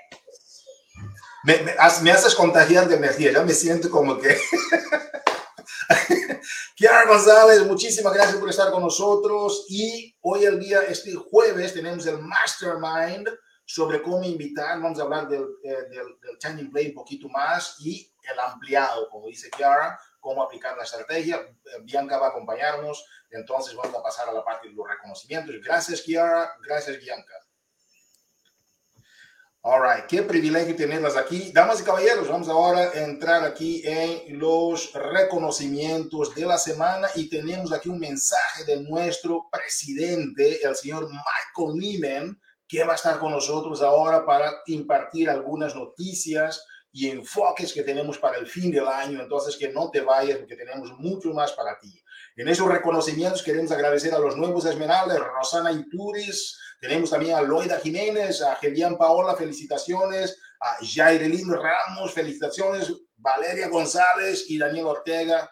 me, 1.45 1.59
me, 1.59 1.73
haces 2.13 2.35
contagiar 2.35 2.89
de 2.89 2.97
energía, 2.97 3.33
ya 3.33 3.43
me 3.43 3.53
siento 3.53 3.91
como 3.91 4.19
que... 4.19 4.37
Kiara 6.77 7.07
González, 7.07 7.65
muchísimas 7.67 8.13
gracias 8.13 8.37
por 8.37 8.49
estar 8.49 8.71
con 8.71 8.83
nosotros 8.83 9.67
y 9.69 10.17
hoy 10.21 10.45
el 10.45 10.59
día, 10.59 10.83
este 10.83 11.15
jueves, 11.15 11.75
tenemos 11.75 12.07
el 12.07 12.19
Mastermind 12.19 13.29
sobre 13.65 14.03
cómo 14.03 14.23
invitar, 14.25 14.81
vamos 14.81 14.99
a 14.99 15.03
hablar 15.03 15.29
del, 15.29 15.47
eh, 15.65 15.77
del, 15.91 16.57
del 16.57 16.71
Play 16.71 16.89
un 16.89 16.95
poquito 16.95 17.29
más 17.29 17.77
y 17.81 18.13
el 18.31 18.39
ampliado, 18.39 19.09
como 19.11 19.27
dice 19.27 19.51
Kiara, 19.51 19.99
cómo 20.21 20.43
aplicar 20.43 20.77
la 20.77 20.85
estrategia. 20.85 21.41
Bianca 21.83 22.19
va 22.19 22.27
a 22.27 22.31
acompañarnos, 22.31 23.05
entonces 23.31 23.75
vamos 23.75 23.97
a 23.97 24.03
pasar 24.03 24.29
a 24.29 24.33
la 24.33 24.45
parte 24.45 24.69
de 24.69 24.75
los 24.75 24.89
reconocimientos. 24.89 25.55
Gracias 25.65 26.03
Kiara, 26.03 26.53
gracias 26.63 26.99
Bianca. 26.99 27.35
All 29.65 29.81
right, 29.81 30.07
qué 30.07 30.25
privilegio 30.25 30.75
tenerlas 30.75 31.17
aquí. 31.17 31.53
Damas 31.55 31.81
y 31.81 31.85
caballeros, 31.85 32.29
vamos 32.29 32.49
ahora 32.49 32.81
a 32.81 33.05
entrar 33.05 33.45
aquí 33.45 33.81
en 33.85 34.37
los 34.37 34.93
reconocimientos 34.93 36.35
de 36.35 36.45
la 36.45 36.59
semana 36.59 37.07
y 37.15 37.29
tenemos 37.29 37.73
aquí 37.73 37.89
un 37.89 38.01
mensaje 38.01 38.65
de 38.65 38.81
nuestro 38.81 39.47
presidente, 39.53 40.67
el 40.67 40.75
señor 40.75 41.09
Michael 41.09 41.79
Lehman, 41.79 42.41
que 42.67 42.83
va 42.83 42.95
a 42.95 42.97
estar 42.97 43.21
con 43.21 43.31
nosotros 43.31 43.83
ahora 43.83 44.27
para 44.27 44.53
impartir 44.67 45.31
algunas 45.31 45.77
noticias 45.77 46.67
y 46.91 47.09
enfoques 47.09 47.73
que 47.73 47.85
tenemos 47.85 48.19
para 48.19 48.39
el 48.39 48.49
fin 48.49 48.73
del 48.73 48.89
año. 48.89 49.23
Entonces, 49.23 49.57
que 49.57 49.69
no 49.69 49.93
te 49.93 50.01
vayas 50.01 50.39
porque 50.39 50.57
tenemos 50.57 50.91
mucho 50.99 51.33
más 51.33 51.53
para 51.53 51.79
ti. 51.79 52.03
En 52.35 52.49
esos 52.49 52.67
reconocimientos 52.67 53.45
queremos 53.45 53.71
agradecer 53.71 54.13
a 54.13 54.19
los 54.19 54.37
nuevos 54.37 54.65
Esmeraldas, 54.65 55.21
Rosana 55.21 55.71
Ituris, 55.71 56.59
tenemos 56.83 57.11
también 57.11 57.37
a 57.37 57.43
Loida 57.43 57.79
Jiménez, 57.79 58.43
a 58.43 58.57
Gelian 58.57 58.99
Paola, 58.99 59.37
felicitaciones, 59.37 60.37
a 60.61 60.79
Jairelín 60.85 61.53
Ramos, 61.53 62.13
felicitaciones, 62.13 62.93
Valeria 63.15 63.69
González 63.69 64.47
y 64.49 64.59
Daniel 64.59 64.87
Ortega. 64.87 65.49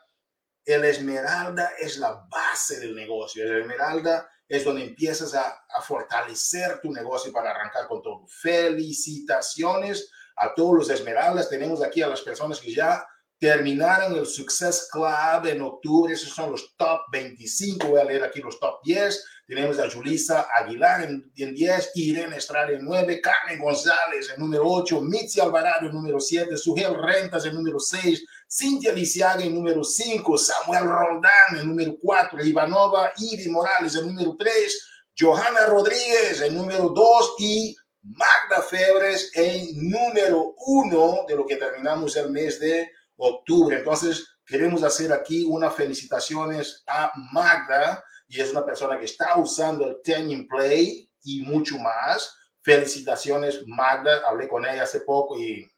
El 0.64 0.84
Esmeralda 0.84 1.70
es 1.78 1.98
la 1.98 2.26
base 2.28 2.80
del 2.80 2.96
negocio. 2.96 3.44
El 3.44 3.60
Esmeralda 3.60 4.28
es 4.48 4.64
donde 4.64 4.82
empiezas 4.82 5.32
a, 5.36 5.50
a 5.68 5.80
fortalecer 5.80 6.80
tu 6.80 6.90
negocio 6.90 7.30
para 7.30 7.52
arrancar 7.52 7.86
con 7.86 8.02
todo. 8.02 8.26
Felicitaciones 8.26 10.10
a 10.34 10.52
todos 10.52 10.74
los 10.74 10.90
Esmeraldas. 10.90 11.48
Tenemos 11.48 11.80
aquí 11.80 12.02
a 12.02 12.08
las 12.08 12.22
personas 12.22 12.58
que 12.58 12.74
ya 12.74 13.06
terminaron 13.38 14.16
el 14.16 14.26
Success 14.26 14.88
Club 14.90 15.46
en 15.46 15.62
octubre. 15.62 16.12
Esos 16.12 16.34
son 16.34 16.50
los 16.50 16.76
top 16.76 17.02
25. 17.12 17.86
Voy 17.86 18.00
a 18.00 18.04
leer 18.04 18.24
aquí 18.24 18.40
los 18.40 18.58
top 18.58 18.80
10. 18.82 19.24
Tenemos 19.50 19.80
a 19.80 19.90
Julisa 19.90 20.46
Aguilar 20.56 21.02
en, 21.02 21.32
10, 21.34 21.90
Irene 21.96 22.36
Estrada 22.36 22.70
en 22.70 22.84
9, 22.84 23.20
Carmen 23.20 23.58
González 23.58 24.30
en 24.32 24.40
número 24.40 24.62
8, 24.64 25.00
Mitzi 25.00 25.40
Alvarado 25.40 25.88
en 25.88 25.92
número 25.92 26.20
7, 26.20 26.56
Sugel 26.56 26.94
Rentas 26.94 27.44
en 27.46 27.56
número 27.56 27.80
6, 27.80 28.24
Cintia 28.48 28.92
Lisiaga 28.92 29.42
en 29.42 29.52
número 29.52 29.82
5, 29.82 30.38
Samuel 30.38 30.84
Roldán 30.84 31.58
en 31.58 31.66
número 31.66 31.96
4, 32.00 32.44
Ivanova 32.44 33.12
Iri 33.16 33.50
Morales 33.50 33.96
en 33.96 34.06
número 34.06 34.36
3, 34.38 34.88
Johanna 35.18 35.66
Rodríguez 35.66 36.42
en 36.42 36.54
número 36.54 36.90
2 36.90 37.34
y 37.40 37.76
Magda 38.02 38.62
Febres 38.62 39.32
en 39.34 39.90
número 39.90 40.54
1 40.64 41.24
de 41.26 41.34
lo 41.34 41.44
que 41.44 41.56
terminamos 41.56 42.16
el 42.16 42.30
mes 42.30 42.60
de 42.60 42.88
octubre. 43.16 43.78
Entonces, 43.78 44.28
queremos 44.46 44.84
hacer 44.84 45.12
aquí 45.12 45.44
unas 45.44 45.74
felicitaciones 45.74 46.84
a 46.86 47.10
Magda 47.32 48.04
y 48.30 48.40
es 48.40 48.52
una 48.52 48.64
persona 48.64 48.96
que 48.96 49.06
está 49.06 49.36
usando 49.36 49.84
el 49.88 50.00
Ten 50.04 50.46
Play 50.46 51.10
y 51.24 51.42
mucho 51.42 51.76
más. 51.78 52.32
Felicitaciones, 52.62 53.66
Magda. 53.66 54.22
Hablé 54.24 54.48
con 54.48 54.64
ella 54.64 54.84
hace 54.84 55.00
poco 55.00 55.36
y 55.36 55.68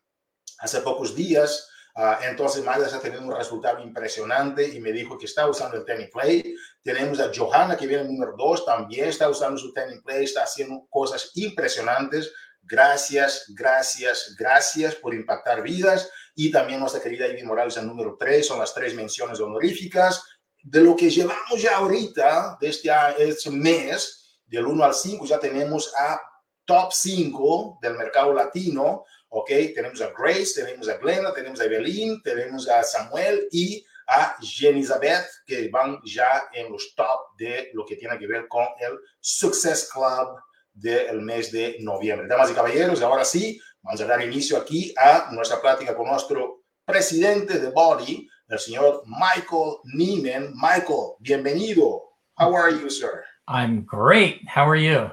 hace 0.59 0.83
pocos 0.83 1.15
días. 1.15 1.67
Uh, 1.95 2.23
entonces 2.25 2.63
Magda 2.63 2.87
está 2.87 3.01
teniendo 3.01 3.27
un 3.27 3.37
resultado 3.37 3.81
impresionante 3.81 4.67
y 4.67 4.81
me 4.81 4.93
dijo 4.93 5.19
que 5.19 5.25
está 5.25 5.49
usando 5.49 5.79
el 5.79 5.87
Ten 5.87 6.11
Play. 6.13 6.55
Tenemos 6.83 7.21
a 7.21 7.31
Johanna 7.35 7.75
que 7.75 7.87
viene 7.87 8.05
número 8.05 8.35
dos, 8.37 8.67
también 8.67 9.09
está 9.09 9.31
usando 9.31 9.57
su 9.59 9.73
Ten 9.73 10.03
Play, 10.03 10.25
está 10.25 10.43
haciendo 10.43 10.87
cosas 10.91 11.31
impresionantes. 11.35 12.31
Gracias, 12.61 13.47
gracias, 13.49 14.37
gracias 14.39 14.95
por 14.97 15.15
impactar 15.15 15.63
vidas. 15.63 16.11
Y 16.35 16.51
también 16.51 16.81
nuestra 16.81 17.01
querida 17.01 17.29
Ivy 17.29 17.45
Morales, 17.45 17.79
el 17.79 17.87
número 17.87 18.17
tres, 18.19 18.47
son 18.47 18.59
las 18.59 18.75
tres 18.75 18.95
menciones 18.95 19.41
honoríficas. 19.41 20.23
De 20.63 20.81
lo 20.81 20.95
que 20.95 21.11
llevamos 21.11 21.61
ya 21.61 21.77
ahorita, 21.77 22.57
de 22.61 22.69
este, 22.69 22.91
este 23.19 23.51
mes, 23.51 24.41
del 24.47 24.67
1 24.67 24.85
al 24.85 24.95
5, 24.95 25.27
ya 25.27 25.39
tenemos 25.39 25.93
a 25.97 26.21
top 26.65 26.93
5 26.93 27.79
del 27.83 27.95
mercado 27.95 28.33
latino. 28.33 29.05
Ok, 29.29 29.49
tenemos 29.75 30.01
a 30.01 30.13
Grace, 30.17 30.63
tenemos 30.63 30.89
a 30.89 30.99
Glenda, 30.99 31.33
tenemos 31.33 31.61
a 31.61 31.65
Evelyn, 31.65 32.23
tenemos 32.23 32.69
a 32.69 32.83
Samuel 32.83 33.49
y 33.51 33.85
a 34.07 34.37
Elizabeth, 34.61 35.27
que 35.47 35.69
van 35.69 35.99
ya 36.05 36.49
en 36.53 36.71
los 36.71 36.95
top 36.95 37.37
de 37.39 37.71
lo 37.73 37.85
que 37.85 37.97
tiene 37.97 38.19
que 38.19 38.27
ver 38.27 38.47
con 38.47 38.67
el 38.79 38.99
Success 39.21 39.89
Club 39.93 40.39
del 40.73 41.23
mes 41.23 41.51
de 41.51 41.77
noviembre. 41.81 42.29
Damas 42.29 42.51
y 42.51 42.55
caballeros, 42.55 43.03
ahora 43.03 43.25
sí, 43.25 43.61
vamos 43.81 44.01
a 44.01 44.07
dar 44.07 44.23
inicio 44.23 44.57
aquí 44.57 44.95
a 44.97 45.31
nuestra 45.33 45.61
plática 45.61 45.97
con 45.97 46.09
nuestro 46.09 46.65
presidente 46.85 47.59
de 47.59 47.71
Body, 47.71 48.29
el 48.51 48.59
señor 48.59 49.05
Michael 49.07 49.79
Neiman. 49.95 50.53
Michael, 50.55 51.17
bienvenido. 51.23 52.01
How 52.39 52.55
are 52.55 52.71
you, 52.71 52.91
sir? 52.91 53.25
I'm 53.49 53.83
great. 53.83 54.41
How 54.47 54.69
are 54.69 54.77
you? 54.77 55.11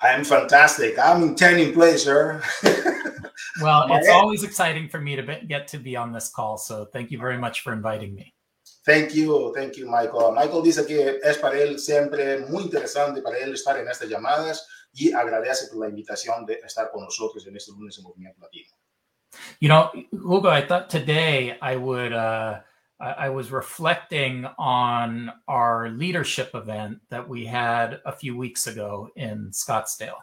I'm 0.00 0.24
fantastic. 0.24 0.98
I'm 0.98 1.22
in 1.22 1.34
10 1.34 1.58
in 1.60 1.72
place, 1.72 2.04
sir. 2.04 2.42
well, 3.60 3.86
it's 3.90 4.08
always 4.08 4.42
exciting 4.42 4.88
for 4.88 5.00
me 5.00 5.16
to 5.16 5.22
be, 5.22 5.38
get 5.46 5.68
to 5.68 5.78
be 5.78 5.96
on 5.96 6.12
this 6.12 6.28
call. 6.28 6.58
So 6.58 6.86
thank 6.92 7.10
you 7.10 7.18
very 7.18 7.38
much 7.38 7.60
for 7.60 7.72
inviting 7.72 8.14
me. 8.14 8.34
Thank 8.84 9.14
you, 9.14 9.52
thank 9.54 9.76
you, 9.76 9.88
Michael. 9.88 10.32
Michael 10.32 10.62
dice 10.62 10.84
que 10.86 11.20
es 11.22 11.38
para 11.38 11.56
él 11.56 11.78
siempre 11.78 12.38
muy 12.48 12.64
interesante 12.64 13.22
para 13.22 13.38
él 13.38 13.52
estar 13.54 13.78
en 13.78 13.86
estas 13.86 14.08
llamadas 14.08 14.66
y 14.92 15.12
agradece 15.12 15.68
por 15.68 15.82
la 15.82 15.88
invitación 15.88 16.44
de 16.46 16.54
estar 16.54 16.90
con 16.90 17.04
nosotros 17.04 17.46
en 17.46 17.56
este 17.56 17.70
lunes 17.70 17.96
en 17.98 18.04
Movimiento 18.04 18.40
Latino. 18.40 18.74
You 19.60 19.68
know, 19.68 19.90
Hugo, 20.10 20.48
I 20.48 20.66
thought 20.66 20.90
today 20.90 21.56
I 21.60 21.76
would, 21.76 22.12
uh, 22.12 22.60
I 23.00 23.30
was 23.30 23.50
reflecting 23.50 24.46
on 24.58 25.32
our 25.48 25.88
leadership 25.90 26.50
event 26.54 26.98
that 27.10 27.28
we 27.28 27.46
had 27.46 28.00
a 28.04 28.12
few 28.12 28.36
weeks 28.36 28.66
ago 28.66 29.08
in 29.16 29.50
Scottsdale. 29.52 30.22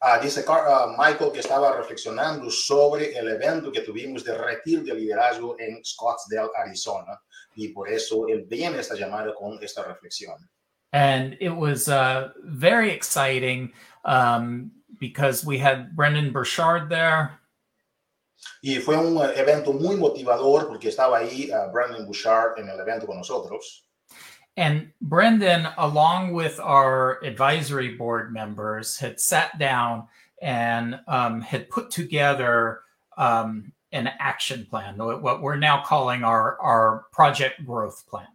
Uh, 0.00 0.18
dice 0.20 0.38
uh, 0.46 0.94
Michael 0.96 1.30
que 1.30 1.40
estaba 1.40 1.76
reflexionando 1.76 2.50
sobre 2.50 3.14
el 3.16 3.28
evento 3.28 3.70
que 3.72 3.82
tuvimos 3.82 4.24
de 4.24 4.36
retiro 4.36 4.82
de 4.82 4.94
liderazgo 4.94 5.56
en 5.58 5.82
Scottsdale, 5.84 6.50
Arizona, 6.56 7.18
y 7.56 7.68
por 7.68 7.88
eso 7.88 8.26
él 8.28 8.46
viene 8.48 8.78
esta 8.78 8.94
llamada 8.94 9.34
con 9.34 9.58
esta 9.62 9.82
reflexión. 9.82 10.36
And 10.92 11.36
it 11.40 11.50
was 11.50 11.88
uh, 11.88 12.30
very 12.44 12.90
exciting 12.90 13.72
um, 14.04 14.70
because 14.98 15.44
we 15.44 15.58
had 15.58 15.94
Brendan 15.94 16.32
Burchard 16.32 16.88
there. 16.88 17.38
Y 18.62 18.76
fue 18.76 18.96
un 18.96 19.18
evento 19.36 19.72
muy 19.72 19.96
motivador 19.96 20.68
porque 20.68 20.88
estaba 20.88 21.18
ahí 21.18 21.50
uh, 21.50 21.70
Brendan 21.72 22.06
Bouchard 22.06 22.58
en 22.58 22.68
el 22.68 22.80
evento 22.80 23.06
con 23.06 23.16
nosotros. 23.16 23.84
And 24.56 24.92
Brendan, 25.02 25.68
along 25.76 26.32
with 26.32 26.58
our 26.60 27.22
advisory 27.22 27.94
board 27.96 28.32
members, 28.32 28.96
had 28.98 29.20
sat 29.20 29.58
down 29.58 30.08
and 30.40 30.98
um, 31.06 31.42
had 31.42 31.68
put 31.68 31.90
together 31.90 32.80
um, 33.18 33.72
an 33.92 34.08
action 34.18 34.66
plan, 34.68 34.96
what 34.96 35.42
we're 35.42 35.56
now 35.56 35.82
calling 35.82 36.24
our, 36.24 36.58
our 36.60 37.04
project 37.12 37.64
growth 37.64 38.04
plan. 38.08 38.26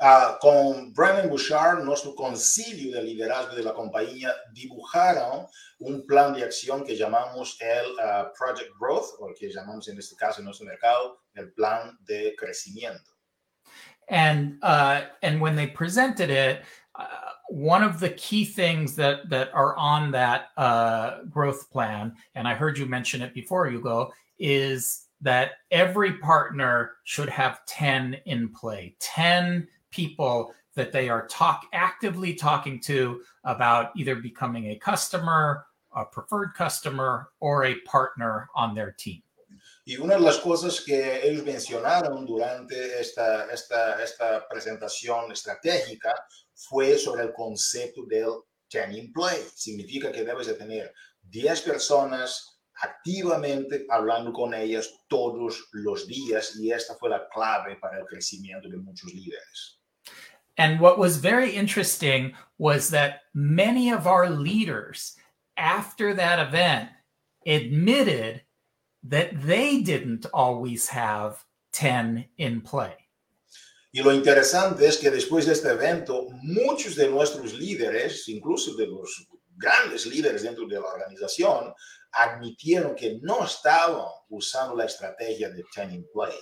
Uh, 0.00 0.36
con 0.40 0.92
Bouchard, 0.92 1.84
nuestro 1.84 2.16
concilio 2.16 2.92
de 2.92 3.02
liderazgo 3.02 3.54
de 3.54 3.62
la 3.62 3.72
compañía, 3.72 4.34
dibujaron 4.52 5.46
un 5.78 6.04
plan 6.06 6.34
de 6.34 6.42
acción 6.42 6.84
que 6.84 6.96
llamamos 6.96 7.56
el 7.60 7.92
uh, 7.92 8.24
Project 8.36 8.70
Growth, 8.78 9.14
o 9.20 9.32
que 9.38 9.48
llamamos 9.50 9.88
en 9.88 9.96
este 9.96 10.16
caso 10.16 10.40
en 10.40 10.46
nuestro 10.46 10.66
mercado 10.66 11.20
el 11.34 11.52
plan 11.52 11.96
de 12.06 12.34
crecimiento. 12.36 13.12
And 14.08 14.58
uh, 14.62 15.02
and 15.22 15.40
when 15.40 15.54
they 15.54 15.68
presented 15.68 16.28
it, 16.28 16.62
uh, 16.96 17.30
one 17.48 17.84
of 17.84 18.00
the 18.00 18.10
key 18.10 18.44
things 18.44 18.96
that 18.96 19.30
that 19.30 19.50
are 19.54 19.76
on 19.76 20.10
that 20.10 20.48
uh, 20.56 21.22
growth 21.30 21.70
plan, 21.70 22.14
and 22.34 22.48
I 22.48 22.54
heard 22.54 22.76
you 22.76 22.86
mention 22.86 23.22
it 23.22 23.32
before, 23.32 23.70
Hugo, 23.70 24.12
is 24.40 25.06
that 25.20 25.52
every 25.70 26.18
partner 26.18 26.96
should 27.04 27.28
have 27.28 27.64
ten 27.66 28.16
in 28.26 28.50
play, 28.52 28.96
ten 28.98 29.68
people 29.94 30.52
that 30.74 30.92
they 30.92 31.08
are 31.08 31.26
talk 31.28 31.66
actively 31.72 32.34
talking 32.34 32.80
to 32.80 33.20
about 33.44 33.90
either 33.96 34.16
becoming 34.16 34.70
a 34.70 34.76
customer, 34.76 35.66
a 35.94 36.04
preferred 36.04 36.54
customer, 36.54 37.28
or 37.40 37.64
a 37.64 37.80
partner 37.86 38.48
on 38.54 38.74
their 38.74 38.92
team. 38.92 39.22
Y 39.86 39.98
una 39.98 40.14
de 40.14 40.20
las 40.20 40.38
cosas 40.38 40.80
que 40.80 41.20
ellos 41.22 41.44
mencionaron 41.44 42.24
durante 42.24 42.98
esta, 42.98 43.52
esta, 43.52 44.02
esta 44.02 44.48
presentación 44.48 45.30
estratégica 45.30 46.14
fue 46.54 46.96
sobre 46.96 47.24
el 47.24 47.32
concepto 47.34 48.04
del 48.06 48.30
10 48.70 48.96
in 48.96 49.12
play. 49.12 49.44
Significa 49.54 50.10
que 50.10 50.24
debes 50.24 50.46
de 50.46 50.54
tener 50.54 50.92
10 51.22 51.60
personas 51.62 52.54
activamente 52.80 53.86
hablando 53.90 54.32
con 54.32 54.54
ellas 54.54 54.90
todos 55.08 55.68
los 55.72 56.06
días 56.06 56.56
y 56.56 56.72
esta 56.72 56.94
fue 56.96 57.10
la 57.10 57.28
clave 57.28 57.76
para 57.76 57.98
el 57.98 58.06
crecimiento 58.06 58.68
de 58.68 58.78
muchos 58.78 59.12
líderes. 59.12 59.73
And 60.56 60.80
what 60.80 60.98
was 60.98 61.16
very 61.16 61.50
interesting 61.50 62.34
was 62.58 62.90
that 62.90 63.22
many 63.34 63.90
of 63.90 64.06
our 64.06 64.30
leaders 64.30 65.16
after 65.56 66.14
that 66.14 66.38
event 66.38 66.90
admitted 67.46 68.42
that 69.02 69.42
they 69.42 69.82
didn't 69.82 70.26
always 70.32 70.88
have 70.88 71.44
10 71.72 72.24
in 72.38 72.60
play. 72.60 72.94
Y 73.92 74.02
lo 74.02 74.12
interesante 74.12 74.86
es 74.88 74.98
que 74.98 75.10
después 75.10 75.46
de 75.46 75.52
este 75.52 75.70
evento, 75.70 76.28
muchos 76.42 76.96
de 76.96 77.08
nuestros 77.08 77.52
líderes, 77.54 78.28
incluso 78.28 78.74
de 78.74 78.88
los 78.88 79.28
grandes 79.56 80.06
líderes 80.06 80.42
dentro 80.42 80.66
de 80.66 80.80
la 80.80 80.86
organización, 80.86 81.72
admitieron 82.10 82.96
que 82.96 83.18
no 83.22 83.44
estaban 83.44 84.06
usando 84.30 84.74
la 84.74 84.86
estrategia 84.86 85.48
de 85.50 85.62
10 85.74 85.92
in 85.92 86.06
play. 86.12 86.34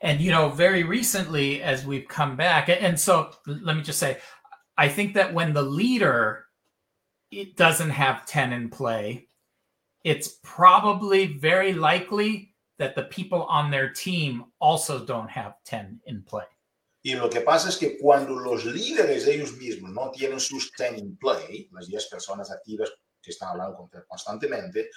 And, 0.00 0.20
you 0.20 0.30
know, 0.30 0.50
very 0.50 0.82
recently, 0.82 1.62
as 1.62 1.86
we've 1.86 2.08
come 2.08 2.36
back, 2.36 2.68
and 2.68 2.98
so 2.98 3.30
let 3.46 3.76
me 3.76 3.82
just 3.82 3.98
say, 3.98 4.18
I 4.76 4.88
think 4.88 5.14
that 5.14 5.32
when 5.32 5.52
the 5.52 5.62
leader 5.62 6.46
it 7.30 7.56
doesn't 7.56 7.90
have 7.90 8.26
10 8.26 8.52
in 8.52 8.68
play, 8.68 9.26
it's 10.04 10.38
probably 10.42 11.26
very 11.26 11.72
likely 11.72 12.54
that 12.78 12.94
the 12.94 13.04
people 13.04 13.44
on 13.44 13.70
their 13.70 13.90
team 13.90 14.44
also 14.60 15.04
don't 15.04 15.30
have 15.30 15.54
10 15.64 16.00
in 16.06 16.22
play. 16.22 16.44
Y 17.04 17.14
lo 17.14 17.28
que 17.28 17.42
pasa 17.42 17.68
es 17.68 17.76
que 17.76 17.98
cuando 18.00 18.34
los 18.34 18.64
líderes 18.64 19.26
ellos 19.26 19.52
mismos 19.58 19.92
no 19.92 20.10
tienen 20.10 20.40
sus 20.40 20.72
10 20.72 20.98
in 20.98 21.16
play, 21.18 21.68
las 21.72 21.86
10 21.86 22.06
personas 22.06 22.50
activas 22.50 22.90
que 23.22 23.30
están 23.30 23.50
hablando 23.50 23.90
constantemente, 24.08 24.90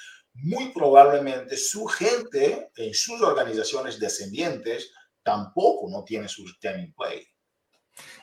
muy 0.44 0.70
probablemente 0.70 1.58
su 1.58 1.86
gente 1.88 2.70
en 2.76 2.94
sus 2.94 3.22
organizaciones 3.22 4.00
descendientes 4.00 4.92
tampoco 5.24 5.90
no 5.90 6.04
tiene 6.04 6.28
sus 6.28 6.58
10 6.60 6.80
in 6.80 6.94
play. 6.94 7.28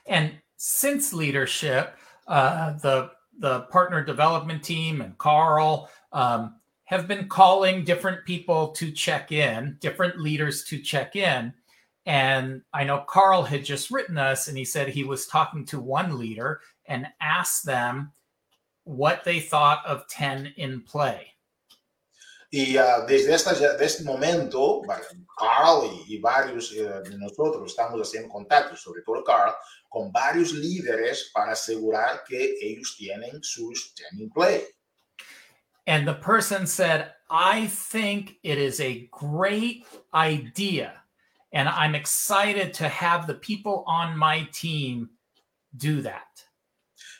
And 0.06 0.40
since 0.56 1.12
leadership, 1.12 1.96
uh, 2.26 2.72
the 2.78 3.10
the 3.40 3.62
partner 3.62 4.04
development 4.04 4.62
team 4.62 5.00
and 5.00 5.18
Carl 5.18 5.90
um, 6.12 6.54
have 6.84 7.08
been 7.08 7.28
calling 7.28 7.84
different 7.84 8.24
people 8.24 8.68
to 8.68 8.92
check 8.92 9.32
in, 9.32 9.76
different 9.80 10.20
leaders 10.20 10.64
to 10.64 10.78
check 10.78 11.16
in. 11.16 11.52
And 12.06 12.62
I 12.72 12.84
know 12.84 13.04
Carl 13.08 13.42
had 13.42 13.64
just 13.64 13.90
written 13.90 14.18
us 14.18 14.46
and 14.46 14.56
he 14.56 14.64
said 14.64 14.88
he 14.88 15.04
was 15.04 15.26
talking 15.26 15.64
to 15.66 15.80
one 15.80 16.18
leader 16.18 16.60
and 16.86 17.08
asked 17.20 17.64
them 17.64 18.12
what 18.84 19.24
they 19.24 19.40
thought 19.40 19.84
of 19.86 20.06
10 20.08 20.52
in 20.56 20.82
play. 20.82 21.33
Y 22.56 22.78
uh, 22.78 23.04
desde, 23.04 23.34
esta, 23.34 23.52
desde 23.52 23.84
este 23.84 24.04
momento, 24.04 24.80
Carl 25.36 25.90
y, 26.06 26.14
y 26.14 26.18
varios 26.20 26.70
uh, 26.70 27.02
de 27.02 27.18
nosotros 27.18 27.68
estamos 27.68 28.00
haciendo 28.00 28.28
contactos, 28.28 28.80
sobre 28.80 29.02
todo 29.02 29.24
Carl, 29.24 29.52
con 29.88 30.12
varios 30.12 30.52
líderes 30.52 31.32
para 31.34 31.50
asegurar 31.50 32.22
que 32.22 32.54
ellos 32.62 32.94
tienen 32.96 33.42
sus 33.42 33.92
10 33.96 34.20
in 34.20 34.30
play. 34.30 34.62
And 35.88 36.06
the 36.06 36.14
person 36.14 36.64
said, 36.64 37.14
I 37.28 37.66
think 37.66 38.38
it 38.44 38.58
is 38.58 38.80
a 38.80 39.08
great 39.10 39.84
idea. 40.14 41.02
And 41.52 41.68
I'm 41.68 41.96
excited 41.96 42.72
to 42.74 42.88
have 42.88 43.26
the 43.26 43.34
people 43.34 43.82
on 43.88 44.16
my 44.16 44.48
team 44.52 45.10
do 45.76 46.02
that. 46.02 46.28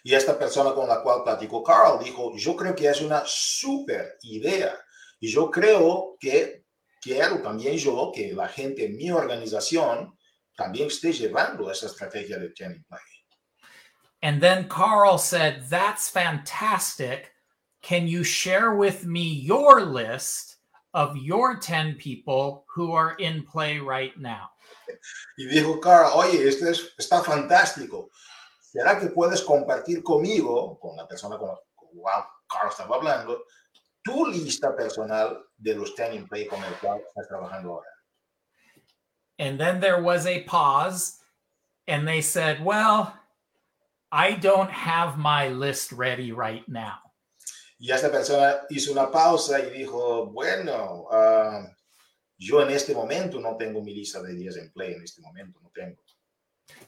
Y 0.05 0.14
esta 0.14 0.39
persona 0.39 0.72
con 0.74 0.87
la 0.87 1.03
cual 1.03 1.24
platicó 1.24 1.64
Carl 1.64 1.99
dijo, 1.99 2.37
yo 2.37 2.55
creo 2.55 2.76
que 2.76 2.89
es 2.89 3.01
una 3.01 3.24
super 3.26 4.16
idea. 4.22 4.78
Y 5.24 5.32
yo 5.32 5.50
creo 5.50 6.16
que 6.20 6.64
quiero 7.00 7.40
también 7.40 7.78
yo 7.78 8.12
que 8.14 8.34
la 8.34 8.46
gente 8.46 8.84
en 8.84 8.96
mi 8.96 9.10
organización 9.10 10.18
también 10.54 10.88
esté 10.88 11.12
llevando 11.12 11.70
esa 11.70 11.86
estrategia 11.86 12.38
de 12.38 12.50
training 12.50 12.84
play. 12.88 13.00
And 14.20 14.42
then 14.42 14.68
Carl 14.68 15.18
said, 15.18 15.64
that's 15.70 16.10
fantastic. 16.10 17.34
can 17.84 18.08
you 18.08 18.24
share 18.24 18.74
with 18.74 19.04
me 19.04 19.22
your 19.22 19.82
list 19.82 20.56
of 20.94 21.16
your 21.16 21.56
10 21.56 21.96
people 21.96 22.64
who 22.74 22.92
are 22.92 23.14
in 23.18 23.44
play 23.44 23.78
right 23.78 24.16
now? 24.18 24.48
Y 25.38 25.46
dijo 25.46 25.80
Carl, 25.80 26.10
oye, 26.14 26.48
esto 26.48 26.66
es, 26.66 26.94
está 26.98 27.22
fantástico. 27.22 28.10
¿Será 28.60 28.98
que 28.98 29.08
puedes 29.08 29.42
compartir 29.42 30.02
conmigo, 30.02 30.78
con 30.80 30.96
la 30.96 31.06
persona 31.06 31.36
con 31.36 31.48
la 31.48 31.56
cual 31.74 32.24
Carl 32.48 32.70
estaba 32.70 32.96
hablando, 32.96 33.44
tu 34.05 34.26
lista 34.26 34.76
personal 34.76 35.38
de 35.57 35.74
los 35.74 35.94
10 35.96 36.14
in 36.14 36.28
play 36.28 36.46
con 36.46 36.62
el 36.62 36.74
cual 36.74 37.00
estás 37.00 37.28
trabajando 37.28 37.70
ahora? 37.70 37.88
And 39.38 39.59
then 39.59 39.80
there 39.80 40.00
was 40.00 40.26
a 40.26 40.44
pause, 40.44 41.18
and 41.88 42.07
they 42.07 42.20
said, 42.20 42.64
Well, 42.64 43.12
I 44.12 44.34
don't 44.34 44.70
have 44.70 45.18
my 45.18 45.48
list 45.48 45.90
ready 45.90 46.30
right 46.30 46.62
now. 46.68 46.98
Y 47.80 47.90
esta 47.90 48.11
persona 48.11 48.61
hizo 48.70 48.92
una 48.92 49.11
pausa 49.11 49.59
y 49.59 49.70
dijo, 49.70 50.32
bueno, 50.32 51.09
uh, 51.11 51.66
yo 52.38 52.62
en 52.62 52.70
este 52.70 52.94
momento 52.94 53.40
no 53.40 53.57
tengo 53.57 53.82
mi 53.82 53.92
lista 53.92 54.22
de 54.22 54.34
10 54.34 54.57
en 54.57 54.70
play, 54.70 54.94
en 54.94 55.02
este 55.02 55.20
momento 55.20 55.59
no 55.61 55.70
tengo. 55.74 55.96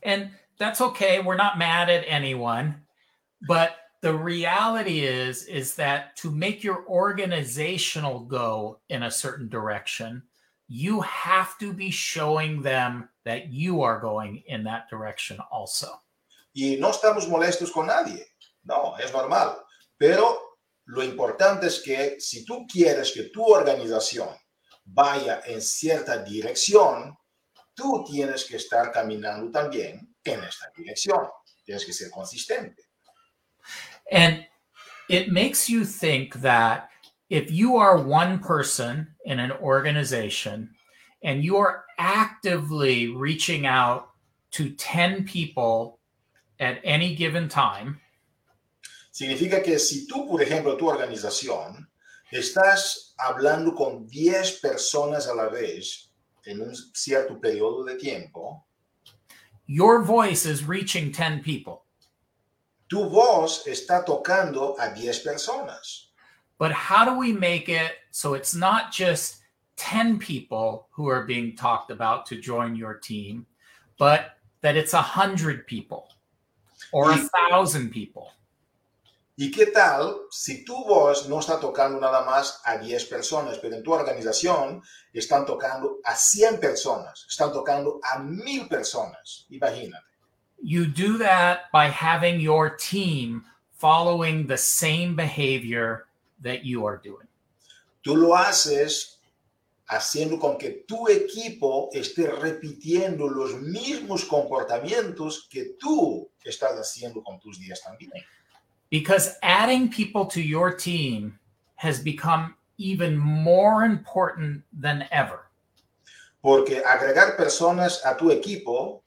And 0.04 0.30
that's 0.58 0.80
okay. 0.80 1.20
We're 1.20 1.36
not 1.36 1.58
mad 1.58 1.90
at 1.90 2.04
anyone. 2.06 2.86
But 3.46 3.72
the 4.02 4.14
reality 4.14 5.00
is, 5.00 5.44
is 5.44 5.74
that 5.74 6.16
to 6.16 6.30
make 6.30 6.62
your 6.62 6.86
organizational 6.88 8.20
go 8.20 8.80
in 8.88 9.04
a 9.04 9.10
certain 9.10 9.48
direction, 9.48 10.22
you 10.68 11.00
have 11.00 11.58
to 11.58 11.72
be 11.72 11.90
showing 11.90 12.62
them 12.62 13.08
that 13.24 13.48
you 13.48 13.82
are 13.82 14.00
going 14.00 14.42
in 14.46 14.64
that 14.64 14.88
direction 14.90 15.38
also. 15.50 15.88
Y 16.54 16.76
no 16.80 16.90
estamos 16.90 17.28
molestos 17.28 17.72
con 17.72 17.86
nadie. 17.86 18.24
No, 18.64 18.96
es 18.98 19.12
normal. 19.12 19.56
Pero 19.98 20.40
lo 20.86 21.02
importante 21.02 21.66
es 21.66 21.80
que 21.82 22.20
si 22.20 22.44
tú 22.44 22.66
quieres 22.66 23.12
que 23.12 23.24
tu 23.24 23.44
organización 23.44 24.28
vaya 24.84 25.42
en 25.46 25.60
cierta 25.60 26.18
dirección, 26.22 27.16
tú 27.74 28.04
tienes 28.04 28.44
que 28.44 28.56
estar 28.56 28.92
caminando 28.92 29.50
también 29.50 30.14
en 30.24 30.44
esta 30.44 30.70
dirección. 30.76 31.28
Tienes 31.64 31.84
que 31.84 31.92
ser 31.92 32.10
consistente. 32.10 32.85
And 34.10 34.44
it 35.08 35.30
makes 35.30 35.68
you 35.68 35.84
think 35.84 36.34
that 36.36 36.90
if 37.28 37.50
you 37.50 37.76
are 37.76 38.00
one 38.00 38.38
person 38.38 39.08
in 39.24 39.40
an 39.40 39.52
organization 39.52 40.70
and 41.22 41.44
you 41.44 41.56
are 41.56 41.84
actively 41.98 43.08
reaching 43.08 43.66
out 43.66 44.10
to 44.52 44.70
10 44.70 45.24
people 45.24 45.98
at 46.60 46.78
any 46.84 47.14
given 47.14 47.48
time, 47.48 48.00
Significa 49.16 49.62
que 49.62 49.78
si 49.78 50.06
tú, 50.06 50.28
por 50.28 50.42
ejemplo, 50.42 50.76
tu 50.76 50.90
organización, 50.90 51.88
estás 52.30 53.14
hablando 53.16 53.74
con 53.74 54.06
10 54.06 54.60
personas 54.60 55.26
a 55.26 55.34
la 55.34 55.48
vez 55.48 56.10
en 56.44 56.60
un 56.60 56.74
cierto 56.92 57.40
periodo 57.40 57.82
de 57.82 57.96
tiempo, 57.96 58.66
your 59.66 60.02
voice 60.02 60.44
is 60.44 60.64
reaching 60.64 61.10
10 61.10 61.42
people. 61.42 61.85
Tu 62.88 63.08
voz 63.08 63.66
está 63.66 64.02
tocando 64.04 64.74
a 64.78 64.88
10 64.88 65.20
personas. 65.20 66.10
But 66.58 66.72
how 66.72 67.04
do 67.04 67.18
we 67.18 67.32
make 67.32 67.68
it 67.68 67.92
so 68.10 68.34
it's 68.34 68.54
not 68.54 68.90
just 68.92 69.42
10 69.76 70.18
people 70.18 70.88
who 70.90 71.08
are 71.08 71.24
being 71.26 71.54
talked 71.54 71.90
about 71.90 72.24
to 72.26 72.40
join 72.40 72.74
your 72.76 72.94
team, 72.94 73.46
but 73.98 74.38
that 74.62 74.76
it's 74.76 74.94
100 74.94 75.66
people 75.66 76.08
or 76.92 77.10
a 77.10 77.16
Y- 77.16 77.28
thousand 77.50 77.90
people? 77.90 78.32
¿Y 79.38 79.50
qué 79.50 79.66
tal 79.66 80.28
si 80.30 80.64
tu 80.64 80.72
voz 80.86 81.28
no 81.28 81.40
está 81.40 81.60
tocando 81.60 82.00
nada 82.00 82.24
más 82.24 82.62
a 82.64 82.78
10 82.78 83.04
personas, 83.04 83.58
pero 83.58 83.76
en 83.76 83.82
tu 83.82 83.92
organización 83.92 84.80
están 85.12 85.44
tocando 85.44 85.98
a 86.04 86.14
100 86.14 86.58
personas, 86.58 87.26
están 87.28 87.52
tocando 87.52 88.00
a 88.02 88.18
1000 88.18 88.66
personas? 88.66 89.44
Imagínate. 89.50 90.06
You 90.62 90.86
do 90.86 91.18
that 91.18 91.70
by 91.72 91.88
having 91.88 92.40
your 92.40 92.70
team 92.70 93.44
following 93.78 94.46
the 94.46 94.56
same 94.56 95.14
behavior 95.14 96.06
that 96.42 96.64
you 96.64 96.86
are 96.86 96.96
doing. 97.02 97.26
Tú 98.02 98.16
lo 98.16 98.36
haces 98.36 99.16
haciendo 99.88 100.40
con 100.40 100.58
que 100.58 100.84
tu 100.86 101.08
equipo 101.08 101.90
esté 101.92 102.28
repitiendo 102.28 103.28
los 103.28 103.54
mismos 103.60 104.24
comportamientos 104.24 105.46
que 105.48 105.76
tú 105.78 106.28
estás 106.44 106.78
haciendo 106.78 107.22
con 107.22 107.38
tus 107.40 107.58
días 107.58 107.82
también. 107.82 108.10
Because 108.90 109.36
adding 109.42 109.88
people 109.88 110.26
to 110.26 110.40
your 110.40 110.72
team 110.72 111.38
has 111.76 112.00
become 112.00 112.54
even 112.78 113.16
more 113.16 113.84
important 113.84 114.62
than 114.72 115.06
ever. 115.10 115.40
Porque 116.40 116.82
agregar 116.84 117.36
personas 117.36 118.00
a 118.04 118.16
tu 118.16 118.30
equipo 118.30 119.02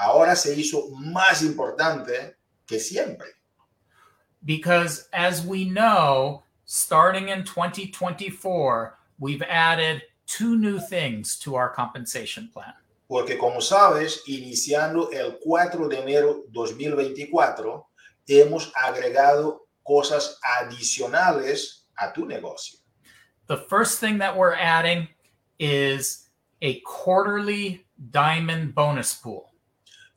ahora 0.00 0.34
se 0.34 0.54
hizo 0.54 0.88
más 0.92 1.42
importante 1.42 2.36
que 2.66 2.80
siempre. 2.80 3.28
Because 4.42 5.08
as 5.12 5.44
we 5.44 5.66
know, 5.66 6.42
starting 6.64 7.28
in 7.28 7.44
2024, 7.44 8.98
we've 9.18 9.42
added 9.42 10.02
two 10.26 10.56
new 10.56 10.80
things 10.80 11.38
to 11.40 11.54
our 11.54 11.68
compensation 11.68 12.48
plan. 12.48 12.72
Porque 13.06 13.36
como 13.38 13.60
sabes, 13.60 14.22
iniciando 14.26 15.10
el 15.12 15.38
4 15.44 15.88
de 15.88 15.98
enero 15.98 16.44
2024, 16.52 17.86
hemos 18.26 18.72
agregado 18.74 19.66
cosas 19.84 20.38
adicionales 20.42 21.82
a 21.98 22.12
tu 22.12 22.24
negocio. 22.24 22.78
The 23.48 23.58
first 23.68 23.98
thing 23.98 24.18
that 24.18 24.34
we're 24.34 24.54
adding 24.54 25.08
is 25.58 26.30
a 26.62 26.80
quarterly 26.80 27.84
diamond 28.10 28.74
bonus 28.74 29.12
pool. 29.12 29.49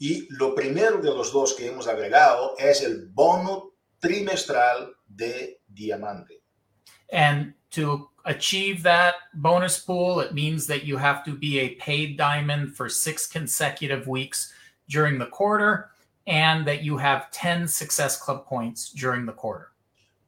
Y 0.03 0.27
lo 0.31 0.53
primero 0.53 0.97
de 0.97 1.11
los 1.11 1.31
dos 1.31 1.53
que 1.53 1.65
hemos 1.65 1.87
agregado 1.87 2.55
es 2.59 2.81
el 2.81 3.07
bono 3.07 3.71
trimestral 4.01 4.93
de 5.07 5.61
diamante. 5.65 6.41
And 7.09 7.53
to 7.69 8.09
achieve 8.25 8.83
that 8.83 9.13
bonus 9.33 9.79
pool, 9.79 10.19
it 10.19 10.33
means 10.33 10.67
that 10.67 10.83
you 10.83 10.97
have 10.97 11.23
to 11.23 11.31
be 11.31 11.57
a 11.59 11.75
paid 11.75 12.17
diamond 12.17 12.75
for 12.75 12.89
six 12.89 13.25
consecutive 13.25 14.05
weeks 14.05 14.51
during 14.89 15.17
the 15.17 15.27
quarter 15.27 15.91
and 16.27 16.67
that 16.67 16.83
you 16.83 16.97
have 16.97 17.31
10 17.31 17.65
Success 17.65 18.17
Club 18.17 18.45
points 18.45 18.91
during 18.91 19.25
the 19.25 19.31
quarter. 19.31 19.71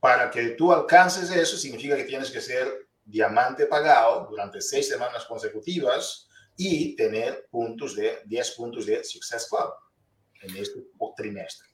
Para 0.01 0.31
que 0.31 0.55
tú 0.55 0.71
alcances 0.71 1.31
eso, 1.31 1.57
significa 1.57 1.97
que 1.97 2.05
tienes 2.05 2.31
que 2.31 2.39
ser 2.39 2.87
diamante 3.05 3.65
pagado 3.65 4.25
durante 4.29 4.61
seis 4.61 4.87
semanas 4.87 5.25
consecutivas 5.25 6.29
y 6.57 6.95
tener 6.95 7.47
puntos 7.51 7.95
de 7.95 8.19
10 8.25 8.51
puntos 8.51 8.85
de 8.85 9.03
Success 9.03 9.47
Club 9.49 9.73
en 10.41 10.55
este 10.57 10.79
trimestre. 11.17 11.67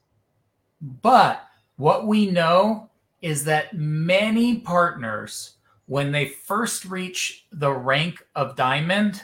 But 0.80 1.40
what 1.76 2.06
we 2.06 2.26
know 2.26 2.90
is 3.20 3.44
that 3.44 3.72
many 3.74 4.58
partners, 4.58 5.56
when 5.86 6.10
they 6.10 6.26
first 6.26 6.84
reach 6.84 7.46
the 7.52 7.72
rank 7.72 8.24
of 8.34 8.56
diamond, 8.56 9.22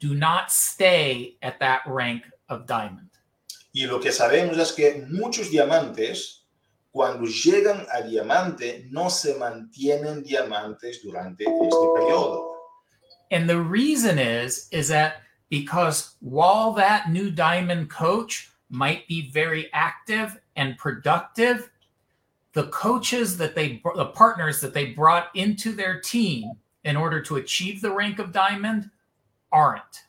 do 0.00 0.14
not 0.14 0.50
stay 0.50 1.36
at 1.42 1.60
that 1.60 1.82
rank 1.86 2.24
of 2.48 2.66
diamond. 2.66 3.10
Y 3.74 3.86
lo 3.86 4.00
que 4.00 4.12
sabemos 4.12 4.58
es 4.58 4.72
que 4.72 5.06
muchos 5.08 5.50
diamantes, 5.50 6.44
cuando 6.90 7.26
llegan 7.26 7.86
a 7.90 8.02
diamante, 8.02 8.86
no 8.90 9.08
se 9.08 9.34
mantienen 9.38 10.22
diamantes 10.22 11.02
durante 11.02 11.44
este 11.44 11.86
periodo. 11.94 12.51
And 13.32 13.48
the 13.48 13.60
reason 13.60 14.18
is 14.18 14.68
is 14.70 14.88
that 14.88 15.22
because 15.48 16.16
while 16.20 16.72
that 16.74 17.10
new 17.10 17.30
diamond 17.30 17.90
coach 17.90 18.50
might 18.68 19.08
be 19.08 19.30
very 19.30 19.70
active 19.72 20.38
and 20.54 20.76
productive, 20.76 21.70
the 22.52 22.68
coaches 22.68 23.36
that 23.38 23.54
they 23.54 23.80
the 23.96 24.12
partners 24.14 24.60
that 24.60 24.74
they 24.74 24.92
brought 24.92 25.34
into 25.34 25.72
their 25.72 25.98
team 25.98 26.52
in 26.84 26.96
order 26.96 27.22
to 27.22 27.36
achieve 27.36 27.80
the 27.80 27.90
rank 27.90 28.18
of 28.18 28.32
diamond 28.32 28.90
aren't. 29.50 30.04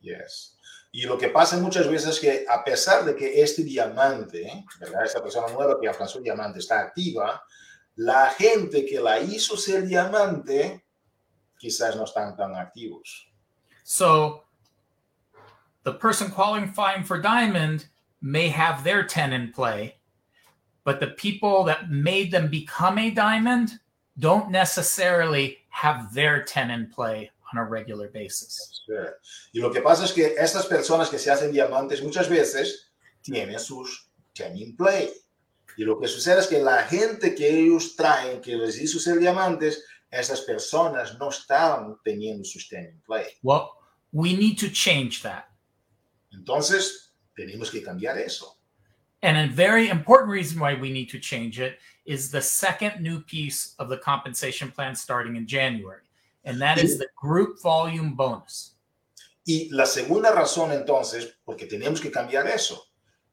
Yes. 0.00 0.52
Y 0.92 1.06
lo 1.06 1.18
que 1.18 1.28
pasa 1.28 1.58
muchas 1.58 1.86
veces 1.86 2.08
es 2.14 2.18
que 2.20 2.46
a 2.48 2.64
pesar 2.64 3.04
de 3.04 3.14
que 3.14 3.42
este 3.42 3.62
diamante, 3.62 4.64
¿verdad? 4.80 5.04
esta 5.04 5.20
persona 5.20 5.52
nueva 5.52 5.78
que 5.80 5.88
alcanzó 5.88 6.18
el 6.18 6.24
diamante 6.24 6.60
está 6.60 6.80
activa, 6.80 7.42
la 7.96 8.30
gente 8.30 8.86
que 8.86 9.00
la 9.00 9.20
hizo 9.20 9.56
ser 9.56 9.86
diamante 9.86 10.84
quizás 11.58 11.96
no 11.96 12.04
están 12.04 12.36
tan 12.36 12.54
activos. 12.54 13.26
So 13.84 14.44
the 15.84 15.92
person 15.92 16.30
qualifying 16.30 17.04
for 17.04 17.20
diamond 17.20 17.86
may 18.20 18.48
have 18.48 18.84
their 18.84 19.04
10 19.04 19.32
in 19.32 19.52
play, 19.52 19.96
but 20.84 21.00
the 21.00 21.08
people 21.08 21.64
that 21.64 21.90
made 21.90 22.30
them 22.30 22.48
become 22.48 22.98
a 22.98 23.10
diamond 23.10 23.78
don't 24.18 24.50
necessarily 24.50 25.58
have 25.70 26.12
their 26.12 26.42
10 26.42 26.70
in 26.70 26.86
play 26.88 27.30
on 27.52 27.58
a 27.58 27.64
regular 27.64 28.08
basis. 28.08 28.82
Y 29.52 29.60
lo 29.60 29.70
que 29.70 29.82
pasa 29.82 30.04
es 30.04 30.12
que 30.12 30.34
estas 30.38 30.66
personas 30.66 31.10
que 31.10 31.18
se 31.18 31.30
hacen 31.30 31.52
diamantes 31.52 32.02
muchas 32.02 32.28
veces 32.28 32.90
tienen 33.22 33.58
sus 33.58 34.08
10 34.34 34.56
in 34.56 34.76
play, 34.76 35.12
Y 35.78 35.84
lo 35.84 36.00
que 36.00 36.08
sucede 36.08 36.40
es 36.40 36.48
que 36.48 36.58
la 36.58 36.82
gente 36.82 37.36
que 37.36 37.48
ellos 37.48 37.94
traen, 37.94 38.40
que 38.40 38.56
les 38.56 38.80
hizo 38.80 38.98
ser 38.98 39.20
diamantes, 39.20 39.84
esas 40.10 40.40
personas 40.42 41.18
no 41.18 41.28
estaban 41.28 41.96
teniendo 42.04 42.44
sustaining 42.44 43.00
play. 43.06 43.26
Well, 43.42 43.72
we 44.12 44.34
need 44.34 44.58
to 44.58 44.70
change 44.70 45.22
that. 45.22 45.44
Entonces, 46.32 47.12
tenemos 47.36 47.70
que 47.70 47.82
cambiar 47.82 48.16
eso. 48.18 48.56
And 49.22 49.36
a 49.36 49.52
very 49.52 49.88
important 49.88 50.30
reason 50.30 50.60
why 50.60 50.74
we 50.74 50.92
need 50.92 51.08
to 51.10 51.18
change 51.18 51.58
it 51.58 51.78
is 52.06 52.30
the 52.30 52.40
second 52.40 53.02
new 53.02 53.20
piece 53.20 53.74
of 53.78 53.88
the 53.88 53.98
compensation 53.98 54.70
plan 54.70 54.94
starting 54.94 55.36
in 55.36 55.46
January, 55.46 56.02
and 56.44 56.60
that 56.60 56.78
is 56.78 56.98
the 56.98 57.08
group 57.20 57.60
volume 57.60 58.14
bonus. 58.14 58.76
Y 59.46 59.68
la 59.72 59.86
segunda 59.86 60.30
razón 60.30 60.72
entonces, 60.72 61.38
porque 61.44 61.66
tenemos 61.66 62.00
que 62.00 62.10
cambiar 62.10 62.46
eso, 62.46 62.84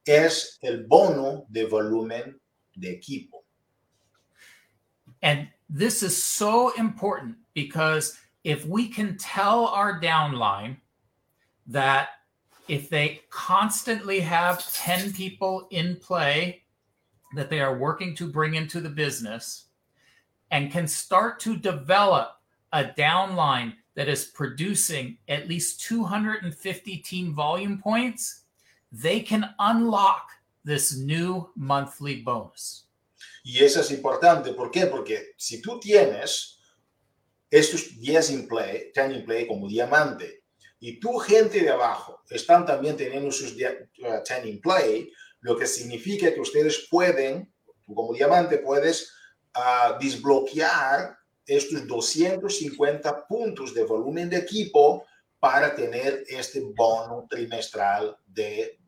es 0.05 0.57
el 0.61 0.85
bono 0.87 1.45
de 1.49 1.65
volumen 1.65 2.39
de 2.75 2.91
equipo. 2.91 3.43
And 5.21 5.49
this 5.69 6.03
is 6.03 6.21
so 6.21 6.73
important 6.75 7.35
because 7.53 8.17
if 8.43 8.65
we 8.65 8.87
can 8.87 9.17
tell 9.17 9.67
our 9.67 9.99
downline 9.99 10.77
that 11.67 12.09
if 12.67 12.89
they 12.89 13.21
constantly 13.29 14.19
have 14.19 14.71
10 14.73 15.13
people 15.13 15.67
in 15.71 15.95
play 15.95 16.63
that 17.35 17.49
they 17.49 17.59
are 17.59 17.77
working 17.77 18.15
to 18.15 18.29
bring 18.29 18.55
into 18.55 18.79
the 18.79 18.89
business 18.89 19.65
and 20.51 20.71
can 20.71 20.87
start 20.87 21.39
to 21.39 21.57
develop 21.57 22.39
a 22.71 22.83
downline 22.83 23.73
that 23.95 24.07
is 24.07 24.25
producing 24.25 25.17
at 25.27 25.47
least 25.47 25.81
250 25.81 26.97
team 26.97 27.33
volume 27.33 27.77
points, 27.77 28.41
they 28.91 29.19
can 29.19 29.49
unlock 29.59 30.29
this 30.63 30.97
new 30.97 31.49
monthly 31.55 32.21
bonus. 32.21 32.84
Y 33.45 33.63
eso 33.63 33.81
es 33.81 33.91
importante. 33.91 34.53
¿Por 34.53 34.71
qué? 34.71 34.87
Porque 34.87 35.33
si 35.37 35.61
tú 35.61 35.79
tienes 35.79 36.57
estos 37.47 37.99
10 37.99 38.31
in 38.31 38.47
play, 38.47 38.91
10 38.91 39.11
in 39.11 39.23
play 39.23 39.45
como 39.45 39.67
diamante, 39.67 40.45
y 40.79 40.99
tu 40.99 41.19
gente 41.19 41.61
de 41.61 41.69
abajo 41.69 42.23
están 42.27 42.65
también 42.65 42.97
teniendo 42.97 43.31
sus 43.31 43.55
10 43.55 43.91
in 44.45 44.59
play, 44.59 45.11
lo 45.41 45.55
que 45.55 45.67
significa 45.67 46.33
que 46.33 46.41
ustedes 46.41 46.87
pueden, 46.89 47.53
tú 47.85 47.93
como 47.93 48.15
diamante, 48.15 48.57
puedes 48.57 49.13
uh, 49.55 49.95
desbloquear 50.01 51.15
estos 51.45 51.85
250 51.85 53.27
puntos 53.27 53.75
de 53.75 53.83
volumen 53.83 54.27
de 54.27 54.37
equipo 54.37 55.05
para 55.39 55.75
tener 55.75 56.23
este 56.27 56.61
bono 56.75 57.27
trimestral 57.29 58.17
de, 58.25 58.79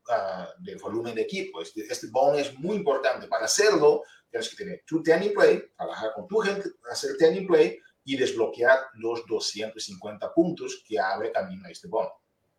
de 0.57 0.75
volumen 0.77 1.13
de 1.13 1.21
equipo. 1.21 1.61
Este, 1.61 1.81
este, 1.87 2.07
bono 2.07 2.39
es 2.39 2.57
muy 2.57 2.75
importante. 2.75 3.27
Para 3.27 3.45
hacerlo, 3.45 4.01
tienes 4.32 4.49
que 4.49 4.55
tener 4.55 4.84
tu 4.86 5.01
play, 5.03 5.63
trabajar 5.78 6.13
con 6.15 6.28
tu 6.28 6.39
gente, 6.39 6.69
hacer 6.91 7.17
play 7.47 7.80
y 8.05 8.15
desbloquear 8.15 8.89
los 8.95 9.25
250 9.28 10.34
puntos 10.34 10.84
que 10.88 10.99
abre 10.99 11.32
camino 11.32 11.65
a 11.65 11.71
este 11.71 11.88
bono. 11.88 12.11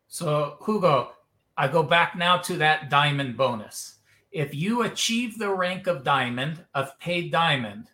So, 0.07 0.57
Hugo, 0.61 1.11
I 1.57 1.67
go 1.67 1.83
back 1.83 2.15
now 2.15 2.37
to 2.37 2.57
that 2.57 2.89
diamond 2.89 3.35
bonus. 3.35 3.99
If 4.31 4.53
you 4.53 4.83
achieve 4.83 5.37
the 5.37 5.49
rank 5.49 5.87
of 5.87 6.03
diamond, 6.03 6.63
of 6.73 6.97
paid 6.99 7.31
diamond, 7.31 7.89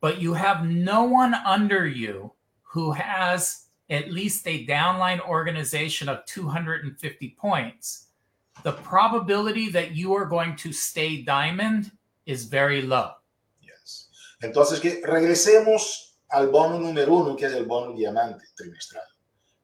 but 0.00 0.20
you 0.20 0.34
have 0.34 0.64
no 0.64 1.04
one 1.04 1.34
under 1.34 1.86
you 1.86 2.32
who 2.62 2.92
has 2.92 3.66
at 3.90 4.12
least 4.12 4.46
a 4.46 4.66
downline 4.66 5.20
organization 5.20 6.08
of 6.08 6.24
250 6.26 7.36
points, 7.38 8.06
the 8.62 8.72
probability 8.72 9.68
that 9.70 9.94
you 9.96 10.14
are 10.14 10.26
going 10.26 10.56
to 10.56 10.72
stay 10.72 11.22
diamond 11.22 11.90
is 12.26 12.48
very 12.50 12.82
low. 12.82 13.14
Yes. 13.60 14.10
Entonces, 14.40 14.80
que 14.80 15.00
regresemos 15.02 16.18
al 16.28 16.48
bono 16.48 16.78
número 16.78 17.14
uno, 17.14 17.36
que 17.36 17.46
es 17.46 17.52
el 17.52 17.64
bono 17.64 17.96
diamante 17.96 18.44
trimestral. 18.54 19.06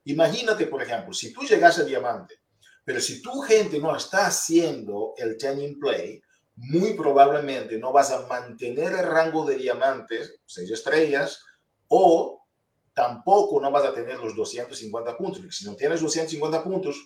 Imagínate, 0.05 0.65
por 0.67 0.81
ejemplo, 0.81 1.13
si 1.13 1.31
tú 1.31 1.41
llegas 1.43 1.77
a 1.79 1.83
diamante 1.83 2.39
Pero 2.85 2.99
si 2.99 3.21
tu 3.21 3.41
gente 3.41 3.79
no 3.79 3.95
está 3.95 4.27
haciendo 4.27 5.13
el 5.17 5.37
ten 5.37 5.79
play, 5.79 6.21
muy 6.55 6.95
probablemente 6.95 7.77
no 7.77 7.93
vas 7.93 8.11
a 8.11 8.27
mantener 8.27 8.91
el 8.91 9.07
rango 9.07 9.45
de 9.45 9.55
diamantes, 9.55 10.35
seis 10.45 10.69
estrellas, 10.69 11.41
o 11.87 12.45
tampoco 12.93 13.61
no 13.61 13.71
vas 13.71 13.85
a 13.85 13.93
tener 13.93 14.19
los 14.19 14.35
250 14.35 15.17
puntos. 15.17 15.41
Si 15.55 15.65
no 15.65 15.75
tienes 15.75 16.01
250 16.01 16.63
puntos, 16.63 16.97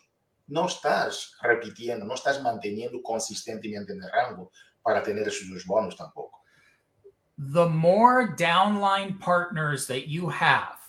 no 0.48 0.66
estás 0.66 1.34
repitiendo, 1.42 2.06
no 2.06 2.16
estás 2.16 2.42
manteniendo 2.42 3.02
consistentemente 3.04 3.94
en 3.94 4.04
el 4.04 4.12
rango 4.12 4.52
para 4.88 5.04
tener 5.04 5.28
esos 5.28 5.66
bonos 5.66 5.98
tampoco. 5.98 6.40
The 7.38 7.68
more 7.68 8.36
downline 8.38 9.20
partners 9.20 9.86
that 9.88 10.08
you 10.08 10.30
have, 10.30 10.80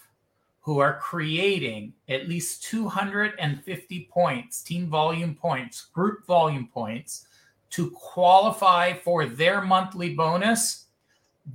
who 0.60 0.78
are 0.78 0.98
creating 1.00 1.94
at 2.08 2.28
least 2.28 2.62
250 2.62 4.08
points, 4.12 4.62
team 4.62 4.86
volume 4.86 5.34
points, 5.34 5.86
group 5.92 6.24
volume 6.26 6.68
points 6.72 7.26
to 7.70 7.90
qualify 7.90 8.92
for 8.92 9.26
their 9.26 9.62
monthly 9.62 10.14
bonus, 10.14 10.86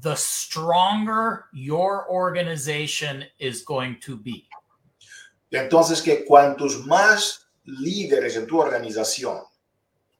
the 0.01 0.15
stronger 0.15 1.45
your 1.53 2.09
organization 2.09 3.23
is 3.39 3.61
going 3.61 3.97
to 4.01 4.17
be. 4.17 4.49
Entonces, 5.51 6.01
que 6.01 6.25
cuantos 6.25 6.85
más 6.85 7.45
líderes 7.65 8.35
en 8.35 8.47
tu 8.47 8.59
organización, 8.59 9.43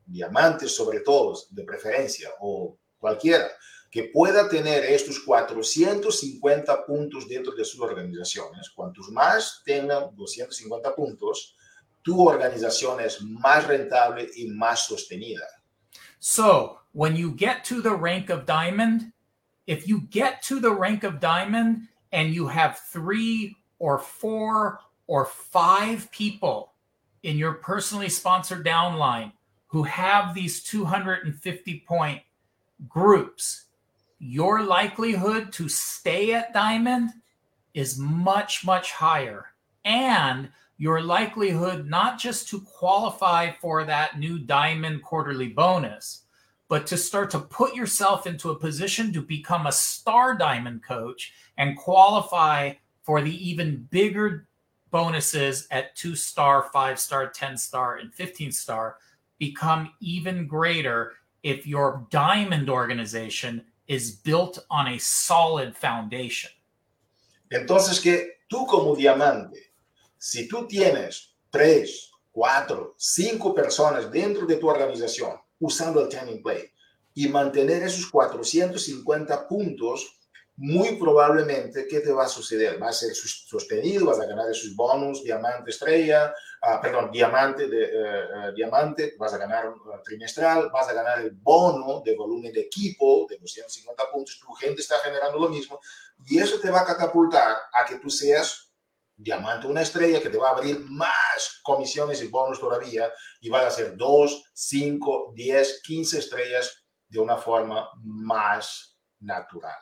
diamantes 0.06 0.76
sobre 0.76 1.02
todo, 1.02 1.38
de 1.50 1.64
preferencia, 1.64 2.30
o 2.40 2.78
cualquiera, 2.98 3.50
que 3.92 4.06
pueda 4.06 4.50
tener 4.50 4.84
estos 4.86 5.20
450 5.20 6.86
puntos 6.86 7.28
dentro 7.28 7.54
de 7.54 7.64
sus 7.64 7.80
organizaciones. 7.80 8.72
Cuantos 8.72 9.10
más 9.10 9.62
tengan 9.64 10.16
250 10.16 10.96
puntos, 10.96 11.56
tu 12.02 12.28
organización 12.28 13.00
es 13.02 13.22
más 13.22 13.68
rentable 13.68 14.30
y 14.36 14.48
más 14.48 14.88
sostenida. 14.88 15.46
So, 16.20 16.80
when 16.94 17.16
you 17.16 17.36
get 17.36 17.64
to 17.66 17.82
the 17.82 17.96
rank 17.96 18.30
of 18.30 18.46
diamond, 18.46 19.14
if 19.68 19.88
you 19.88 20.08
get 20.10 20.42
to 20.48 20.60
the 20.60 20.72
rank 20.72 21.04
of 21.04 21.20
diamond 21.20 21.88
and 22.12 22.34
you 22.34 22.48
have 22.48 22.80
three 22.92 23.56
or 23.78 24.00
four 24.00 24.80
or 25.08 25.26
five 25.26 26.10
people 26.12 26.74
in 27.24 27.38
your 27.38 27.54
personally 27.54 28.10
sponsored 28.10 28.66
downline 28.66 29.32
who 29.74 29.82
have 29.82 30.36
these 30.36 30.62
250 30.62 31.84
point 31.88 32.22
groups, 32.88 33.66
your 34.20 34.62
likelihood 34.62 35.52
to 35.52 35.68
stay 35.68 36.32
at 36.32 36.54
diamond 36.54 37.10
is 37.74 37.98
much, 37.98 38.64
much 38.64 38.92
higher. 38.92 39.48
And 39.84 40.50
your 40.78 41.02
likelihood 41.02 41.90
not 41.90 42.20
just 42.20 42.48
to 42.50 42.62
qualify 42.62 43.50
for 43.50 43.84
that 43.84 44.20
new 44.20 44.38
diamond 44.38 45.02
quarterly 45.02 45.48
bonus, 45.48 46.26
but 46.68 46.86
to 46.86 46.96
start 46.96 47.32
to 47.32 47.40
put 47.40 47.74
yourself 47.74 48.28
into 48.28 48.52
a 48.52 48.60
position 48.60 49.12
to 49.12 49.24
become 49.24 49.66
a 49.66 49.72
star 49.72 50.38
diamond 50.38 50.84
coach 50.84 51.34
and 51.58 51.78
qualify 51.78 52.74
for 53.02 53.22
the 53.22 53.50
even 53.50 53.88
bigger 53.90 54.48
bonuses 54.92 55.68
at 55.72 55.96
two 55.96 56.16
star, 56.16 56.70
five 56.72 57.00
star, 57.00 57.28
10 57.28 57.58
star, 57.58 57.98
and 57.98 58.14
15 58.14 58.52
star 58.52 58.98
become 59.48 59.92
even 60.00 60.48
greater 60.48 61.00
if 61.44 61.68
your 61.68 62.08
diamond 62.10 62.70
organization 62.70 63.54
is 63.88 64.04
built 64.28 64.56
on 64.70 64.88
a 64.88 64.98
solid 65.00 65.76
foundation. 65.76 66.52
Entonces 67.52 68.00
que 68.00 68.38
tú 68.48 68.66
como 68.66 68.96
diamante, 68.96 69.74
si 70.18 70.48
tú 70.48 70.66
tienes 70.68 71.36
tres, 71.52 72.10
cuatro, 72.32 72.96
cinco 72.98 73.54
personas 73.54 74.10
dentro 74.10 74.46
de 74.46 74.56
tu 74.56 74.70
organización 74.70 75.38
usando 75.60 76.02
el 76.02 76.10
training 76.10 76.42
play 76.42 76.72
y 77.14 77.28
mantener 77.28 77.84
esos 77.84 78.10
450 78.10 79.48
puntos, 79.48 80.20
muy 80.56 80.96
probablemente, 80.96 81.88
¿qué 81.88 82.00
te 82.00 82.12
va 82.12 82.26
a 82.26 82.28
suceder? 82.30 82.82
Va 82.82 82.90
a 82.90 82.94
ser 82.94 83.14
sostenido, 83.16 84.06
vas 84.06 84.20
a 84.20 84.26
ganar 84.26 84.50
esos 84.50 84.76
bonus, 84.76 85.24
diamante 85.24 85.72
estrella, 85.72 86.34
uh, 86.64 86.82
perdón, 86.82 87.12
diamante, 87.12 87.68
de, 87.68 88.50
uh, 88.50 88.54
diamante, 88.54 89.16
vas 89.18 89.34
a 89.34 89.38
ganar 89.38 89.70
uh, 89.70 90.02
trimestral, 90.04 90.70
vas 90.72 90.88
a 90.88 90.94
ganar 90.94 91.20
el 91.20 91.32
bono 91.32 92.02
de 92.02 92.16
volumen 92.16 92.54
de 92.54 92.62
equipo 92.62 93.26
de 93.30 93.38
250 93.38 94.04
puntos, 94.12 94.40
tu 94.40 94.54
gente 94.54 94.82
está 94.82 94.98
generando 95.00 95.40
lo 95.40 95.50
mismo 95.50 95.80
y 96.26 96.40
eso 96.40 96.60
te 96.60 96.72
va 96.72 96.82
a 96.82 96.86
catapultar 96.86 97.58
a 97.74 97.86
que 97.86 97.98
tú 97.98 98.10
seas 98.10 98.72
diamante 99.16 99.68
una 99.68 99.82
estrella 99.82 100.22
que 100.22 100.30
te 100.30 100.38
va 100.38 100.50
a 100.50 100.52
abrir 100.54 100.80
más 100.80 101.60
comisiones 101.64 102.22
y 102.24 102.28
bonos 102.28 102.60
todavía 102.60 103.12
y 103.42 103.50
vas 103.50 103.66
a 103.66 103.72
ser 103.72 103.96
2, 103.96 104.52
5, 104.54 105.34
10, 105.36 105.82
15 105.84 106.20
estrellas 106.20 106.86
de 107.08 107.20
una 107.20 107.38
forma 107.38 107.90
más 108.02 108.98
natural. 109.20 109.78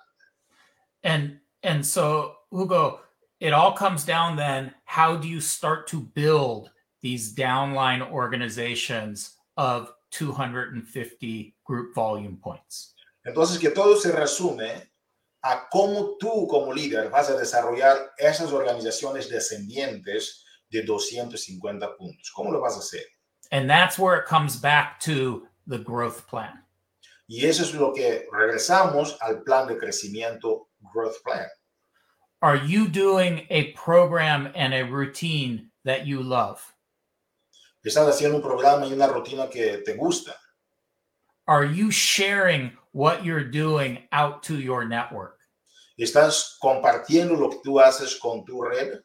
And 1.03 1.41
and 1.63 1.83
so 1.83 2.35
Hugo, 2.51 3.01
it 3.41 3.53
all 3.53 3.73
comes 3.73 4.05
down 4.05 4.37
then 4.37 4.73
how 4.85 5.17
do 5.17 5.27
you 5.27 5.41
start 5.41 5.87
to 5.87 5.99
build 5.99 6.71
these 7.01 7.33
downline 7.33 8.09
organizations 8.11 9.35
of 9.57 9.91
250 10.11 11.55
group 11.65 11.95
volume 11.95 12.37
points? 12.37 12.93
Entonces, 13.25 13.59
que 13.59 13.71
todo 13.71 13.95
se 13.97 14.11
resume 14.11 14.71
a 15.43 15.67
cómo 15.73 16.17
tú 16.19 16.47
como 16.47 16.71
líder 16.71 17.09
vas 17.09 17.29
a 17.29 17.37
desarrollar 17.37 18.11
esas 18.19 18.51
organizaciones 18.51 19.29
descendientes 19.29 20.43
de 20.69 20.83
250 20.83 21.97
puntos. 21.97 22.31
¿Cómo 22.31 22.51
lo 22.51 22.61
vas 22.61 22.75
a 22.75 22.79
hacer? 22.79 23.03
And 23.51 23.69
that's 23.69 23.99
where 23.99 24.17
it 24.17 24.27
comes 24.27 24.55
back 24.55 24.99
to 25.01 25.47
the 25.67 25.79
growth 25.79 26.27
plan. 26.27 26.63
Y 27.27 27.45
eso 27.45 27.63
es 27.63 27.73
lo 27.73 27.93
que 27.93 28.27
regresamos 28.31 29.17
al 29.21 29.41
plan 29.43 29.67
de 29.67 29.77
crecimiento 29.77 30.67
Growth 30.93 31.23
Plan. 31.23 31.47
Are 32.43 32.55
you 32.55 32.87
doing 32.87 33.45
a 33.51 33.71
program 33.73 34.51
and 34.55 34.73
a 34.73 34.83
routine 34.83 35.69
that 35.85 36.07
you 36.07 36.23
love? 36.23 36.59
Estás 37.85 38.07
haciendo 38.07 38.35
un 38.35 38.41
programa 38.41 38.87
y 38.87 38.93
una 38.93 39.07
rutina 39.07 39.51
que 39.51 39.83
te 39.85 39.95
gusta. 39.95 40.33
Are 41.47 41.65
you 41.65 41.91
sharing 41.91 42.71
what 42.93 43.23
you're 43.23 43.43
doing 43.43 43.99
out 44.11 44.41
to 44.43 44.55
your 44.55 44.85
network? 44.85 45.37
Estás 45.99 46.57
compartiendo 46.63 47.37
lo 47.37 47.49
que 47.49 47.59
tú 47.63 47.79
haces 47.79 48.19
con 48.19 48.43
tu 48.43 48.59
red. 48.59 49.03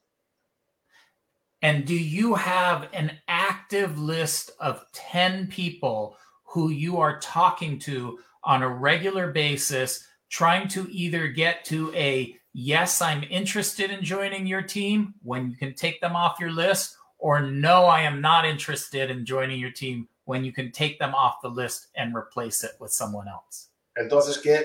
And 1.61 1.85
do 1.85 1.95
you 1.95 2.35
have 2.35 2.89
an 2.95 3.13
active 3.29 3.99
list 3.99 4.53
of 4.61 4.83
10 4.95 5.49
people 5.49 6.17
who 6.45 6.71
you 6.71 6.99
are 6.99 7.19
talking 7.21 7.79
to 7.81 8.19
on 8.45 8.63
a 8.63 8.69
regular 8.69 9.31
basis, 9.31 10.07
trying 10.31 10.69
to 10.69 10.89
either 10.91 11.29
get 11.29 11.67
to 11.67 11.93
a 11.95 12.37
yes, 12.57 13.03
I'm 13.03 13.23
interested 13.29 13.91
in 13.91 14.03
joining 14.03 14.47
your 14.47 14.63
team 14.63 15.15
when 15.23 15.51
you 15.51 15.57
can 15.57 15.75
take 15.75 16.01
them 16.01 16.17
off 16.17 16.41
your 16.41 16.51
list, 16.51 16.97
or 17.19 17.43
no, 17.43 17.85
I 17.85 18.01
am 18.01 18.23
not 18.23 18.47
interested 18.47 19.11
in 19.11 19.27
joining 19.27 19.61
your 19.61 19.71
team 19.71 20.09
when 20.25 20.43
you 20.43 20.53
can 20.53 20.73
take 20.73 20.99
them 20.99 21.15
off 21.15 21.35
the 21.43 21.51
list 21.51 21.89
and 21.97 22.17
replace 22.17 22.65
it 22.65 22.73
with 22.81 22.91
someone 22.91 23.29
else. 23.29 23.69
Entonces, 23.99 24.39
que 24.39 24.65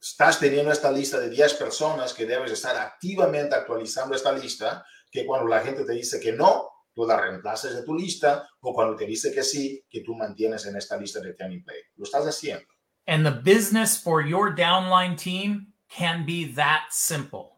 estás 0.00 0.38
teniendo 0.38 0.72
esta 0.72 0.90
lista 0.90 1.20
de 1.20 1.28
10 1.28 1.54
personas 1.54 2.14
que 2.14 2.24
debes 2.24 2.50
estar 2.50 2.74
activamente 2.76 3.54
actualizando 3.54 4.14
esta 4.14 4.32
lista, 4.32 4.84
que 5.12 5.26
cuando 5.26 5.46
la 5.46 5.60
gente 5.60 5.84
te 5.84 5.92
dice 5.92 6.18
que 6.18 6.32
no, 6.32 6.70
tú 6.94 7.06
la 7.06 7.20
reemplaces 7.20 7.74
de 7.74 7.82
tu 7.82 7.94
lista, 7.94 8.48
o 8.60 8.72
cuando 8.72 8.96
te 8.96 9.04
dice 9.04 9.30
que 9.30 9.42
sí, 9.42 9.84
que 9.90 10.00
tú 10.00 10.14
mantienes 10.14 10.64
en 10.64 10.76
esta 10.76 10.96
lista 10.96 11.20
de 11.20 11.34
Ten 11.34 11.62
Play. 11.62 11.82
Lo 11.96 12.04
estás 12.04 12.24
haciendo. 12.24 12.64
And 13.06 13.26
the 13.26 13.30
business 13.30 13.98
for 13.98 14.22
your 14.22 14.54
downline 14.54 15.18
team 15.18 15.73
can 15.96 16.24
be 16.26 16.52
that 16.54 16.90
simple. 16.90 17.52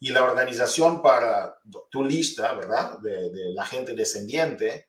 Y 0.00 0.10
la 0.10 0.24
organización 0.24 1.00
para 1.02 1.58
tu 1.90 2.04
lista, 2.04 2.52
¿verdad? 2.54 2.98
De, 2.98 3.30
de, 3.30 3.52
la 3.54 3.64
gente 3.64 3.94
descendiente 3.94 4.86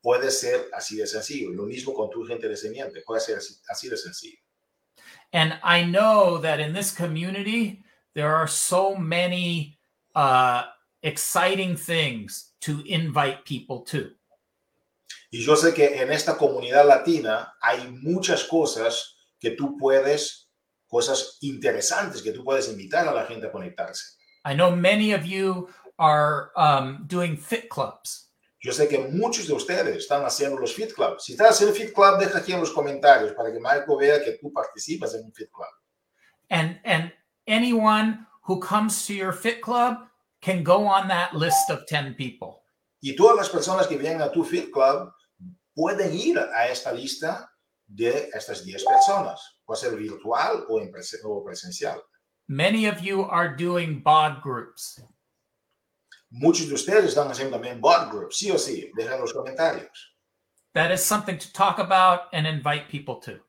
puede 0.00 0.30
ser 0.30 0.68
así 0.72 0.96
de 0.96 1.06
sencillo. 1.06 1.50
Lo 1.50 1.64
mismo 1.64 1.92
con 1.94 2.10
tu 2.10 2.24
gente 2.24 2.48
descendiente, 2.48 3.02
puede 3.02 3.20
ser 3.20 3.38
así, 3.38 3.54
así 3.68 3.88
de 3.88 3.96
sencillo. 3.96 4.38
And 5.32 5.58
I 5.64 5.82
know 5.84 6.38
that 6.38 6.60
in 6.60 6.74
this 6.74 6.92
community, 6.92 7.82
there 8.14 8.34
are 8.34 8.46
so 8.46 8.94
many 8.94 9.78
uh, 10.14 10.64
exciting 11.02 11.76
things 11.76 12.52
to 12.60 12.82
invite 12.86 13.44
people 13.44 13.80
to. 13.86 14.10
Y 15.30 15.42
yo 15.44 15.56
sé 15.56 15.72
que 15.72 16.02
en 16.02 16.12
esta 16.12 16.36
comunidad 16.36 16.86
latina 16.86 17.54
hay 17.62 17.88
muchas 17.88 18.44
cosas 18.44 19.16
que 19.40 19.52
tú 19.52 19.78
puedes, 19.78 20.41
cosas 20.92 21.38
interesantes 21.40 22.20
que 22.20 22.32
tú 22.32 22.44
puedes 22.44 22.68
invitar 22.68 23.08
a 23.08 23.14
la 23.14 23.24
gente 23.24 23.46
a 23.46 23.50
conectarse. 23.50 24.18
I 24.44 24.54
know 24.54 24.70
many 24.70 25.14
of 25.14 25.24
you 25.24 25.70
are 25.98 26.50
um, 26.54 27.06
doing 27.06 27.38
fit 27.38 27.70
clubs. 27.70 28.28
Yo 28.60 28.72
sé 28.72 28.88
que 28.88 28.98
muchos 28.98 29.48
de 29.48 29.54
ustedes 29.54 29.96
están 29.96 30.24
haciendo 30.24 30.60
los 30.60 30.72
Fit 30.72 30.94
Club. 30.94 31.18
Si 31.18 31.32
estás 31.32 31.50
haciendo 31.50 31.74
Fit 31.74 31.92
Club, 31.92 32.20
deja 32.20 32.38
aquí 32.38 32.52
en 32.52 32.60
los 32.60 32.70
comentarios 32.70 33.32
para 33.32 33.52
que 33.52 33.58
Marco 33.58 33.96
vea 33.96 34.22
que 34.22 34.38
tú 34.40 34.52
participas 34.52 35.14
en 35.14 35.24
un 35.24 35.32
Fit 35.32 35.50
Club. 35.50 35.72
And, 36.48 36.78
and 36.84 37.12
anyone 37.48 38.24
who 38.46 38.60
comes 38.60 39.04
to 39.06 39.14
your 39.14 39.32
Fit 39.32 39.62
Club 39.62 40.06
can 40.40 40.62
go 40.62 40.86
on 40.86 41.08
that 41.08 41.34
list 41.34 41.70
of 41.70 41.86
10 41.88 42.14
people. 42.14 42.62
Y 43.00 43.16
todas 43.16 43.36
las 43.36 43.48
personas 43.48 43.88
que 43.88 43.96
vienen 43.96 44.22
a 44.22 44.30
tu 44.30 44.44
Fit 44.44 44.70
Club 44.70 45.12
pueden 45.74 46.12
ir 46.14 46.38
a 46.38 46.68
esta 46.68 46.92
lista 46.92 47.50
de 47.88 48.30
estas 48.32 48.64
10 48.64 48.84
personas. 48.84 49.40
Puede 49.72 49.80
ser 49.80 49.96
virtual 49.96 50.66
o, 50.68 50.80
en 50.80 50.90
presen 50.90 51.20
o 51.24 51.42
presencial. 51.42 52.02
Many 52.46 52.86
of 52.86 53.00
you 53.00 53.22
are 53.22 53.56
doing 53.56 54.02
bod 54.02 54.42
groups. 54.42 55.00
Muchos 56.30 56.68
de 56.68 56.74
ustedes 56.74 57.06
están 57.06 57.30
haciendo 57.30 57.56
también 57.56 57.80
bot 57.80 58.10
groups, 58.10 58.36
sí 58.36 58.50
o 58.50 58.58
sí, 58.58 58.90
dejen 58.94 59.18
los 59.18 59.32
comentarios. 59.32 60.12
That 60.74 60.90
is 60.92 61.02
something 61.02 61.38
to 61.38 61.52
talk 61.54 61.78
about 61.78 62.28
and 62.34 62.46
invite 62.46 62.90
people 62.90 63.16
to. 63.22 63.40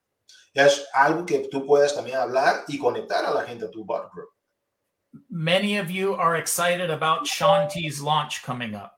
Es 0.55 0.85
algo 0.95 1.25
que 1.25 1.49
tú 1.51 1.65
puedes 1.65 1.93
también 1.93 2.17
hablar 2.17 2.63
y 2.69 2.77
conectar 2.77 3.25
a 3.25 3.33
la 3.33 3.43
gente 3.43 3.65
a 3.65 3.69
tu 3.69 3.83
bot 3.83 4.09
group. 4.13 4.29
Many 5.29 5.77
of 5.77 5.91
you 5.91 6.15
are 6.15 6.37
excited 6.37 6.89
about 6.89 7.25
Shanti's 7.25 8.01
launch 8.01 8.43
coming 8.43 8.75
up. 8.75 8.93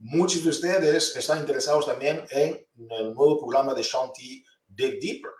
Muchos 0.00 0.42
de 0.42 0.50
ustedes 0.50 1.14
están 1.16 1.38
interesados 1.38 1.86
también 1.86 2.26
en 2.30 2.66
el 2.90 3.14
nuevo 3.14 3.38
programa 3.38 3.72
de 3.72 3.84
Shanti 3.84 4.44
Dig 4.66 5.00
Deeper. 5.00 5.30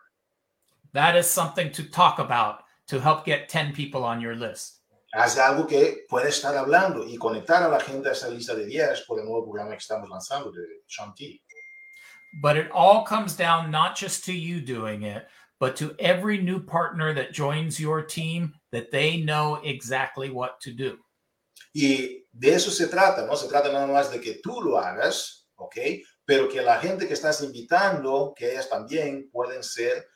That 0.97 1.15
is 1.15 1.27
something 1.27 1.71
to 1.73 1.83
talk 1.83 2.21
about 2.21 2.61
to 2.89 2.99
help 2.99 3.27
get 3.27 3.51
10 3.51 3.75
people 3.75 4.03
on 4.03 4.19
your 4.19 4.35
list. 4.35 4.81
Haz 5.15 5.37
algo 5.37 5.69
que 5.69 6.07
estar 6.25 6.57
hablando 6.57 7.05
y 7.07 7.19
conectar 7.19 7.63
a 7.63 7.69
la 7.69 7.81
gente 7.81 8.09
a 8.09 8.13
esa 8.13 8.31
lista 8.31 8.55
de 8.55 8.65
10 8.65 9.03
por 9.07 9.19
el 9.19 9.27
nuevo 9.27 9.45
programa 9.45 9.73
que 9.73 9.85
estamos 9.85 10.09
lanzando 10.09 10.51
de 10.51 10.63
Shanti. 10.89 11.43
But 12.41 12.57
it 12.57 12.71
all 12.73 13.05
comes 13.05 13.37
down 13.37 13.71
not 13.71 13.95
just 13.95 14.25
to 14.25 14.33
you 14.33 14.63
doing 14.63 15.03
it, 15.03 15.27
but 15.61 15.77
to 15.77 15.95
every 15.99 16.39
new 16.39 16.61
partner 16.61 17.13
that 17.13 17.35
joins 17.35 17.79
your 17.79 18.01
team 18.01 18.55
that 18.73 18.91
they 18.91 19.19
know 19.19 19.57
exactly 19.63 20.31
what 20.31 20.63
to 20.63 20.73
do. 20.73 20.97
Y 21.75 22.25
de 22.33 22.55
eso 22.55 22.71
se 22.71 22.87
trata, 22.87 23.27
no 23.27 23.35
se 23.35 23.49
trata 23.49 23.71
nada 23.71 23.87
más 23.87 24.11
de 24.11 24.19
que 24.19 24.41
tú 24.43 24.63
lo 24.63 24.79
hagas, 24.79 25.45
¿ok? 25.59 25.77
Pero 26.25 26.49
que 26.49 26.63
la 26.63 26.81
gente 26.81 27.07
que 27.07 27.13
estás 27.13 27.43
invitando, 27.43 28.33
que 28.35 28.53
ellas 28.53 28.71
también 28.71 29.29
pueden 29.31 29.63
ser 29.63 30.07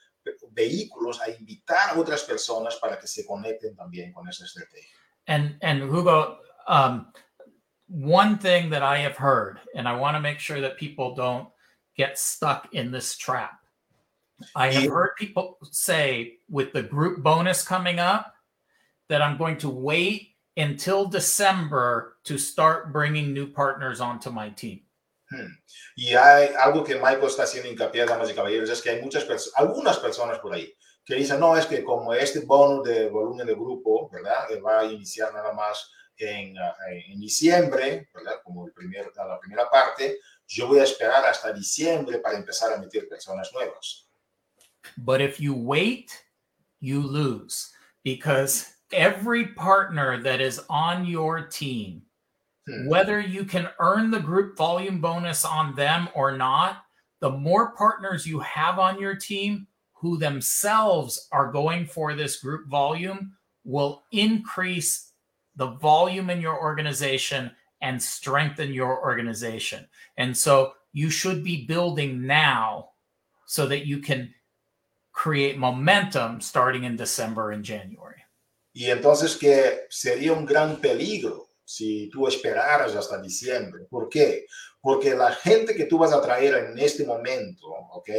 vehículos 0.52 1.20
a 1.20 1.30
invitar 1.30 1.90
a 1.90 1.98
otras 1.98 2.24
personas 2.24 2.76
para 2.76 2.98
que 2.98 3.06
se 3.06 3.26
conecten 3.26 3.76
también 3.76 4.12
con 4.12 4.28
esa 4.28 4.44
estrategia. 4.44 4.96
And 5.26 5.56
and 5.62 5.82
Hugo, 5.82 6.38
um, 6.66 7.12
one 7.88 8.38
thing 8.38 8.70
that 8.70 8.82
I 8.82 8.98
have 8.98 9.16
heard, 9.16 9.60
and 9.74 9.88
I 9.88 9.96
want 9.96 10.16
to 10.16 10.20
make 10.20 10.38
sure 10.38 10.60
that 10.60 10.76
people 10.76 11.14
don't 11.14 11.48
get 11.96 12.18
stuck 12.18 12.68
in 12.72 12.90
this 12.90 13.16
trap. 13.16 13.60
I 14.54 14.72
have 14.72 14.90
heard 14.90 15.10
people 15.18 15.58
say 15.70 16.38
with 16.48 16.72
the 16.72 16.82
group 16.82 17.22
bonus 17.22 17.62
coming 17.62 17.98
up 17.98 18.34
that 19.08 19.20
I'm 19.20 19.36
going 19.36 19.58
to 19.58 19.68
wait 19.68 20.28
until 20.56 21.06
December 21.06 22.16
to 22.24 22.38
start 22.38 22.92
bringing 22.92 23.32
new 23.32 23.46
partners 23.46 24.00
onto 24.00 24.30
my 24.30 24.48
team. 24.50 24.80
Y 25.96 26.14
hay 26.14 26.50
algo 26.58 26.82
que 26.82 26.94
Michael 26.94 27.26
está 27.26 27.44
haciendo 27.44 27.70
hincapié, 27.70 28.04
damas 28.04 28.30
y 28.30 28.34
caballeros, 28.34 28.70
es 28.70 28.82
que 28.82 28.90
hay 28.90 29.02
muchas 29.02 29.24
personas, 29.24 29.54
algunas 29.56 29.98
personas 29.98 30.38
por 30.38 30.54
ahí 30.54 30.74
que 31.04 31.14
dicen, 31.14 31.40
no, 31.40 31.56
es 31.56 31.66
que 31.66 31.82
como 31.82 32.14
este 32.14 32.40
bono 32.40 32.82
de 32.82 33.08
volumen 33.08 33.46
de 33.46 33.54
grupo, 33.54 34.08
¿verdad? 34.10 34.46
Que 34.48 34.60
va 34.60 34.80
a 34.80 34.84
iniciar 34.84 35.32
nada 35.32 35.52
más 35.52 35.90
en, 36.16 36.56
ah, 36.58 36.74
en 37.08 37.18
diciembre, 37.18 38.08
¿verdad? 38.14 38.40
Como 38.44 38.66
el 38.66 38.72
primer, 38.72 39.10
la 39.16 39.38
primera 39.40 39.68
parte, 39.68 40.18
yo 40.46 40.68
voy 40.68 40.78
a 40.78 40.84
esperar 40.84 41.24
hasta 41.24 41.52
diciembre 41.52 42.18
para 42.18 42.36
empezar 42.36 42.72
a 42.72 42.78
meter 42.78 43.08
personas 43.08 43.52
nuevas. 43.52 44.08
But 44.96 45.20
if 45.20 45.40
you 45.40 45.54
wait, 45.54 46.10
you 46.80 47.02
lose 47.02 47.72
because 48.04 48.66
every 48.92 49.48
partner 49.54 50.22
that 50.22 50.40
is 50.40 50.60
on 50.68 51.04
your 51.04 51.48
team. 51.48 52.02
Hmm. 52.68 52.86
whether 52.86 53.20
you 53.20 53.44
can 53.44 53.68
earn 53.78 54.10
the 54.10 54.20
group 54.20 54.56
volume 54.56 55.00
bonus 55.00 55.44
on 55.44 55.74
them 55.74 56.08
or 56.14 56.36
not, 56.36 56.84
the 57.20 57.30
more 57.30 57.74
partners 57.74 58.26
you 58.26 58.40
have 58.40 58.78
on 58.78 59.00
your 59.00 59.14
team 59.14 59.66
who 59.92 60.16
themselves 60.16 61.28
are 61.32 61.52
going 61.52 61.86
for 61.86 62.14
this 62.14 62.40
group 62.40 62.68
volume 62.68 63.32
will 63.64 64.04
increase 64.12 65.12
the 65.56 65.66
volume 65.66 66.30
in 66.30 66.40
your 66.40 66.58
organization 66.58 67.50
and 67.82 68.02
strengthen 68.02 68.72
your 68.72 69.02
organization. 69.02 69.86
And 70.16 70.36
so 70.36 70.72
you 70.92 71.10
should 71.10 71.44
be 71.44 71.66
building 71.66 72.26
now 72.26 72.90
so 73.46 73.66
that 73.66 73.86
you 73.86 73.98
can 73.98 74.32
create 75.12 75.58
momentum 75.58 76.40
starting 76.40 76.84
in 76.84 76.96
December 76.96 77.50
and 77.50 77.64
January. 77.64 78.22
Y 78.72 78.90
entonces 78.90 79.36
que 79.36 79.86
sería 79.90 80.32
un 80.32 80.46
gran 80.46 80.76
peligro 80.76 81.49
si 81.70 82.08
tú 82.10 82.26
esperaras 82.26 82.96
hasta 82.96 83.22
diciembre. 83.22 83.84
¿Por 83.88 84.08
qué? 84.08 84.44
Porque 84.80 85.14
la 85.14 85.30
gente 85.30 85.72
que 85.72 85.84
tú 85.84 85.98
vas 85.98 86.12
a 86.12 86.20
traer 86.20 86.54
en 86.54 86.76
este 86.76 87.04
momento, 87.04 87.68
¿ok? 87.92 88.10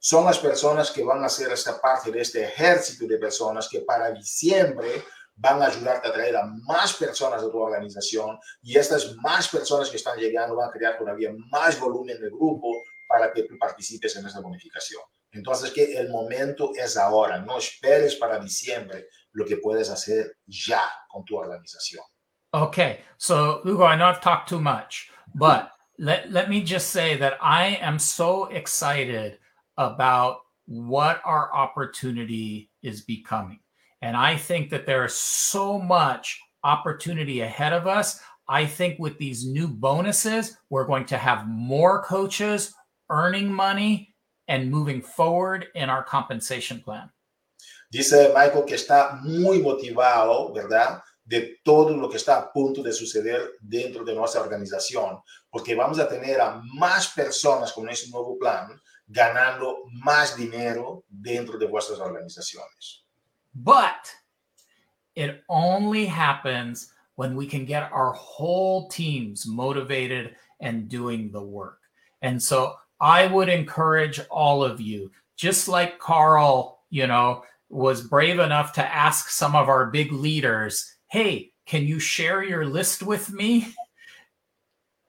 Son 0.00 0.24
las 0.24 0.40
personas 0.40 0.90
que 0.90 1.04
van 1.04 1.22
a 1.22 1.28
ser 1.28 1.52
esta 1.52 1.80
parte 1.80 2.10
de 2.10 2.20
este 2.20 2.42
ejército 2.42 3.06
de 3.06 3.16
personas 3.18 3.68
que 3.68 3.82
para 3.82 4.10
diciembre 4.10 5.04
van 5.36 5.62
a 5.62 5.66
ayudarte 5.66 6.08
a 6.08 6.12
traer 6.12 6.36
a 6.36 6.46
más 6.46 6.94
personas 6.94 7.42
de 7.42 7.48
tu 7.48 7.58
organización 7.58 8.40
y 8.60 8.76
estas 8.76 9.14
más 9.22 9.46
personas 9.48 9.88
que 9.88 9.98
están 9.98 10.18
llegando 10.18 10.56
van 10.56 10.68
a 10.68 10.72
crear 10.72 10.98
todavía 10.98 11.30
más 11.52 11.78
volumen 11.78 12.20
de 12.20 12.28
grupo 12.28 12.72
para 13.06 13.32
que 13.32 13.44
tú 13.44 13.56
participes 13.56 14.16
en 14.16 14.26
esta 14.26 14.40
bonificación. 14.40 15.02
Entonces, 15.30 15.70
que 15.70 15.96
el 15.96 16.08
momento 16.08 16.72
es 16.74 16.96
ahora. 16.96 17.38
No 17.38 17.58
esperes 17.58 18.16
para 18.16 18.40
diciembre 18.40 19.06
lo 19.30 19.44
que 19.44 19.58
puedes 19.58 19.90
hacer 19.90 20.38
ya 20.44 20.82
con 21.08 21.24
tu 21.24 21.36
organización. 21.36 22.02
Okay, 22.56 23.00
so 23.18 23.60
Hugo, 23.64 23.84
I 23.84 23.96
know 23.96 24.06
I've 24.06 24.22
talked 24.22 24.48
too 24.48 24.62
much, 24.62 25.10
but 25.34 25.72
let, 25.98 26.32
let 26.32 26.48
me 26.48 26.62
just 26.62 26.88
say 26.88 27.14
that 27.18 27.36
I 27.42 27.78
am 27.82 27.98
so 27.98 28.46
excited 28.46 29.36
about 29.76 30.38
what 30.64 31.20
our 31.26 31.54
opportunity 31.54 32.70
is 32.82 33.02
becoming. 33.02 33.58
And 34.00 34.16
I 34.16 34.36
think 34.36 34.70
that 34.70 34.86
there 34.86 35.04
is 35.04 35.12
so 35.12 35.78
much 35.78 36.40
opportunity 36.64 37.42
ahead 37.42 37.74
of 37.74 37.86
us. 37.86 38.20
I 38.48 38.64
think 38.64 38.98
with 38.98 39.18
these 39.18 39.46
new 39.46 39.68
bonuses, 39.68 40.56
we're 40.70 40.86
going 40.86 41.04
to 41.06 41.18
have 41.18 41.46
more 41.46 42.02
coaches 42.04 42.74
earning 43.10 43.52
money 43.52 44.14
and 44.48 44.70
moving 44.70 45.02
forward 45.02 45.66
in 45.74 45.90
our 45.90 46.02
compensation 46.02 46.80
plan. 46.80 47.10
Dice 47.92 48.32
Michael 48.32 48.62
que 48.62 48.76
está 48.76 49.20
muy 49.22 49.60
motivado, 49.60 50.54
¿verdad? 50.54 51.02
De 51.26 51.58
todo 51.64 51.96
lo 51.96 52.08
que 52.08 52.16
está 52.16 52.38
a 52.38 52.52
punto 52.52 52.82
de 52.82 52.92
suceder 52.92 53.56
dentro 53.60 54.04
de 54.04 54.14
nuestra 54.14 54.40
organización, 54.40 55.20
porque 55.50 55.74
vamos 55.74 55.98
a 55.98 56.08
tener 56.08 56.40
a 56.40 56.62
más 56.74 57.08
personas 57.08 57.72
con 57.72 57.88
ese 57.88 58.08
nuevo 58.10 58.38
plan 58.38 58.80
ganando 59.08 59.84
más 59.92 60.36
dinero 60.36 61.04
dentro 61.08 61.58
de 61.58 61.66
vuestras 61.66 61.98
organizaciones. 61.98 63.02
But 63.54 64.12
it 65.14 65.42
only 65.48 66.06
happens 66.06 66.92
when 67.16 67.34
we 67.34 67.46
can 67.46 67.64
get 67.64 67.90
our 67.92 68.12
whole 68.12 68.88
teams 68.88 69.46
motivated 69.46 70.36
and 70.60 70.88
doing 70.88 71.32
the 71.32 71.42
work. 71.42 71.80
And 72.22 72.42
so 72.42 72.74
I 73.00 73.26
would 73.26 73.48
encourage 73.48 74.20
all 74.30 74.62
of 74.62 74.80
you, 74.80 75.10
just 75.36 75.68
like 75.68 75.98
Carl, 75.98 76.80
you 76.90 77.06
know, 77.06 77.42
was 77.68 78.02
brave 78.02 78.38
enough 78.38 78.72
to 78.74 78.84
ask 78.84 79.28
some 79.28 79.56
of 79.56 79.68
our 79.68 79.86
big 79.86 80.12
leaders, 80.12 80.95
hey, 81.08 81.52
can 81.66 81.84
you 81.84 81.98
share 81.98 82.42
your 82.42 82.64
list 82.64 83.02
with 83.02 83.32
me? 83.32 83.74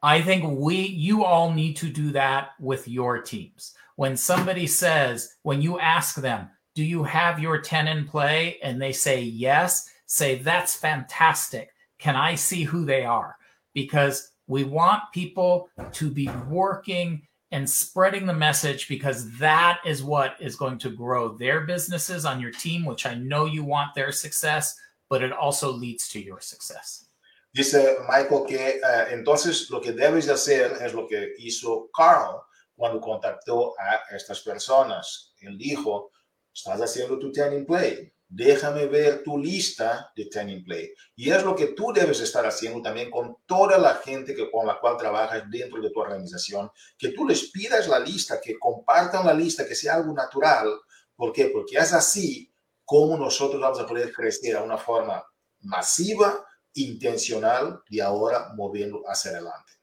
I 0.02 0.22
think 0.22 0.60
we, 0.60 0.76
you 0.76 1.24
all 1.24 1.52
need 1.52 1.76
to 1.78 1.90
do 1.90 2.12
that 2.12 2.52
with 2.60 2.88
your 2.88 3.22
teams. 3.22 3.74
When 3.96 4.16
somebody 4.16 4.68
says, 4.68 5.36
when 5.42 5.62
you 5.62 5.80
ask 5.80 6.16
them, 6.16 6.50
do 6.76 6.84
you 6.84 7.04
have 7.04 7.40
your 7.40 7.60
10 7.60 7.88
in 7.88 8.06
play? 8.06 8.60
And 8.62 8.80
they 8.80 8.92
say 8.92 9.22
yes, 9.22 9.90
say, 10.06 10.36
that's 10.36 10.76
fantastic. 10.76 11.72
Can 11.98 12.16
I 12.16 12.36
see 12.36 12.64
who 12.64 12.86
they 12.86 13.04
are? 13.04 13.36
Because 13.74 14.32
we 14.46 14.64
want 14.64 15.02
people 15.14 15.70
to 15.94 16.12
be 16.12 16.30
working 16.48 17.24
and 17.52 17.70
spreading 17.70 18.26
the 18.26 18.34
message 18.34 18.88
because 18.88 19.36
that 19.38 19.80
is 19.86 20.04
what 20.04 20.36
is 20.40 20.56
going 20.56 20.78
to 20.78 20.90
grow 20.90 21.30
their 21.30 21.62
businesses 21.62 22.26
on 22.26 22.40
your 22.40 22.52
team, 22.52 22.86
which 22.86 23.06
I 23.06 23.16
know 23.16 23.46
you 23.46 23.64
want 23.64 23.96
their 23.96 24.12
success, 24.12 24.78
but 25.10 25.22
it 25.22 25.32
also 25.32 25.72
leads 25.72 26.10
to 26.10 26.20
your 26.20 26.42
success. 26.42 27.10
Dice 27.54 27.98
Michael 28.08 28.46
que 28.46 28.80
uh, 28.84 29.14
entonces 29.14 29.70
lo 29.70 29.82
que 29.82 29.92
debes 29.92 30.26
de 30.28 30.34
hacer 30.34 30.78
es 30.82 30.94
lo 30.94 31.08
que 31.08 31.34
hizo 31.40 31.90
Carl 31.96 32.42
cuando 32.76 33.02
contactó 33.02 33.74
a 33.80 34.16
estas 34.16 34.42
personas. 34.42 35.34
Él 35.42 35.58
dijo, 35.58 36.12
estás 36.54 36.80
haciendo 36.82 37.18
tu 37.18 37.32
ten 37.32 37.66
play. 37.66 38.12
déjame 38.30 38.88
ver 38.88 39.24
tu 39.24 39.38
lista 39.38 40.12
de 40.16 40.26
Training 40.26 40.64
Play. 40.64 40.94
Y 41.16 41.30
es 41.32 41.44
lo 41.44 41.56
que 41.56 41.68
tú 41.68 41.94
debes 41.94 42.20
estar 42.20 42.46
haciendo 42.46 42.82
también 42.82 43.10
con 43.10 43.38
toda 43.46 43.78
la 43.78 43.96
gente 43.96 44.36
que, 44.36 44.52
con 44.52 44.68
la 44.68 44.80
cual 44.80 44.98
trabajas 44.98 45.44
dentro 45.50 45.82
de 45.82 45.90
tu 45.90 46.00
organización, 46.00 46.70
que 46.98 47.10
tú 47.10 47.26
les 47.26 47.50
pidas 47.52 47.88
la 47.88 48.00
lista, 48.00 48.42
que 48.42 48.60
compartan 48.60 49.26
la 49.26 49.34
lista, 49.34 49.66
que 49.66 49.76
sea 49.76 49.96
algo 49.96 50.14
natural. 50.14 50.70
¿Por 51.16 51.32
qué? 51.32 51.46
Porque 51.46 51.78
es 51.78 51.94
así 51.94 52.52
como 52.88 53.18
nosotros 53.18 53.62
vamos 53.62 53.80
a 53.80 53.86
poder 53.86 54.12
crecer 54.12 54.56
a 54.56 54.64
una 54.64 54.78
forma 54.78 55.22
masiva, 55.62 56.44
intencional 56.74 57.82
y 57.90 58.00
ahora 58.00 58.54
moviendo 58.56 59.04
hacia 59.08 59.32
adelante. 59.32 59.74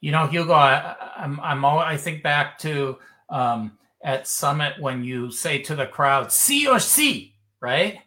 You 0.00 0.12
know, 0.12 0.26
Hugo, 0.26 0.54
I, 0.54 0.96
I'm, 1.16 1.38
I'm, 1.40 1.64
I 1.64 1.98
think 1.98 2.22
back 2.22 2.56
to 2.60 2.98
um, 3.28 3.76
at 4.02 4.26
Summit 4.26 4.80
when 4.80 5.04
you 5.04 5.30
say 5.30 5.58
to 5.62 5.74
the 5.74 5.86
crowd, 5.86 6.32
see 6.32 6.66
or 6.66 6.80
see. 6.80 7.34
right? 7.60 7.98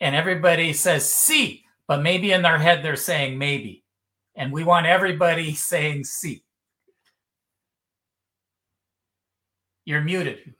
And 0.00 0.14
everybody 0.14 0.72
says 0.72 1.12
C, 1.12 1.64
but 1.88 2.02
maybe 2.02 2.32
in 2.32 2.42
their 2.42 2.58
head 2.58 2.84
they're 2.84 2.96
saying 2.96 3.38
maybe. 3.38 3.84
And 4.36 4.52
we 4.52 4.64
want 4.64 4.86
everybody 4.86 5.54
saying 5.54 6.04
C. 6.04 6.42
You're 9.84 10.00
muted. 10.02 10.54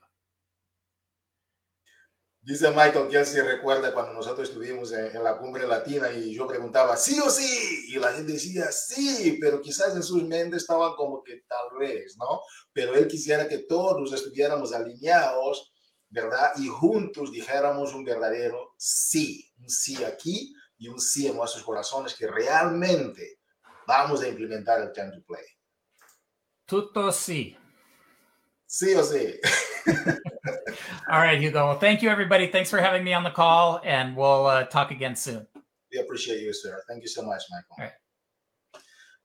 Dice 2.42 2.70
Michael 2.70 3.26
se 3.26 3.42
recuerda 3.42 3.92
cuando 3.92 4.14
nosotros 4.14 4.48
estuvimos 4.48 4.92
en, 4.92 5.14
en, 5.14 5.22
la 5.22 5.36
cumbre 5.36 5.66
latina 5.66 6.10
y 6.10 6.34
yo 6.34 6.46
preguntaba 6.46 6.96
sí 6.96 7.20
o 7.20 7.28
sí 7.28 7.86
y 7.88 7.96
la 7.96 8.12
gente 8.12 8.32
decía 8.32 8.72
sí, 8.72 9.36
pero 9.40 9.60
quizás 9.60 9.94
en 9.94 10.02
sus 10.02 10.24
mentes 10.24 10.62
estaban 10.62 10.94
como 10.94 11.22
que 11.22 11.42
tal 11.46 11.78
vez, 11.78 12.16
¿no? 12.18 12.40
Pero 12.72 12.94
él 12.94 13.06
quisiera 13.06 13.46
que 13.46 13.58
todos 13.58 14.12
estuviéramos 14.12 14.72
alineados 14.72 15.70
¿verdad? 16.10 16.52
Y 16.56 16.66
juntos 16.66 17.30
dijéramos 17.30 17.94
un 17.94 18.04
verdadero 18.04 18.74
sí, 18.76 19.48
un 19.58 19.70
sí 19.70 20.04
aquí 20.04 20.52
y 20.76 20.88
un 20.88 21.00
sí 21.00 21.28
en 21.28 21.36
nuestros 21.36 21.62
corazones 21.64 22.14
que 22.14 22.26
realmente 22.26 23.38
vamos 23.86 24.20
a 24.22 24.28
implementar 24.28 24.82
el 24.82 24.92
time 24.92 25.12
to 25.12 25.22
play. 25.24 25.44
Tutto 26.66 27.10
sí. 27.12 27.56
Sí 28.66 28.94
o 28.94 29.04
sí. 29.04 29.40
All 31.10 31.18
right, 31.18 31.40
Hugo. 31.40 31.66
Well, 31.66 31.78
thank 31.80 32.02
you, 32.02 32.08
everybody. 32.08 32.46
Thanks 32.46 32.70
for 32.70 32.78
having 32.78 33.02
me 33.02 33.12
on 33.12 33.24
the 33.24 33.32
call, 33.32 33.80
and 33.82 34.16
we'll 34.16 34.46
uh, 34.46 34.62
talk 34.66 34.92
again 34.92 35.16
soon. 35.16 35.44
We 35.92 35.98
appreciate 35.98 36.40
you, 36.40 36.52
sir. 36.52 36.80
Thank 36.86 37.02
you 37.02 37.08
so 37.08 37.22
much, 37.22 37.42
Michael. 37.50 37.90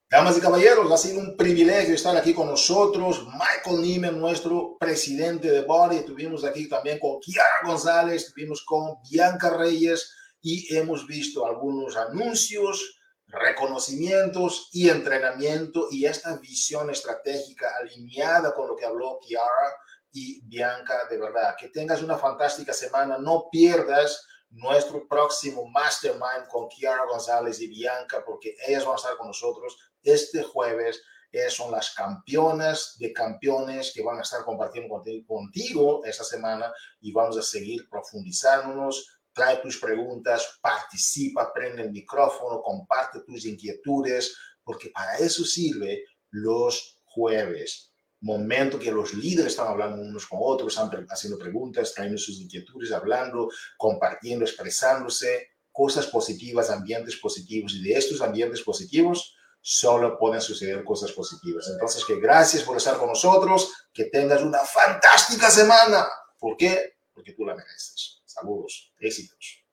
Damas 0.09 0.35
y 0.35 0.41
caballeros, 0.41 0.91
ha 0.91 0.97
sido 0.97 1.19
un 1.19 1.37
privilegio 1.37 1.93
estar 1.93 2.17
aquí 2.17 2.33
con 2.33 2.47
nosotros. 2.47 3.27
Michael 3.27 3.83
Niemen, 3.83 4.19
nuestro 4.19 4.77
presidente 4.79 5.51
de 5.51 5.61
Body. 5.61 5.97
Estuvimos 5.97 6.43
aquí 6.43 6.67
también 6.67 6.97
con 6.97 7.19
Kiara 7.19 7.61
González, 7.63 8.23
estuvimos 8.23 8.65
con 8.65 8.95
Bianca 9.07 9.55
Reyes 9.55 10.11
y 10.41 10.75
hemos 10.75 11.05
visto 11.05 11.45
algunos 11.45 11.95
anuncios, 11.97 12.97
reconocimientos 13.27 14.69
y 14.73 14.89
entrenamiento 14.89 15.87
y 15.91 16.05
esta 16.05 16.35
visión 16.37 16.89
estratégica 16.89 17.67
alineada 17.79 18.55
con 18.55 18.69
lo 18.69 18.75
que 18.75 18.85
habló 18.85 19.19
Kiara 19.19 19.75
y 20.15 20.41
Bianca. 20.47 21.07
De 21.09 21.17
verdad, 21.17 21.55
que 21.59 21.67
tengas 21.67 22.01
una 22.01 22.17
fantástica 22.17 22.73
semana. 22.73 23.17
No 23.17 23.49
pierdas 23.51 24.25
nuestro 24.49 25.05
próximo 25.07 25.67
mastermind 25.67 26.47
con 26.49 26.69
Kiara 26.69 27.05
González 27.05 27.59
y 27.59 27.67
Bianca, 27.67 28.23
porque 28.25 28.55
ellas 28.65 28.85
van 28.85 28.93
a 28.93 28.95
estar 28.95 29.17
con 29.17 29.27
nosotros 29.27 29.77
este 30.01 30.41
jueves. 30.41 31.03
Ellas 31.31 31.53
son 31.53 31.71
las 31.71 31.93
campeonas 31.93 32.95
de 32.97 33.11
campeones 33.11 33.91
que 33.93 34.01
van 34.01 34.19
a 34.19 34.21
estar 34.21 34.45
compartiendo 34.45 35.01
contigo, 35.27 36.05
esta 36.05 36.23
semana 36.23 36.73
y 37.01 37.11
vamos 37.11 37.37
a 37.37 37.41
seguir 37.41 37.89
profundizándonos. 37.89 39.19
Trae 39.33 39.57
tus 39.57 39.77
preguntas, 39.77 40.59
participa, 40.61 41.51
prende 41.53 41.81
el 41.81 41.91
micrófono, 41.91 42.61
comparte 42.61 43.19
tus 43.27 43.45
inquietudes, 43.45 44.33
porque 44.63 44.91
para 44.91 45.17
eso 45.17 45.43
sirve 45.43 46.05
los 46.29 47.01
jueves 47.03 47.91
momento 48.25 48.79
que 48.79 48.91
los 48.91 49.13
líderes 49.13 49.51
están 49.51 49.67
hablando 49.67 50.01
unos 50.01 50.25
con 50.25 50.39
otros, 50.41 50.73
están 50.73 51.05
haciendo 51.09 51.37
preguntas, 51.37 51.93
trayendo 51.93 52.17
sus 52.17 52.39
inquietudes, 52.39 52.91
hablando, 52.91 53.49
compartiendo, 53.77 54.43
expresándose, 54.43 55.49
cosas 55.71 56.07
positivas, 56.07 56.71
ambientes 56.71 57.17
positivos. 57.17 57.75
Y 57.75 57.83
de 57.83 57.93
estos 57.93 58.21
ambientes 58.21 58.63
positivos 58.63 59.35
solo 59.61 60.17
pueden 60.17 60.41
suceder 60.41 60.83
cosas 60.83 61.11
positivas. 61.11 61.69
Entonces, 61.71 62.03
que 62.03 62.19
gracias 62.19 62.63
por 62.63 62.77
estar 62.77 62.97
con 62.97 63.09
nosotros, 63.09 63.71
que 63.93 64.05
tengas 64.05 64.41
una 64.41 64.59
fantástica 64.59 65.51
semana. 65.51 66.07
¿Por 66.39 66.57
qué? 66.57 66.95
Porque 67.13 67.33
tú 67.33 67.45
la 67.45 67.53
mereces. 67.53 68.23
Saludos, 68.25 68.91
éxitos. 68.99 69.64